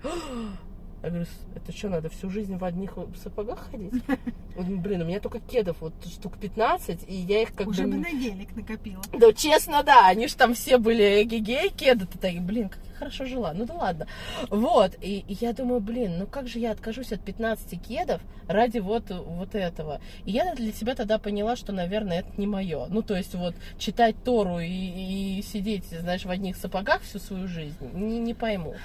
я 1.01 1.09
говорю, 1.09 1.25
«С- 1.25 1.47
это 1.55 1.75
что, 1.75 1.89
надо 1.89 2.09
всю 2.09 2.29
жизнь 2.29 2.55
в 2.55 2.63
одних 2.63 2.95
сапогах 3.23 3.67
ходить? 3.71 3.91
Блин, 4.55 5.01
у 5.01 5.05
меня 5.05 5.19
только 5.19 5.39
кедов 5.39 5.77
вот 5.79 5.93
штук 6.05 6.37
15, 6.37 7.09
и 7.09 7.15
я 7.15 7.41
их 7.41 7.55
как 7.55 7.65
Уже 7.69 7.85
бы... 7.85 7.89
бы 7.93 7.97
на 7.97 8.11
гелик 8.11 8.55
накопила. 8.55 9.01
Да, 9.17 9.33
честно, 9.33 9.81
да, 9.81 10.05
они 10.09 10.27
же 10.27 10.35
там 10.35 10.53
все 10.53 10.77
были 10.77 11.23
гигей, 11.23 11.69
кеды, 11.71 12.05
ты 12.05 12.19
так, 12.19 12.39
блин, 12.41 12.69
как 12.69 12.79
хорошо 13.03 13.25
жила, 13.25 13.53
ну 13.53 13.65
да 13.65 13.73
ладно. 13.73 14.07
Вот, 14.49 14.95
и, 15.01 15.25
и 15.27 15.37
я 15.41 15.53
думаю, 15.53 15.81
блин, 15.81 16.19
ну 16.19 16.27
как 16.27 16.47
же 16.47 16.59
я 16.59 16.71
откажусь 16.71 17.11
от 17.11 17.21
15 17.21 17.81
кедов 17.81 18.21
ради 18.47 18.79
вот, 18.79 19.09
вот 19.09 19.55
этого. 19.55 19.99
И 20.25 20.31
я 20.31 20.55
для 20.55 20.71
себя 20.71 20.95
тогда 20.95 21.17
поняла, 21.17 21.55
что, 21.55 21.71
наверное, 21.73 22.19
это 22.19 22.29
не 22.37 22.47
мое. 22.47 22.87
Ну, 22.87 23.01
то 23.01 23.15
есть 23.15 23.35
вот 23.35 23.55
читать 23.77 24.15
Тору 24.23 24.59
и, 24.59 24.67
и 24.67 25.41
сидеть, 25.41 25.85
знаешь, 25.85 26.25
в 26.25 26.29
одних 26.29 26.55
сапогах 26.57 27.01
всю 27.01 27.19
свою 27.19 27.47
жизнь, 27.47 27.77
не, 27.93 28.19
не 28.19 28.33
пойму. 28.33 28.75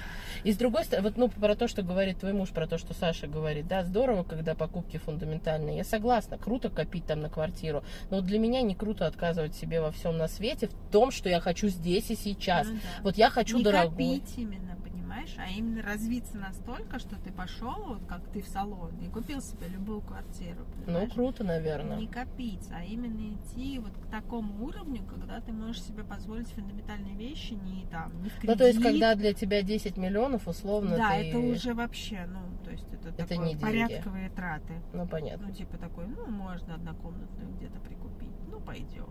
И 0.43 0.53
с 0.53 0.57
другой 0.57 0.85
стороны, 0.85 1.09
вот 1.09 1.17
ну 1.17 1.29
про 1.29 1.55
то, 1.55 1.67
что 1.67 1.81
говорит 1.81 2.19
твой 2.19 2.33
муж, 2.33 2.49
про 2.49 2.67
то, 2.67 2.77
что 2.77 2.93
Саша 2.93 3.27
говорит, 3.27 3.67
да, 3.67 3.83
здорово, 3.83 4.23
когда 4.23 4.55
покупки 4.55 4.97
фундаментальные. 4.97 5.77
Я 5.77 5.83
согласна, 5.83 6.37
круто 6.37 6.69
копить 6.69 7.05
там 7.05 7.21
на 7.21 7.29
квартиру, 7.29 7.83
но 8.09 8.17
вот 8.17 8.25
для 8.25 8.39
меня 8.39 8.61
не 8.61 8.75
круто 8.75 9.05
отказывать 9.07 9.55
себе 9.55 9.81
во 9.81 9.91
всем 9.91 10.17
на 10.17 10.27
свете 10.27 10.67
в 10.67 10.91
том, 10.91 11.11
что 11.11 11.29
я 11.29 11.39
хочу 11.39 11.67
здесь 11.67 12.09
и 12.11 12.15
сейчас. 12.15 12.67
Ну 12.67 12.75
да. 12.75 12.79
Вот 13.03 13.17
я 13.17 13.29
хочу 13.29 13.57
не 13.57 13.63
дорогой. 13.63 13.91
Копить 14.17 14.37
именно, 14.37 14.75
понимаешь, 14.77 15.35
а 15.37 15.49
именно 15.49 15.81
развиться 15.81 16.37
настолько, 16.37 16.99
что 16.99 17.15
ты 17.17 17.31
пошел, 17.31 17.75
вот 17.87 18.05
как 18.07 18.27
ты 18.31 18.41
в 18.41 18.47
салон, 18.47 18.91
и 19.01 19.07
купил 19.09 19.41
себе 19.41 19.67
любую 19.67 20.01
квартиру. 20.01 20.65
Ну, 20.77 20.85
понимаешь? 20.85 21.13
круто, 21.13 21.43
наверное. 21.43 21.97
Не 21.97 22.07
копить, 22.07 22.67
а 22.71 22.83
именно 22.83 23.33
идти 23.33 23.79
вот 23.79 23.93
к 23.97 24.07
такому 24.09 24.65
уровню, 24.65 25.03
когда 25.03 25.39
ты 25.41 25.51
можешь 25.51 25.83
себе 25.83 26.03
позволить 26.03 26.47
фундаментальные 26.49 27.15
вещи 27.15 27.53
не 27.53 27.85
там, 27.87 28.11
не 28.21 28.29
в 28.29 28.33
кредит. 28.39 28.49
Ну, 28.49 28.55
то 28.55 28.67
есть, 28.67 28.81
когда 28.81 29.15
для 29.15 29.33
тебя 29.33 29.61
10 29.61 29.97
миллионов, 29.97 30.47
условно, 30.47 30.97
Да, 30.97 31.11
ты... 31.11 31.29
это 31.29 31.39
уже 31.39 31.73
вообще, 31.73 32.27
ну, 32.27 32.39
то 32.63 32.71
есть 32.71 32.87
это, 32.93 33.09
Это 33.09 33.27
такое 33.27 33.37
не 33.37 33.55
деньги. 33.55 33.61
порядковые 33.63 34.29
траты. 34.29 34.73
Ну, 34.93 35.07
понятно. 35.07 35.47
Ну, 35.47 35.53
типа 35.53 35.77
такой, 35.77 36.07
ну, 36.07 36.25
можно 36.27 36.75
однокомнатную 36.75 37.49
где-то 37.55 37.79
прикупить. 37.79 38.29
Ну, 38.47 38.59
пойдет. 38.59 39.05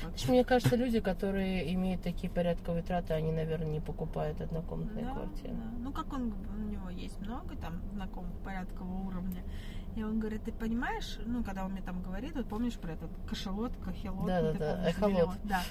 Знаешь, 0.00 0.28
Мне 0.28 0.44
кажется, 0.44 0.76
люди, 0.76 1.00
которые 1.00 1.72
имеют 1.74 2.02
такие 2.02 2.30
порядковые 2.30 2.82
траты, 2.82 3.14
они, 3.14 3.32
наверное, 3.32 3.68
не 3.68 3.80
покупают 3.80 4.40
однокомнатные 4.40 5.04
Да, 5.04 5.12
квартиры. 5.12 5.54
да. 5.54 5.70
Ну, 5.80 5.92
как 5.92 6.12
он, 6.12 6.32
у 6.56 6.68
него 6.70 6.90
есть 6.90 7.20
много 7.20 7.56
там 7.56 7.80
знакомых 7.92 8.32
порядкового 8.44 9.06
уровня. 9.08 9.42
И 9.96 10.02
он 10.04 10.20
говорит, 10.20 10.44
ты 10.44 10.52
понимаешь, 10.52 11.18
ну, 11.26 11.42
когда 11.42 11.64
он 11.64 11.72
мне 11.72 11.82
там 11.82 12.02
говорит, 12.02 12.34
вот 12.36 12.46
помнишь 12.46 12.74
про 12.74 12.92
этот 12.92 13.10
кошелот, 13.28 13.72
кахелот, 13.84 14.26
Да, 14.26 14.40
ну, 14.42 14.46
да, 14.46 14.52
ты 14.52 14.58
да, 14.58 14.74
помнишь, 14.74 14.90
эхолот. 14.90 15.12
миллион. 15.14 15.34
Да. 15.44 15.62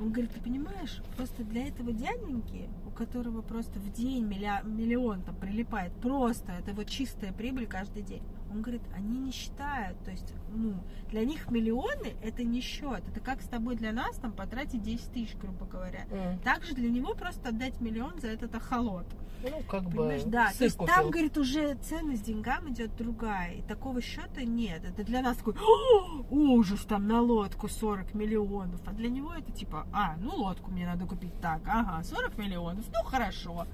Он 0.00 0.10
говорит, 0.12 0.30
ты 0.32 0.40
понимаешь, 0.40 1.02
просто 1.16 1.44
для 1.44 1.68
этого 1.68 1.92
дяденьки, 1.92 2.68
у 2.86 2.90
которого 2.90 3.42
просто 3.42 3.78
в 3.78 3.92
день 3.92 4.24
милля- 4.24 4.64
миллион 4.64 5.22
там 5.22 5.34
прилипает, 5.36 5.92
просто 5.94 6.52
это 6.52 6.72
вот 6.72 6.86
чистая 6.86 7.32
прибыль 7.32 7.66
каждый 7.66 8.02
день. 8.02 8.22
Он 8.50 8.62
говорит, 8.62 8.82
они 8.94 9.18
не 9.18 9.30
считают, 9.30 9.98
то 10.04 10.10
есть, 10.10 10.32
ну, 10.52 10.74
для 11.10 11.24
них 11.24 11.50
миллионы 11.50 12.14
это 12.22 12.42
не 12.44 12.60
счет, 12.60 13.02
это 13.08 13.20
как 13.20 13.42
с 13.42 13.46
тобой 13.46 13.76
для 13.76 13.92
нас 13.92 14.16
там 14.16 14.32
потратить 14.32 14.82
10 14.82 15.12
тысяч, 15.12 15.36
грубо 15.36 15.66
говоря. 15.66 16.06
М, 16.10 16.38
Также 16.38 16.74
для 16.74 16.88
него 16.90 17.14
просто 17.14 17.50
отдать 17.50 17.80
миллион 17.80 18.18
за 18.20 18.28
этот 18.28 18.54
охолот. 18.54 19.06
Ну, 19.42 19.62
как 19.68 19.84
Понимаешь, 19.84 20.24
бы 20.24 20.30
да. 20.30 20.50
То 20.58 20.64
есть 20.64 20.76
купил. 20.76 20.94
там, 20.94 21.10
говорит, 21.10 21.38
уже 21.38 21.74
ценность 21.76 22.24
деньгам 22.24 22.68
идет 22.72 22.96
другая. 22.96 23.52
И 23.54 23.62
такого 23.62 24.00
счета 24.00 24.42
нет. 24.42 24.82
Это 24.84 25.04
для 25.04 25.22
нас 25.22 25.36
такой 25.36 25.54
«О, 25.54 26.24
ужас, 26.30 26.80
там 26.80 27.06
на 27.06 27.20
лодку 27.20 27.68
40 27.68 28.14
миллионов. 28.14 28.80
А 28.84 28.92
для 28.92 29.08
него 29.08 29.32
это 29.32 29.52
типа, 29.52 29.86
а, 29.92 30.16
ну 30.20 30.34
лодку 30.34 30.72
мне 30.72 30.86
надо 30.86 31.06
купить 31.06 31.38
так, 31.40 31.60
ага, 31.66 32.02
40 32.02 32.36
миллионов, 32.36 32.84
ну 32.92 33.04
хорошо. 33.04 33.66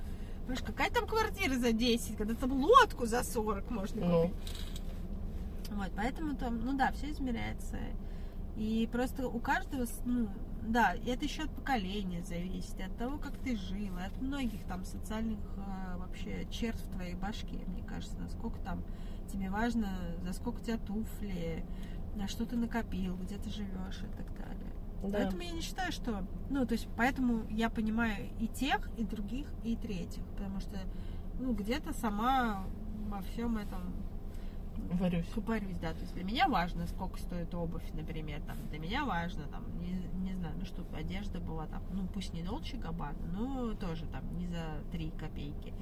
Понимаешь, 0.47 0.63
какая 0.65 0.91
там 0.91 1.07
квартира 1.07 1.55
за 1.55 1.73
10, 1.73 2.17
когда 2.17 2.35
там 2.35 2.53
лодку 2.53 3.07
за 3.07 3.23
40 3.23 3.71
можно 3.71 4.05
Ну. 4.05 4.23
купить. 4.23 4.37
Вот, 5.71 5.91
поэтому 5.97 6.37
там, 6.37 6.61
ну 6.65 6.77
да, 6.77 6.93
все 6.93 7.11
измеряется. 7.11 7.79
И 8.57 8.89
просто 8.93 9.27
у 9.27 9.41
каждого, 9.41 9.87
ну, 10.05 10.29
да, 10.63 10.95
это 11.07 11.25
еще 11.25 11.43
от 11.45 11.51
поколения 11.51 12.23
зависит, 12.23 12.81
от 12.81 12.97
того, 12.97 13.19
как 13.19 13.37
ты 13.39 13.57
жил, 13.57 13.97
от 13.99 14.21
многих 14.21 14.63
там 14.67 14.85
социальных 14.85 15.41
э, 15.57 15.97
вообще 15.99 16.47
черт 16.51 16.77
в 16.79 16.93
твоей 16.93 17.15
башке, 17.15 17.59
мне 17.67 17.83
кажется, 17.83 18.17
насколько 18.19 18.59
там 18.61 18.83
тебе 19.33 19.51
важно, 19.51 19.89
за 20.23 20.33
сколько 20.35 20.61
у 20.61 20.63
тебя 20.65 20.79
туфли, 20.79 21.65
на 22.15 22.29
что 22.29 22.47
ты 22.47 22.57
накопил, 22.57 23.17
где 23.17 23.39
ты 23.39 23.51
живешь 23.51 24.01
и 24.03 24.17
так 24.17 24.27
далее. 24.39 24.73
Да. 25.09 25.19
Поэтому 25.19 25.43
я 25.43 25.51
не 25.53 25.61
считаю, 25.61 25.93
что... 25.93 26.25
Ну, 26.51 26.67
то 26.67 26.73
есть, 26.73 26.89
поэтому 26.97 27.45
я 27.51 27.71
понимаю 27.71 28.29
и 28.39 28.49
тех, 28.49 28.91
и 28.97 29.05
других, 29.05 29.47
и 29.63 29.77
третьих. 29.77 30.23
Потому 30.37 30.61
что, 30.61 30.79
ну, 31.39 31.53
где-то 31.55 31.93
сама 31.93 32.65
во 33.09 33.21
всем 33.23 33.59
этом 33.59 33.93
Варюсь. 34.93 35.27
купорюсь, 35.35 35.79
да. 35.79 35.93
То 35.93 36.01
есть 36.01 36.15
для 36.15 36.25
меня 36.25 36.49
важно, 36.49 36.87
сколько 36.87 37.19
стоит 37.19 37.55
обувь, 37.55 37.85
например. 37.93 38.41
Там, 38.43 38.57
для 38.71 38.79
меня 38.79 39.05
важно, 39.05 39.45
там, 39.49 39.65
не, 39.81 39.93
не 40.27 40.35
знаю, 40.35 40.55
ну, 40.59 40.65
чтобы 40.65 40.97
одежда 40.97 41.41
была 41.41 41.67
там, 41.67 41.83
ну, 41.93 42.07
пусть 42.07 42.33
не 42.33 42.43
Dolce 42.43 42.81
Gabbana, 42.81 43.27
но 43.33 43.75
тоже 43.75 44.07
там 44.07 44.23
не 44.39 44.47
за 44.47 44.65
3 44.93 45.11
копейки. 45.19 45.73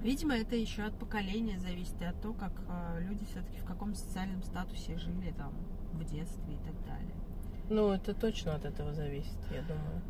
Видимо, 0.00 0.34
это 0.34 0.56
еще 0.56 0.82
от 0.82 0.98
поколения 0.98 1.58
зависит 1.60 2.00
и 2.00 2.04
от 2.04 2.20
того, 2.20 2.34
как 2.34 2.52
э, 2.68 3.04
люди 3.08 3.24
все-таки 3.24 3.60
в 3.60 3.64
каком 3.64 3.94
социальном 3.94 4.42
статусе 4.42 4.98
жили 4.98 5.32
там 5.36 5.52
в 5.92 6.04
детстве 6.04 6.54
и 6.54 6.58
так 6.58 6.74
далее. 6.84 7.14
Ну, 7.72 7.90
это 7.90 8.12
точно 8.14 8.54
от 8.54 8.66
этого 8.66 8.92
зависит, 8.92 9.38
я 9.50 9.62
думаю. 9.62 10.02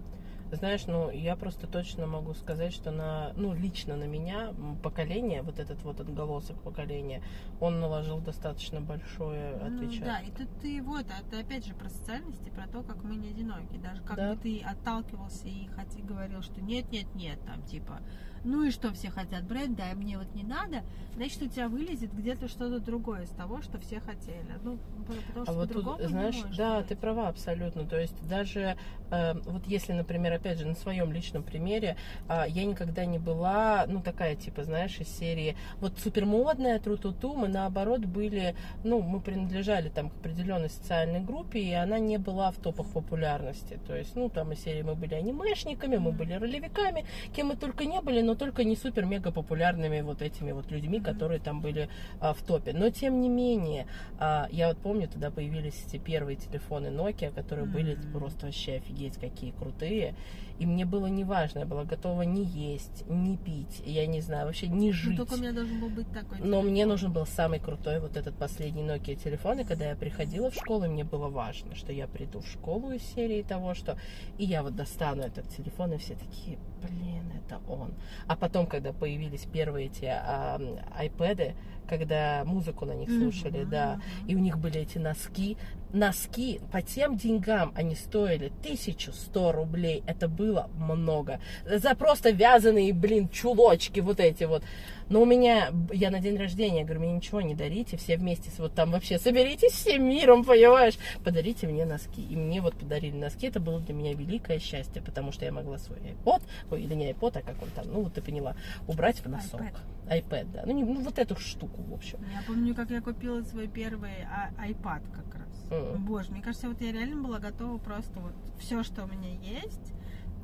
Знаешь, 0.50 0.86
ну, 0.86 1.10
я 1.10 1.34
просто 1.36 1.66
точно 1.66 2.06
могу 2.06 2.34
сказать, 2.34 2.74
что 2.74 2.90
на, 2.90 3.32
ну, 3.36 3.54
лично 3.54 3.96
на 3.96 4.04
меня 4.04 4.52
поколение, 4.82 5.40
вот 5.42 5.58
этот 5.58 5.82
вот 5.82 5.98
отголосок 6.00 6.60
поколения, 6.60 7.22
он 7.60 7.80
наложил 7.80 8.18
достаточно 8.18 8.80
большое 8.80 9.54
Ну, 9.56 9.66
отпечаток. 9.66 10.04
да, 10.04 10.18
и 10.20 10.30
тут 10.30 10.48
ты 10.60 10.82
вот, 10.82 11.06
это 11.06 11.40
опять 11.40 11.64
же 11.66 11.72
про 11.74 11.88
социальность 11.88 12.46
и 12.46 12.50
про 12.50 12.66
то, 12.66 12.82
как 12.82 13.02
мы 13.04 13.14
не 13.16 13.28
одиноки. 13.30 13.78
Даже 13.82 14.02
как 14.02 14.16
Да. 14.16 14.34
бы 14.34 14.40
ты 14.42 14.60
отталкивался 14.60 15.46
и 15.48 15.68
хоти, 15.68 16.02
говорил, 16.02 16.42
что 16.42 16.60
нет, 16.60 16.90
нет, 16.92 17.06
нет, 17.14 17.38
там 17.46 17.62
типа, 17.62 18.00
ну 18.44 18.64
и 18.64 18.70
что 18.70 18.92
все 18.92 19.10
хотят 19.10 19.44
бренда, 19.44 19.84
а 19.92 19.94
мне 19.94 20.18
вот 20.18 20.34
не 20.34 20.42
надо, 20.42 20.82
значит 21.16 21.42
у 21.42 21.46
тебя 21.48 21.68
вылезет 21.68 22.12
где-то 22.14 22.48
что-то 22.48 22.80
другое 22.80 23.22
из 23.22 23.30
того, 23.30 23.62
что 23.62 23.78
все 23.78 24.00
хотели. 24.00 24.44
Ну, 24.64 24.78
по- 25.06 25.12
потому 25.12 25.44
что 25.44 25.52
А 25.52 25.54
вот 25.54 25.72
тут, 25.72 26.00
не 26.00 26.06
знаешь, 26.08 26.36
может 26.36 26.56
да, 26.56 26.78
быть. 26.78 26.88
ты 26.88 26.96
права 26.96 27.28
абсолютно. 27.28 27.84
То 27.86 28.00
есть 28.00 28.14
даже 28.28 28.76
э, 29.10 29.34
вот 29.44 29.66
если, 29.66 29.92
например, 29.92 30.32
опять 30.32 30.58
же 30.58 30.66
на 30.66 30.74
своем 30.74 31.12
личном 31.12 31.42
примере, 31.42 31.96
а, 32.28 32.46
я 32.46 32.64
никогда 32.64 33.04
не 33.04 33.18
была, 33.18 33.84
ну 33.86 34.00
такая 34.00 34.36
типа, 34.36 34.64
знаешь, 34.64 34.98
из 34.98 35.08
серии 35.08 35.56
вот 35.80 35.98
супермодная, 35.98 36.78
тру-ту-ту, 36.80 37.34
мы 37.34 37.48
наоборот 37.48 38.00
были, 38.00 38.54
ну 38.84 39.02
мы 39.02 39.20
принадлежали 39.20 39.88
там 39.88 40.10
к 40.10 40.14
определенной 40.16 40.70
социальной 40.70 41.20
группе, 41.20 41.60
и 41.60 41.72
она 41.72 41.98
не 41.98 42.18
была 42.18 42.50
в 42.50 42.56
топах 42.56 42.86
популярности. 42.88 43.78
То 43.86 43.96
есть, 43.96 44.16
ну 44.16 44.28
там 44.28 44.52
из 44.52 44.60
серии 44.60 44.82
мы 44.82 44.94
были 44.94 45.14
анимешниками, 45.14 45.96
мы 45.96 46.12
были 46.12 46.32
ролевиками, 46.34 47.04
кем 47.34 47.48
мы 47.48 47.56
только 47.56 47.84
не 47.84 48.00
были, 48.00 48.20
но 48.22 48.31
только 48.34 48.64
не 48.64 48.76
супер-мега 48.76 49.30
популярными 49.32 50.00
вот 50.00 50.22
этими 50.22 50.52
вот 50.52 50.70
людьми, 50.70 51.00
которые 51.00 51.40
там 51.40 51.60
были 51.60 51.88
а, 52.20 52.32
в 52.34 52.42
топе. 52.42 52.72
Но 52.72 52.90
тем 52.90 53.20
не 53.20 53.28
менее, 53.28 53.86
а, 54.18 54.48
я 54.50 54.68
вот 54.68 54.78
помню, 54.78 55.08
тогда 55.08 55.30
появились 55.30 55.84
эти 55.86 55.98
первые 55.98 56.36
телефоны 56.36 56.88
Nokia, 56.88 57.32
которые 57.34 57.66
были 57.66 57.94
Мгм. 57.94 58.12
просто 58.12 58.46
вообще 58.46 58.74
офигеть 58.76 59.16
какие 59.18 59.50
крутые. 59.52 60.14
И 60.58 60.66
мне 60.66 60.84
было 60.84 61.06
неважно, 61.06 61.60
я 61.60 61.64
была 61.64 61.84
готова 61.84 62.22
не 62.22 62.44
есть, 62.44 63.04
не 63.08 63.36
пить, 63.36 63.82
я 63.84 64.06
не 64.06 64.20
знаю, 64.20 64.46
вообще 64.46 64.68
не 64.68 64.88
Ну, 64.88 64.92
жить. 64.92 65.16
только 65.16 65.34
у 65.34 65.36
меня 65.38 65.52
должен 65.52 65.80
был 65.80 65.88
быть 65.88 66.12
такой. 66.12 66.38
Но 66.38 66.44
телефон. 66.44 66.66
мне 66.68 66.86
нужен 66.86 67.12
был 67.12 67.26
самый 67.26 67.58
крутой 67.58 67.98
вот 68.00 68.16
этот 68.16 68.36
последний 68.36 68.82
Nokia 68.82 69.16
телефон, 69.16 69.60
и 69.60 69.64
когда 69.64 69.86
я 69.88 69.96
приходила 69.96 70.50
в 70.50 70.54
школу, 70.54 70.86
мне 70.86 71.02
было 71.04 71.28
важно, 71.28 71.74
что 71.74 71.92
я 71.92 72.06
приду 72.06 72.40
в 72.40 72.46
школу 72.46 72.92
из 72.92 73.02
серии 73.02 73.42
того, 73.42 73.74
что... 73.74 73.96
И 74.38 74.44
я 74.44 74.62
вот 74.62 74.76
достану 74.76 75.22
этот 75.22 75.48
телефон, 75.48 75.94
и 75.94 75.96
все 75.98 76.14
такие, 76.14 76.58
блин, 76.82 77.24
это 77.36 77.60
он. 77.68 77.92
А 78.26 78.36
потом, 78.36 78.66
когда 78.66 78.92
появились 78.92 79.46
первые 79.52 79.86
эти 79.86 80.06
а, 80.06 80.60
айпэды, 80.96 81.54
когда 81.88 82.42
музыку 82.44 82.86
на 82.86 82.92
них 82.92 83.08
слушали, 83.10 83.62
Мгм, 83.62 83.70
да, 83.70 84.00
и 84.26 84.34
у 84.34 84.38
них 84.38 84.58
были 84.58 84.80
эти 84.80 84.98
носки, 84.98 85.56
носки 85.92 86.60
по 86.70 86.80
тем 86.82 87.16
деньгам 87.16 87.72
они 87.74 87.94
стоили 87.94 88.52
1100 88.60 89.52
рублей. 89.52 90.02
Это 90.06 90.28
было 90.28 90.70
много. 90.76 91.40
За 91.66 91.94
просто 91.94 92.30
вязаные, 92.30 92.92
блин, 92.92 93.28
чулочки 93.28 94.00
вот 94.00 94.20
эти 94.20 94.44
вот. 94.44 94.62
Но 95.08 95.20
у 95.20 95.26
меня, 95.26 95.70
я 95.92 96.10
на 96.10 96.20
день 96.20 96.38
рождения, 96.38 96.84
говорю, 96.84 97.00
мне 97.00 97.12
ничего 97.12 97.42
не 97.42 97.54
дарите, 97.54 97.98
все 97.98 98.16
вместе, 98.16 98.50
вот 98.56 98.72
там 98.74 98.92
вообще 98.92 99.18
соберитесь 99.18 99.72
всем 99.72 100.08
миром, 100.08 100.42
понимаешь? 100.44 100.94
Подарите 101.22 101.66
мне 101.66 101.84
носки. 101.84 102.22
И 102.22 102.34
мне 102.34 102.62
вот 102.62 102.74
подарили 102.74 103.16
носки, 103.16 103.48
это 103.48 103.60
было 103.60 103.80
для 103.80 103.92
меня 103.94 104.14
великое 104.14 104.58
счастье, 104.58 105.02
потому 105.02 105.32
что 105.32 105.44
я 105.44 105.52
могла 105.52 105.76
свой 105.78 105.98
iPod, 105.98 106.42
ой, 106.70 106.82
или 106.82 106.94
не 106.94 107.10
iPod, 107.12 107.38
а 107.38 107.42
как 107.42 107.62
он 107.62 107.68
там, 107.74 107.84
ну 107.92 108.02
вот 108.02 108.14
ты 108.14 108.22
поняла, 108.22 108.56
убрать 108.86 109.18
в 109.22 109.28
носок. 109.28 109.60
iPad. 109.60 109.80
iPad, 110.06 110.52
да. 110.52 110.62
Ну, 110.66 110.72
не- 110.72 110.84
ну, 110.84 111.00
вот 111.02 111.18
эту 111.18 111.36
штуку, 111.36 111.82
в 111.82 111.94
общем. 111.94 112.18
Я 112.32 112.42
помню, 112.46 112.74
как 112.74 112.90
я 112.90 113.00
купила 113.00 113.42
свой 113.42 113.68
первый 113.68 114.12
а- 114.24 114.50
iPad 114.66 115.02
как 115.12 115.34
раз. 115.34 115.66
Мгм. 115.70 116.04
Боже, 116.04 116.30
мне 116.32 116.42
кажется, 116.42 116.68
вот 116.68 116.80
я 116.80 116.92
реально 116.92 117.22
была 117.22 117.38
готова 117.38 117.78
просто 117.78 118.18
вот 118.20 118.34
все, 118.58 118.82
что 118.82 119.04
у 119.04 119.06
меня 119.06 119.30
есть. 119.30 119.92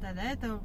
Тогда 0.00 0.22
это, 0.22 0.61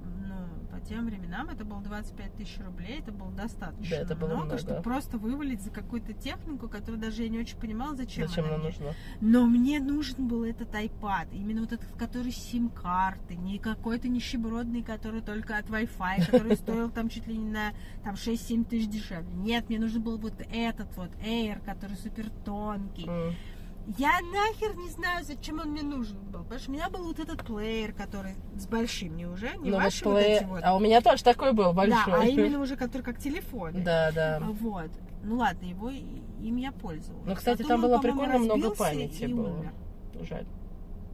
тем 0.88 1.06
временам 1.06 1.50
это 1.50 1.66
было 1.66 1.82
25 1.82 2.36
тысяч 2.36 2.58
рублей, 2.60 3.00
это 3.00 3.12
было 3.12 3.32
достаточно 3.32 3.96
Да, 3.98 4.02
это 4.04 4.16
было 4.16 4.28
много, 4.30 4.44
много. 4.46 4.58
чтобы 4.60 4.82
просто 4.82 5.18
вывалить 5.18 5.62
за 5.62 5.70
какую-то 5.72 6.14
технику, 6.14 6.68
которую 6.68 7.00
даже 7.02 7.24
я 7.24 7.30
не 7.30 7.40
очень 7.40 7.58
понимала, 7.58 7.96
зачем, 7.96 8.28
Зачем 8.28 8.46
она 8.46 8.58
мне. 8.58 8.66
нужно? 8.68 8.94
Но 9.22 9.46
мне 9.46 9.80
нужен 9.80 10.28
был 10.28 10.44
этот 10.44 10.70
iPad, 10.74 11.28
именно 11.32 11.62
вот 11.62 11.74
этот, 11.74 11.92
который 11.98 12.32
сим-карты, 12.32 13.36
не 13.36 13.58
какой-то 13.60 14.08
нищебродный, 14.08 14.84
который 14.84 15.22
только 15.22 15.58
от 15.58 15.68
Wi-Fi, 15.68 16.30
который 16.32 16.56
стоил 16.58 16.90
там 16.90 17.10
чуть 17.10 17.28
ли 17.28 17.38
не 17.38 17.50
на 17.50 17.72
там 18.04 18.16
6-7 18.16 18.66
тысяч 18.66 18.90
дешевле. 18.90 19.34
Нет, 19.34 19.70
мне 19.70 19.80
нужен 19.80 20.02
был 20.02 20.18
вот 20.18 20.40
этот 20.52 20.96
вот 20.98 21.10
Air, 21.26 21.64
который 21.66 21.98
супер 21.98 22.30
тонкий. 22.46 23.08
Я 23.98 24.20
нахер 24.22 24.76
не 24.78 24.90
знаю, 24.90 25.26
зачем 25.26 25.60
он 25.60 25.70
мне 25.72 25.84
нужен 25.84 26.18
был. 26.32 26.44
Потому 26.44 26.60
что 26.60 26.72
у 26.72 26.74
меня 26.74 26.90
был 26.90 27.04
вот 27.06 27.20
этот 27.20 27.46
плеер, 27.46 27.94
который 27.94 28.36
с 28.56 28.66
большим, 28.66 29.18
не 29.18 29.26
уже, 29.26 29.56
не 29.58 29.72
Ну, 29.72 29.80
вот 29.82 29.92
плей- 29.94 30.38
эти 30.38 30.46
вот. 30.46 30.62
А 30.64 30.76
у 30.76 30.80
меня 30.80 31.02
тоже 31.02 31.24
такой 31.24 31.52
был 31.54 31.74
большой. 31.74 31.98
Да, 32.08 32.22
а 32.22 32.26
именно 32.26 32.60
уже 32.62 32.78
который 32.78 33.02
как 33.02 33.20
телефон. 33.20 33.84
Да, 33.84 34.12
да. 34.14 34.40
Вот. 34.42 34.90
Ну 35.24 35.38
ладно, 35.38 35.66
его 35.66 35.90
им 35.90 36.56
я 36.58 36.72
пользовалась. 36.72 37.26
Ну, 37.26 37.36
кстати, 37.36 37.64
Потом 37.64 37.82
там 37.82 37.84
он, 37.84 37.90
было 37.92 38.00
прикольно 38.02 38.38
много 38.40 38.70
памяти 38.72 39.26
было. 39.26 39.50
умер. 39.60 39.74
Жаль. 40.30 40.46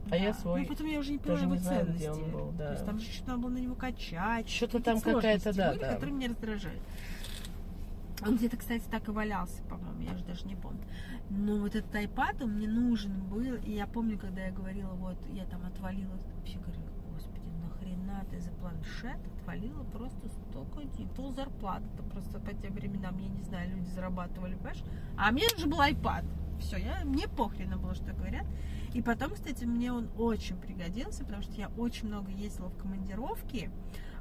А 0.06 0.10
Да. 0.10 0.16
я 0.16 0.34
свой 0.34 0.62
Ну, 0.62 0.66
потом 0.66 0.86
я 0.88 0.98
уже 0.98 1.12
не 1.12 1.18
поняла 1.18 1.38
не 1.40 1.44
его 1.46 1.56
знаю, 1.56 1.80
ценности. 1.86 1.98
где 2.02 2.10
он 2.10 2.30
был, 2.30 2.52
да. 2.58 2.66
То 2.66 2.72
есть 2.72 2.86
там 2.86 2.98
же 2.98 3.06
что-то 3.12 3.30
надо 3.30 3.42
было 3.42 3.50
на 3.50 3.58
него 3.58 3.74
качать. 3.74 4.48
Что-то 4.48 4.80
там 4.80 5.00
какая-то, 5.00 5.52
да, 5.52 5.70
были, 5.70 5.80
да. 5.80 5.92
которые 5.94 6.14
меня 6.16 6.28
раздражали. 6.28 6.80
Он 8.22 8.36
где-то, 8.36 8.56
кстати, 8.56 8.84
так 8.90 9.08
и 9.08 9.10
валялся, 9.10 9.62
по-моему, 9.64 10.00
я 10.00 10.12
уже 10.12 10.24
даже 10.24 10.46
не 10.46 10.56
помню. 10.56 10.82
Но 11.30 11.56
вот 11.58 11.74
этот 11.74 11.94
iPad 11.94 12.44
он 12.44 12.52
мне 12.52 12.68
нужен 12.68 13.12
был. 13.28 13.54
И 13.56 13.72
я 13.72 13.86
помню, 13.86 14.18
когда 14.18 14.42
я 14.42 14.52
говорила, 14.52 14.92
вот, 14.94 15.16
я 15.32 15.44
там 15.46 15.64
отвалила, 15.64 16.18
все 16.44 16.58
говорили, 16.58 16.84
господи, 17.12 17.46
нахрена 17.62 18.24
ты 18.30 18.40
за 18.40 18.50
планшет 18.50 19.18
отвалила 19.50 19.82
просто 19.84 20.28
столько 20.28 20.84
денег, 20.84 21.12
пол 21.12 21.32
зарплаты. 21.32 21.84
Это 21.94 22.02
просто 22.04 22.38
по 22.40 22.52
тем 22.52 22.74
временам, 22.74 23.18
я 23.18 23.28
не 23.28 23.42
знаю, 23.42 23.70
люди 23.70 23.88
зарабатывали, 23.90 24.54
понимаешь? 24.54 24.82
А 25.16 25.30
мне 25.32 25.48
же 25.56 25.66
был 25.66 25.80
iPad. 25.80 26.24
Все, 26.60 26.76
я, 26.76 27.04
мне 27.04 27.26
похрена 27.26 27.78
было, 27.78 27.94
что 27.94 28.12
говорят. 28.12 28.46
И 28.92 29.02
потом, 29.02 29.32
кстати, 29.32 29.64
мне 29.64 29.92
он 29.92 30.08
очень 30.18 30.56
пригодился, 30.56 31.24
потому 31.24 31.42
что 31.42 31.54
я 31.54 31.68
очень 31.78 32.08
много 32.08 32.30
ездила 32.30 32.68
в 32.68 32.76
командировки, 32.76 33.70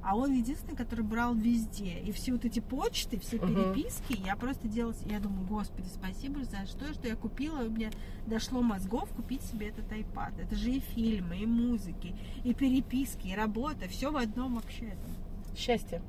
а 0.02 0.16
он 0.16 0.32
единственный, 0.34 0.76
который 0.76 1.04
брал 1.04 1.36
везде. 1.36 2.00
И 2.00 2.12
все 2.12 2.32
вот 2.32 2.46
эти 2.46 2.60
почты, 2.60 3.20
все 3.20 3.38
переписки, 3.38 4.18
я 4.26 4.36
просто 4.36 4.68
делала... 4.68 4.94
Я 5.06 5.20
думаю, 5.20 5.46
господи, 5.48 5.88
спасибо 5.94 6.44
за 6.44 6.66
что, 6.66 6.94
что 6.94 7.08
я 7.08 7.16
купила, 7.16 7.64
у 7.64 7.70
меня 7.70 7.90
дошло 8.28 8.62
мозгов 8.62 9.10
купить 9.16 9.42
себе 9.44 9.70
этот 9.70 9.92
iPad. 9.92 10.42
Это 10.42 10.56
же 10.56 10.72
и 10.72 10.80
фильмы, 10.80 11.38
и 11.38 11.46
музыки, 11.46 12.16
и 12.44 12.54
переписки, 12.54 13.28
и 13.28 13.36
работа, 13.36 13.88
все 13.88 14.12
в 14.12 14.18
одном 14.18 14.56
вообще 14.56 14.86
этом. 14.86 15.56
Счастье. 15.58 16.02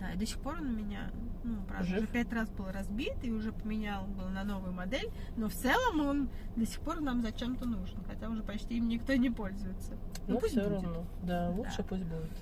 Да, 0.00 0.10
и 0.12 0.16
до 0.16 0.26
сих 0.26 0.38
пор 0.40 0.56
он 0.56 0.66
у 0.70 0.72
меня, 0.72 1.10
ну, 1.44 1.54
правда, 1.68 1.86
Жив? 1.86 1.98
уже 1.98 2.06
пять 2.08 2.32
раз 2.32 2.50
был 2.50 2.66
разбит 2.72 3.14
и 3.22 3.30
уже 3.30 3.52
поменял 3.52 4.06
был 4.06 4.28
на 4.28 4.42
новую 4.42 4.72
модель, 4.72 5.08
но 5.36 5.48
в 5.48 5.54
целом 5.54 6.00
он 6.00 6.28
до 6.56 6.66
сих 6.66 6.80
пор 6.80 7.00
нам 7.00 7.22
зачем-то 7.22 7.64
нужен, 7.64 7.98
хотя 8.08 8.28
уже 8.28 8.42
почти 8.42 8.78
им 8.78 8.88
никто 8.88 9.14
не 9.14 9.30
пользуется. 9.30 9.92
Ну, 10.26 10.34
Ну, 10.34 10.40
пусть 10.40 10.52
все 10.54 10.64
будет. 10.68 10.82
равно. 10.82 11.04
Да, 11.22 11.50
лучше 11.50 11.76
Да. 11.78 11.84
пусть 11.84 12.02
будет. 12.04 12.32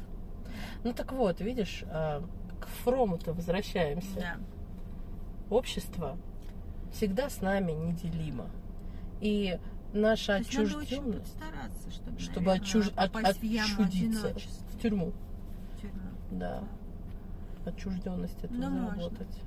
Ну 0.85 0.93
так 0.93 1.13
вот, 1.13 1.41
видишь, 1.41 1.85
а, 1.89 2.23
к 2.61 2.67
Фрому-то 2.85 3.33
возвращаемся. 3.33 4.15
Да. 4.17 4.37
Общество 5.51 6.17
всегда 6.93 7.29
с 7.31 7.41
нами 7.41 7.73
неделимо. 7.73 8.47
И 9.21 9.59
наша 9.93 10.35
То 10.35 10.41
отчужденность, 10.43 11.29
стараться, 11.37 11.91
чтобы, 11.91 12.19
чтобы 12.19 12.47
наверное, 12.47 12.63
отчуж... 12.63 12.91
от- 12.97 13.13
в 13.13 13.17
отчудиться 13.17 14.35
в 14.71 14.79
тюрьму, 14.81 15.13
в 15.77 15.81
тюрьму. 15.81 16.01
да, 16.33 16.65
отчужденность 17.65 18.43
эту 18.45 18.55
Ну, 18.55 18.71
можно. 18.71 18.97
заработать. 19.03 19.41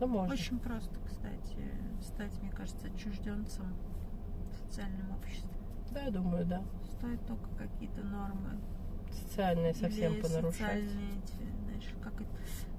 Ну, 0.00 0.06
можно. 0.06 0.32
Очень 0.34 0.58
просто, 0.58 0.94
кстати, 1.06 1.58
стать, 2.00 2.32
мне 2.42 2.50
кажется, 2.52 2.86
отчужденцем 2.86 3.66
в 4.50 4.54
социальном 4.66 5.12
обществе. 5.18 5.50
Да, 5.90 6.02
я 6.02 6.10
думаю, 6.10 6.46
да. 6.46 6.62
Стоит 6.92 7.20
только 7.26 7.48
какие-то 7.58 8.02
нормы 8.02 8.58
Социальное 9.12 9.74
совсем 9.74 10.12
Или 10.14 10.20
понарушать. 10.22 10.54
социальные 10.60 11.20
знаешь, 11.64 11.94
как, 12.02 12.14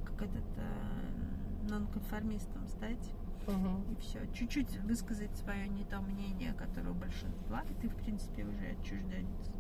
как 0.06 0.22
этот 0.22 0.44
э, 0.58 1.70
нонконформистом 1.70 2.68
стать 2.68 3.12
Мгм. 3.48 3.84
и 3.92 3.96
все. 4.02 4.20
Чуть-чуть 4.34 4.78
высказать 4.84 5.36
свое 5.38 5.68
не 5.68 5.84
то 5.84 6.00
мнение, 6.00 6.54
которое 6.54 6.92
у 6.92 6.94
большинства, 6.94 7.64
и 7.70 7.74
ты, 7.82 7.90
в 7.90 7.96
принципе, 7.96 8.44
уже 8.46 8.68
отчужденец. 8.80 9.52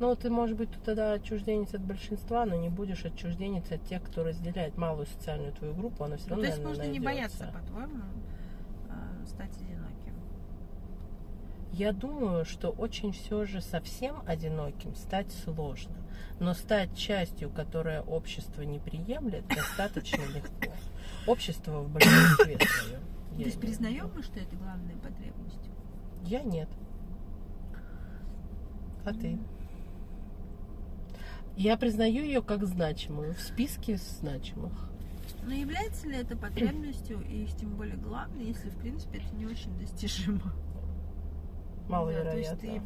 Ну, 0.00 0.14
ты, 0.16 0.30
может 0.30 0.56
быть, 0.56 0.70
тогда 0.84 1.12
отчужденец 1.12 1.74
от 1.74 1.82
большинства, 1.82 2.44
но 2.46 2.56
не 2.56 2.68
будешь 2.70 3.04
отчужденец 3.04 3.70
от 3.70 3.84
тех, 3.84 4.02
кто 4.02 4.24
разделяет 4.24 4.76
малую 4.76 5.06
социальную 5.06 5.52
твою 5.52 5.74
группу, 5.74 6.04
она 6.04 6.16
все 6.16 6.26
Ну, 6.28 6.36
равно, 6.36 6.42
то 6.42 6.48
есть 6.48 6.58
наверное, 6.62 6.78
можно 6.86 6.92
не 6.92 6.98
найдется. 7.00 7.38
бояться, 7.38 7.58
по-твоему, 7.58 8.02
э, 8.88 9.26
стать 9.26 9.56
одиноким. 9.56 10.14
Я 11.72 11.92
думаю, 11.92 12.44
что 12.44 12.70
очень 12.70 13.12
все 13.12 13.44
же 13.44 13.60
совсем 13.60 14.22
одиноким 14.26 14.94
стать 14.96 15.30
сложно. 15.44 15.94
Но 16.38 16.54
стать 16.54 16.96
частью, 16.96 17.50
которое 17.50 18.02
общество 18.02 18.62
не 18.62 18.78
приемлет, 18.78 19.46
достаточно 19.46 20.22
легко. 20.34 20.72
Общество 21.26 21.80
в 21.80 21.90
большинстве 21.90 22.58
своем. 22.58 23.00
То 23.36 23.42
есть 23.42 23.60
признаем 23.60 24.10
мы, 24.14 24.22
что 24.22 24.40
это 24.40 24.56
главная 24.56 24.96
потребность? 24.96 25.70
Я 26.24 26.42
нет. 26.42 26.68
А 29.04 29.12
ты? 29.12 29.38
Я 31.56 31.76
признаю 31.76 32.22
ее 32.22 32.42
как 32.42 32.66
значимую 32.66 33.34
в 33.34 33.40
списке 33.40 33.96
значимых. 33.96 34.72
Но 35.44 35.52
является 35.52 36.08
ли 36.08 36.16
это 36.16 36.36
потребностью, 36.36 37.20
и 37.22 37.46
тем 37.58 37.76
более 37.76 37.96
главной, 37.96 38.46
если, 38.46 38.68
в 38.70 38.76
принципе, 38.78 39.18
это 39.18 39.34
не 39.36 39.46
очень 39.46 39.76
достижимо? 39.78 40.52
Да, 41.90 41.98
то 42.04 42.36
есть 42.36 42.50
Маловероятно. 42.50 42.56
ты 42.56 42.82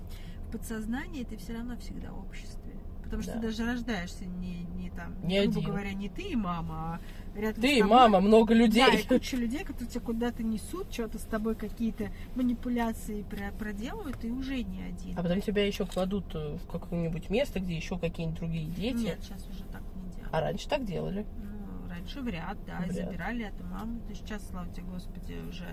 в 0.48 0.52
подсознании 0.52 1.24
ты 1.24 1.36
все 1.36 1.55
равно 1.55 1.76
всегда 1.76 2.11
в 2.12 2.18
обществе. 2.26 2.61
Потому 3.02 3.22
что 3.22 3.32
Да. 3.34 3.40
ты 3.40 3.46
даже 3.48 3.64
рождаешься 3.66 4.24
не, 4.24 4.62
не 4.76 4.88
там, 4.90 5.14
Не 5.22 5.42
грубо 5.42 5.59
один. 5.59 5.70
говоря, 5.70 5.92
не 5.92 6.09
ты 6.09 6.22
и 6.22 6.36
мама, 6.36 6.98
а 7.34 7.38
рядом 7.38 7.61
Ты, 7.62 7.78
тобой- 7.80 7.90
мама, 7.90 8.20
много 8.20 8.55
людей. 8.55 8.82
Да, 8.90 8.94
и 8.96 9.02
куча 9.07 9.36
людей, 9.36 9.61
которые 9.62 9.88
тебя 9.88 10.00
куда-то 10.00 10.42
несут, 10.42 10.90
что-то 10.92 11.18
с 11.18 11.22
тобой 11.24 11.55
какие-то 11.55 12.09
манипуляции 12.34 13.22
про- 13.22 13.52
проделывают, 13.59 14.24
и 14.24 14.30
уже 14.30 14.62
не 14.62 14.82
один. 14.82 15.18
А 15.18 15.22
потом 15.22 15.40
тебя 15.42 15.66
еще 15.66 15.84
кладут 15.86 16.34
э, 16.34 16.57
в 16.57 16.66
какое-нибудь 16.66 17.28
место, 17.30 17.61
где 17.61 17.76
еще 17.76 17.98
какие-нибудь 17.98 18.38
другие 18.40 18.66
дети. 18.66 18.96
Нет, 19.05 19.18
сейчас 19.22 19.46
уже 19.48 19.64
так 19.64 19.82
не 19.96 20.11
делают. 20.12 20.28
А 20.32 20.40
раньше 20.40 20.68
так 20.68 20.84
делали. 20.84 21.26
Ну, 21.38 21.88
раньше 21.90 22.20
в 22.22 22.28
ряд, 22.28 22.57
да, 22.66 22.78
В 22.80 22.86
и 22.86 22.94
ряд. 22.94 22.94
забирали 23.11 23.44
эту 23.46 23.64
маму. 23.64 24.00
То 24.00 24.11
есть 24.11 24.22
сейчас, 24.26 24.48
слава 24.48 24.68
тебе, 24.72 24.86
Господи, 24.86 25.36
уже 25.48 25.66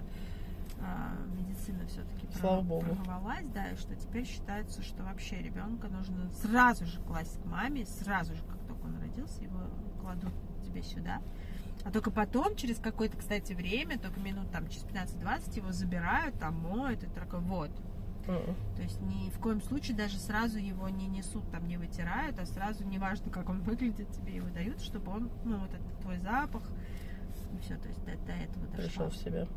медицина 1.36 1.86
все-таки 1.88 2.27
Слава 2.39 2.61
Богу. 2.61 2.86
прорвалась, 2.86 3.47
да, 3.47 3.69
и 3.69 3.75
что 3.75 3.95
теперь 3.95 4.25
считается, 4.25 4.82
что 4.82 5.03
вообще 5.03 5.41
ребенка 5.41 5.88
нужно 5.88 6.29
сразу 6.32 6.86
же 6.86 6.99
класть 7.01 7.41
к 7.41 7.45
маме, 7.45 7.86
сразу 7.86 8.36
же, 8.36 8.43
как 8.43 8.59
только 8.67 8.86
он 8.86 8.99
родился, 8.99 9.41
его 9.43 9.59
кладут 9.99 10.32
тебе 10.65 10.84
сюда. 10.84 11.21
А 11.84 11.91
только 11.91 12.11
потом, 12.11 12.55
через 12.55 12.77
какое-то, 12.77 13.17
кстати, 13.17 13.53
время, 13.53 13.97
только 13.97 14.19
минут 14.19 14.51
там 14.51 14.67
через 14.67 14.84
15-20 14.86 15.57
его 15.57 15.71
забирают, 15.71 16.38
там 16.39 16.55
моют, 16.59 17.03
и 17.03 17.07
такой, 17.07 17.39
вот. 17.39 17.71
То 18.75 18.84
есть 18.84 19.01
ни 19.01 19.29
в 19.32 19.39
коем 19.39 19.61
случае 19.61 19.97
даже 19.97 20.17
сразу 20.17 20.59
его 20.59 20.88
не 20.89 21.07
несут, 21.07 21.49
там 21.51 21.67
не 21.67 21.77
вытирают, 21.77 22.39
а 22.39 22.45
сразу 22.45 22.86
неважно, 22.86 23.32
как 23.32 23.49
он 23.49 23.61
выглядит, 23.63 24.11
тебе 24.11 24.36
его 24.36 24.49
дают, 24.49 24.79
чтобы 24.82 25.11
он, 25.11 25.32
ну, 25.43 25.57
вот 25.57 25.73
этот 25.73 25.99
твой 26.01 26.19
запах, 26.19 26.63
и 27.53 27.57
все, 27.59 27.77
то 27.77 27.88
есть 27.88 27.99
до, 28.05 28.15
до 28.25 28.34
этого 28.34 28.67
дошло. 28.67 28.84
Пришел 28.84 29.09
в 29.09 29.15
себя. 29.15 29.47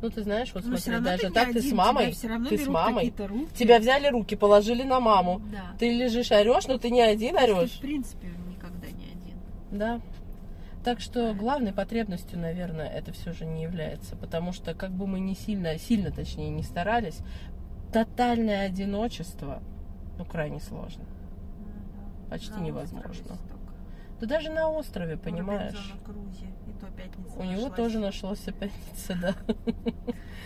Ну, 0.00 0.10
ты 0.10 0.22
знаешь, 0.22 0.52
вот 0.54 0.64
Но 0.64 0.76
смотри, 0.76 1.04
даже 1.04 1.22
ты 1.22 1.30
так 1.30 1.52
ты 1.52 1.58
один, 1.58 1.70
с 1.70 1.72
мамой, 1.74 2.14
ты 2.48 2.58
с 2.58 2.66
мамой, 2.68 3.12
руки. 3.18 3.48
тебя 3.54 3.80
взяли 3.80 4.08
руки, 4.08 4.36
положили 4.36 4.84
на 4.84 5.00
маму. 5.00 5.42
Да. 5.50 5.76
Ты 5.78 5.92
лежишь, 5.92 6.30
орешь, 6.30 6.68
но 6.68 6.78
ты 6.78 6.90
не 6.90 7.00
один 7.00 7.36
Ты, 7.36 7.42
орешь. 7.42 7.72
в 7.72 7.80
принципе, 7.80 8.28
никогда 8.48 8.86
не 8.86 9.06
один. 9.06 9.38
Да. 9.72 10.00
Так 10.84 11.00
что 11.00 11.34
главной 11.34 11.72
потребностью, 11.72 12.38
наверное, 12.38 12.88
это 12.88 13.12
все 13.12 13.32
же 13.32 13.44
не 13.44 13.62
является. 13.64 14.14
Потому 14.14 14.52
что 14.52 14.72
как 14.72 14.92
бы 14.92 15.06
мы 15.08 15.18
не 15.18 15.34
сильно, 15.34 15.76
сильно 15.78 16.12
точнее 16.12 16.50
не 16.50 16.62
старались, 16.62 17.18
тотальное 17.92 18.66
одиночество, 18.66 19.62
ну, 20.16 20.24
крайне 20.24 20.60
сложно. 20.60 21.04
Почти 22.30 22.60
невозможно. 22.60 23.36
Да 24.20 24.26
даже 24.26 24.50
на 24.50 24.68
острове, 24.68 25.16
понимаешь? 25.16 25.72
Робинзона-Крузе. 25.74 26.46
И 26.66 26.72
то 26.80 26.86
пятница 26.86 27.38
У 27.38 27.42
него 27.44 27.52
нашлась. 27.68 27.76
тоже 27.76 27.98
нашелся 27.98 28.52
пятница, 28.52 29.16
да. 29.20 29.34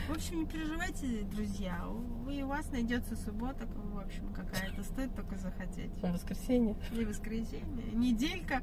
В 0.08 0.12
общем, 0.14 0.40
не 0.40 0.46
переживайте, 0.46 1.22
друзья. 1.32 1.78
У- 1.88 2.28
И 2.30 2.42
у 2.42 2.48
вас 2.48 2.70
найдется 2.70 3.16
суббота, 3.16 3.66
в 3.66 3.98
общем, 3.98 4.28
какая-то. 4.34 4.82
Стоит 4.82 5.14
только 5.14 5.36
захотеть. 5.36 5.92
В 6.02 6.12
воскресенье. 6.12 6.76
И 6.92 7.04
воскресенье, 7.04 7.92
неделька. 7.94 8.60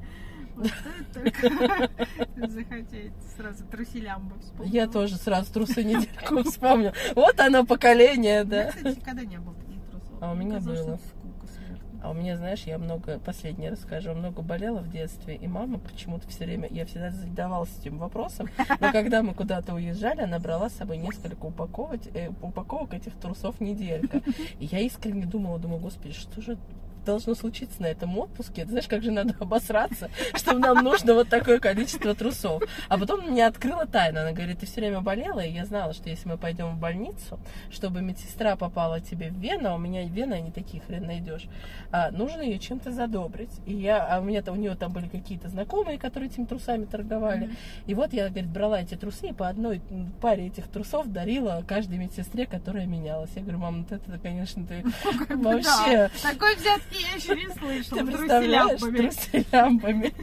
Стоит 0.55 1.11
только 1.13 1.89
захотеть. 2.47 3.13
Сразу 3.35 3.65
труселямбы 3.65 4.39
вспомнила. 4.39 4.73
Я 4.73 4.87
тоже 4.87 5.15
сразу 5.15 5.51
трусы 5.53 5.83
недельку 5.83 6.43
вспомнил. 6.43 6.91
Вот 7.15 7.39
оно 7.39 7.65
поколение, 7.65 8.43
да. 8.43 8.69
кстати, 8.71 8.97
никогда 8.97 9.23
не 9.25 9.37
было 9.39 9.55
таких 9.55 9.81
трусов. 9.89 10.17
А 10.21 10.31
у 10.31 10.35
меня 10.35 10.59
было. 10.59 10.75
что 10.75 10.91
это 10.93 11.01
скука 11.07 11.47
смертная. 11.47 11.88
А 12.01 12.11
у 12.11 12.13
меня, 12.13 12.37
знаешь, 12.37 12.63
я 12.63 12.77
много, 12.77 13.19
последнее 13.19 13.71
расскажу, 13.71 14.13
много 14.13 14.41
болела 14.41 14.79
в 14.79 14.89
детстве, 14.89 15.35
и 15.35 15.47
мама 15.47 15.79
почему-то 15.79 16.27
все 16.29 16.45
время, 16.45 16.67
я 16.71 16.85
всегда 16.85 17.11
задавалась 17.11 17.69
этим 17.79 17.97
вопросом, 17.97 18.47
но 18.79 18.91
когда 18.91 19.21
мы 19.21 19.33
куда-то 19.33 19.73
уезжали, 19.73 20.21
она 20.21 20.39
брала 20.39 20.69
с 20.69 20.73
собой 20.73 20.97
несколько 20.97 21.45
упаковок, 21.45 21.99
э, 22.13 22.29
упаковок 22.41 22.93
этих 22.93 23.13
трусов 23.15 23.59
неделька. 23.59 24.21
И 24.59 24.65
я 24.65 24.79
искренне 24.79 25.25
думала, 25.25 25.59
думаю, 25.59 25.81
господи, 25.81 26.13
что 26.13 26.41
же 26.41 26.57
должно 27.05 27.35
случиться 27.35 27.81
на 27.81 27.87
этом 27.87 28.17
отпуске? 28.17 28.63
Ты 28.63 28.71
знаешь, 28.71 28.87
как 28.87 29.03
же 29.03 29.11
надо 29.11 29.35
обосраться, 29.39 30.09
что 30.35 30.57
нам 30.57 30.83
нужно 30.83 31.13
вот 31.13 31.29
такое 31.29 31.59
количество 31.59 32.13
трусов. 32.15 32.63
А 32.87 32.97
потом 32.97 33.27
мне 33.27 33.45
открыла 33.45 33.85
тайна. 33.85 34.21
Она 34.21 34.31
говорит, 34.31 34.59
ты 34.59 34.65
все 34.65 34.81
время 34.81 35.01
болела, 35.01 35.39
и 35.39 35.51
я 35.51 35.65
знала, 35.65 35.93
что 35.93 36.09
если 36.09 36.27
мы 36.27 36.37
пойдем 36.37 36.75
в 36.75 36.79
больницу, 36.79 37.39
чтобы 37.71 38.01
медсестра 38.01 38.55
попала 38.55 38.99
тебе 38.99 39.29
в 39.29 39.35
вену, 39.35 39.69
а 39.69 39.75
у 39.75 39.77
меня 39.77 40.03
вены, 40.05 40.39
не 40.41 40.51
такие 40.51 40.81
хрен 40.81 41.05
найдешь, 41.05 41.47
а, 41.91 42.11
нужно 42.11 42.41
ее 42.41 42.59
чем-то 42.59 42.91
задобрить. 42.91 43.51
И 43.65 43.73
я, 43.73 44.05
а 44.05 44.19
у 44.19 44.23
меня 44.23 44.43
у 44.47 44.55
нее 44.55 44.75
там 44.75 44.91
были 44.91 45.07
какие-то 45.07 45.49
знакомые, 45.49 45.97
которые 45.97 46.29
этими 46.29 46.45
трусами 46.45 46.85
торговали. 46.85 47.45
Мгм. 47.45 47.57
И 47.87 47.93
вот 47.93 48.13
я, 48.13 48.29
говорит, 48.29 48.49
брала 48.49 48.81
эти 48.81 48.95
трусы 48.95 49.29
и 49.29 49.33
по 49.33 49.47
одной 49.47 49.81
паре 50.21 50.47
этих 50.47 50.67
трусов 50.67 51.11
дарила 51.11 51.63
каждой 51.67 51.97
медсестре, 51.97 52.45
которая 52.45 52.85
менялась. 52.85 53.31
Я 53.35 53.41
говорю, 53.41 53.59
мам, 53.59 53.83
вот 53.83 53.91
это, 53.91 54.19
конечно, 54.19 54.65
ты 54.65 54.83
вообще... 55.35 56.09
Такой 56.21 56.55
взятки 56.55 56.88
я 56.91 57.15
еще 57.15 57.35
не 57.35 57.49
слышала. 57.53 57.99
Ты 57.99 58.05
представляешь, 58.05 58.79
Труселямбами. 58.79 60.13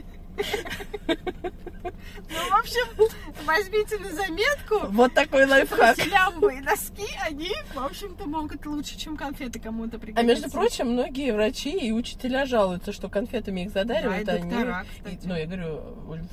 Ну, 2.29 2.35
в 2.49 2.59
общем, 2.59 3.07
возьмите 3.45 3.97
на 3.99 4.09
заметку. 4.11 4.87
Вот 4.89 5.13
такой 5.13 5.45
лайфхак. 5.45 5.95
Труселямбы 5.95 6.55
и 6.55 6.59
носки, 6.59 7.07
они, 7.25 7.51
в 7.73 7.79
общем-то, 7.79 8.25
могут 8.27 8.65
лучше, 8.65 8.97
чем 8.97 9.15
конфеты 9.15 9.59
кому-то 9.59 9.95
А 9.95 9.99
пригодиться. 9.99 10.23
между 10.23 10.49
прочим, 10.51 10.91
многие 10.91 11.31
врачи 11.31 11.71
и 11.71 11.91
учителя 11.91 12.45
жалуются, 12.45 12.91
что 12.91 13.07
конфетами 13.07 13.61
их 13.61 13.71
задаривают, 13.71 14.25
Да, 14.25 14.33
и 14.35 14.39
а 14.39 14.41
они... 14.41 14.49
доктора, 14.51 14.85
и- 15.05 15.19
ну, 15.27 15.35
я 15.35 15.45
говорю, 15.45 15.81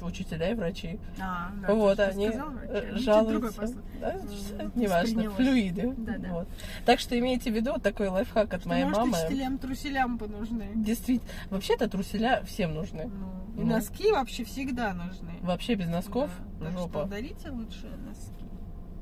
учителя 0.03 0.51
и 0.51 0.55
врачи. 0.55 0.99
А, 1.21 1.51
да, 1.67 1.75
вот 1.75 2.01
они 2.01 2.29
сказала, 2.29 2.51
врачи? 2.51 2.87
э, 2.87 2.99
жалуются. 2.99 3.67
Да, 4.01 4.17
неважно, 4.75 5.31
флюиды. 5.31 5.95
Да-да. 5.99 6.29
Вот. 6.31 6.49
Так 6.85 6.99
что 6.99 7.17
имейте 7.19 7.51
в 7.51 7.55
виду 7.55 7.73
вот 7.73 7.83
такой 7.83 8.09
лайфхак 8.09 8.53
от 8.53 8.61
Что, 8.61 8.69
моей 8.69 8.85
может, 8.85 8.99
мамы. 8.99 9.19
учителям 9.27 9.59
труселямбы 9.59 10.27
нужны. 10.29 10.73
Действительно. 10.75 11.31
Вообще-то 11.51 11.89
труселя 11.89 12.43
всем 12.47 12.75
нужны. 12.75 13.05
Ну, 13.07 13.61
и 13.63 13.65
Ну. 13.65 13.77
Носки 13.95 14.13
вообще 14.13 14.45
всегда 14.45 14.93
нужны. 14.95 15.33
Вообще 15.43 15.75
без 15.75 15.89
носков 15.89 16.31
Да, 16.59 16.67
Так 16.67 16.73
жопа. 16.79 17.01
что 17.01 17.05
дарите 17.09 17.51
лучше 17.51 17.87
носки, 18.07 18.45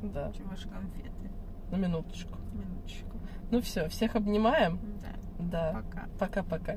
Да, 0.03 0.33
чем 0.33 0.49
ваши 0.49 0.69
конфеты. 0.69 1.11
на 1.71 1.77
минуточку. 1.77 2.39
Минуточку. 2.53 3.17
Ну 3.51 3.61
все, 3.61 3.89
всех 3.89 4.15
обнимаем. 4.17 4.79
Да, 5.39 5.73
Да. 5.73 5.83
пока. 5.83 6.09
Пока-пока. 6.19 6.77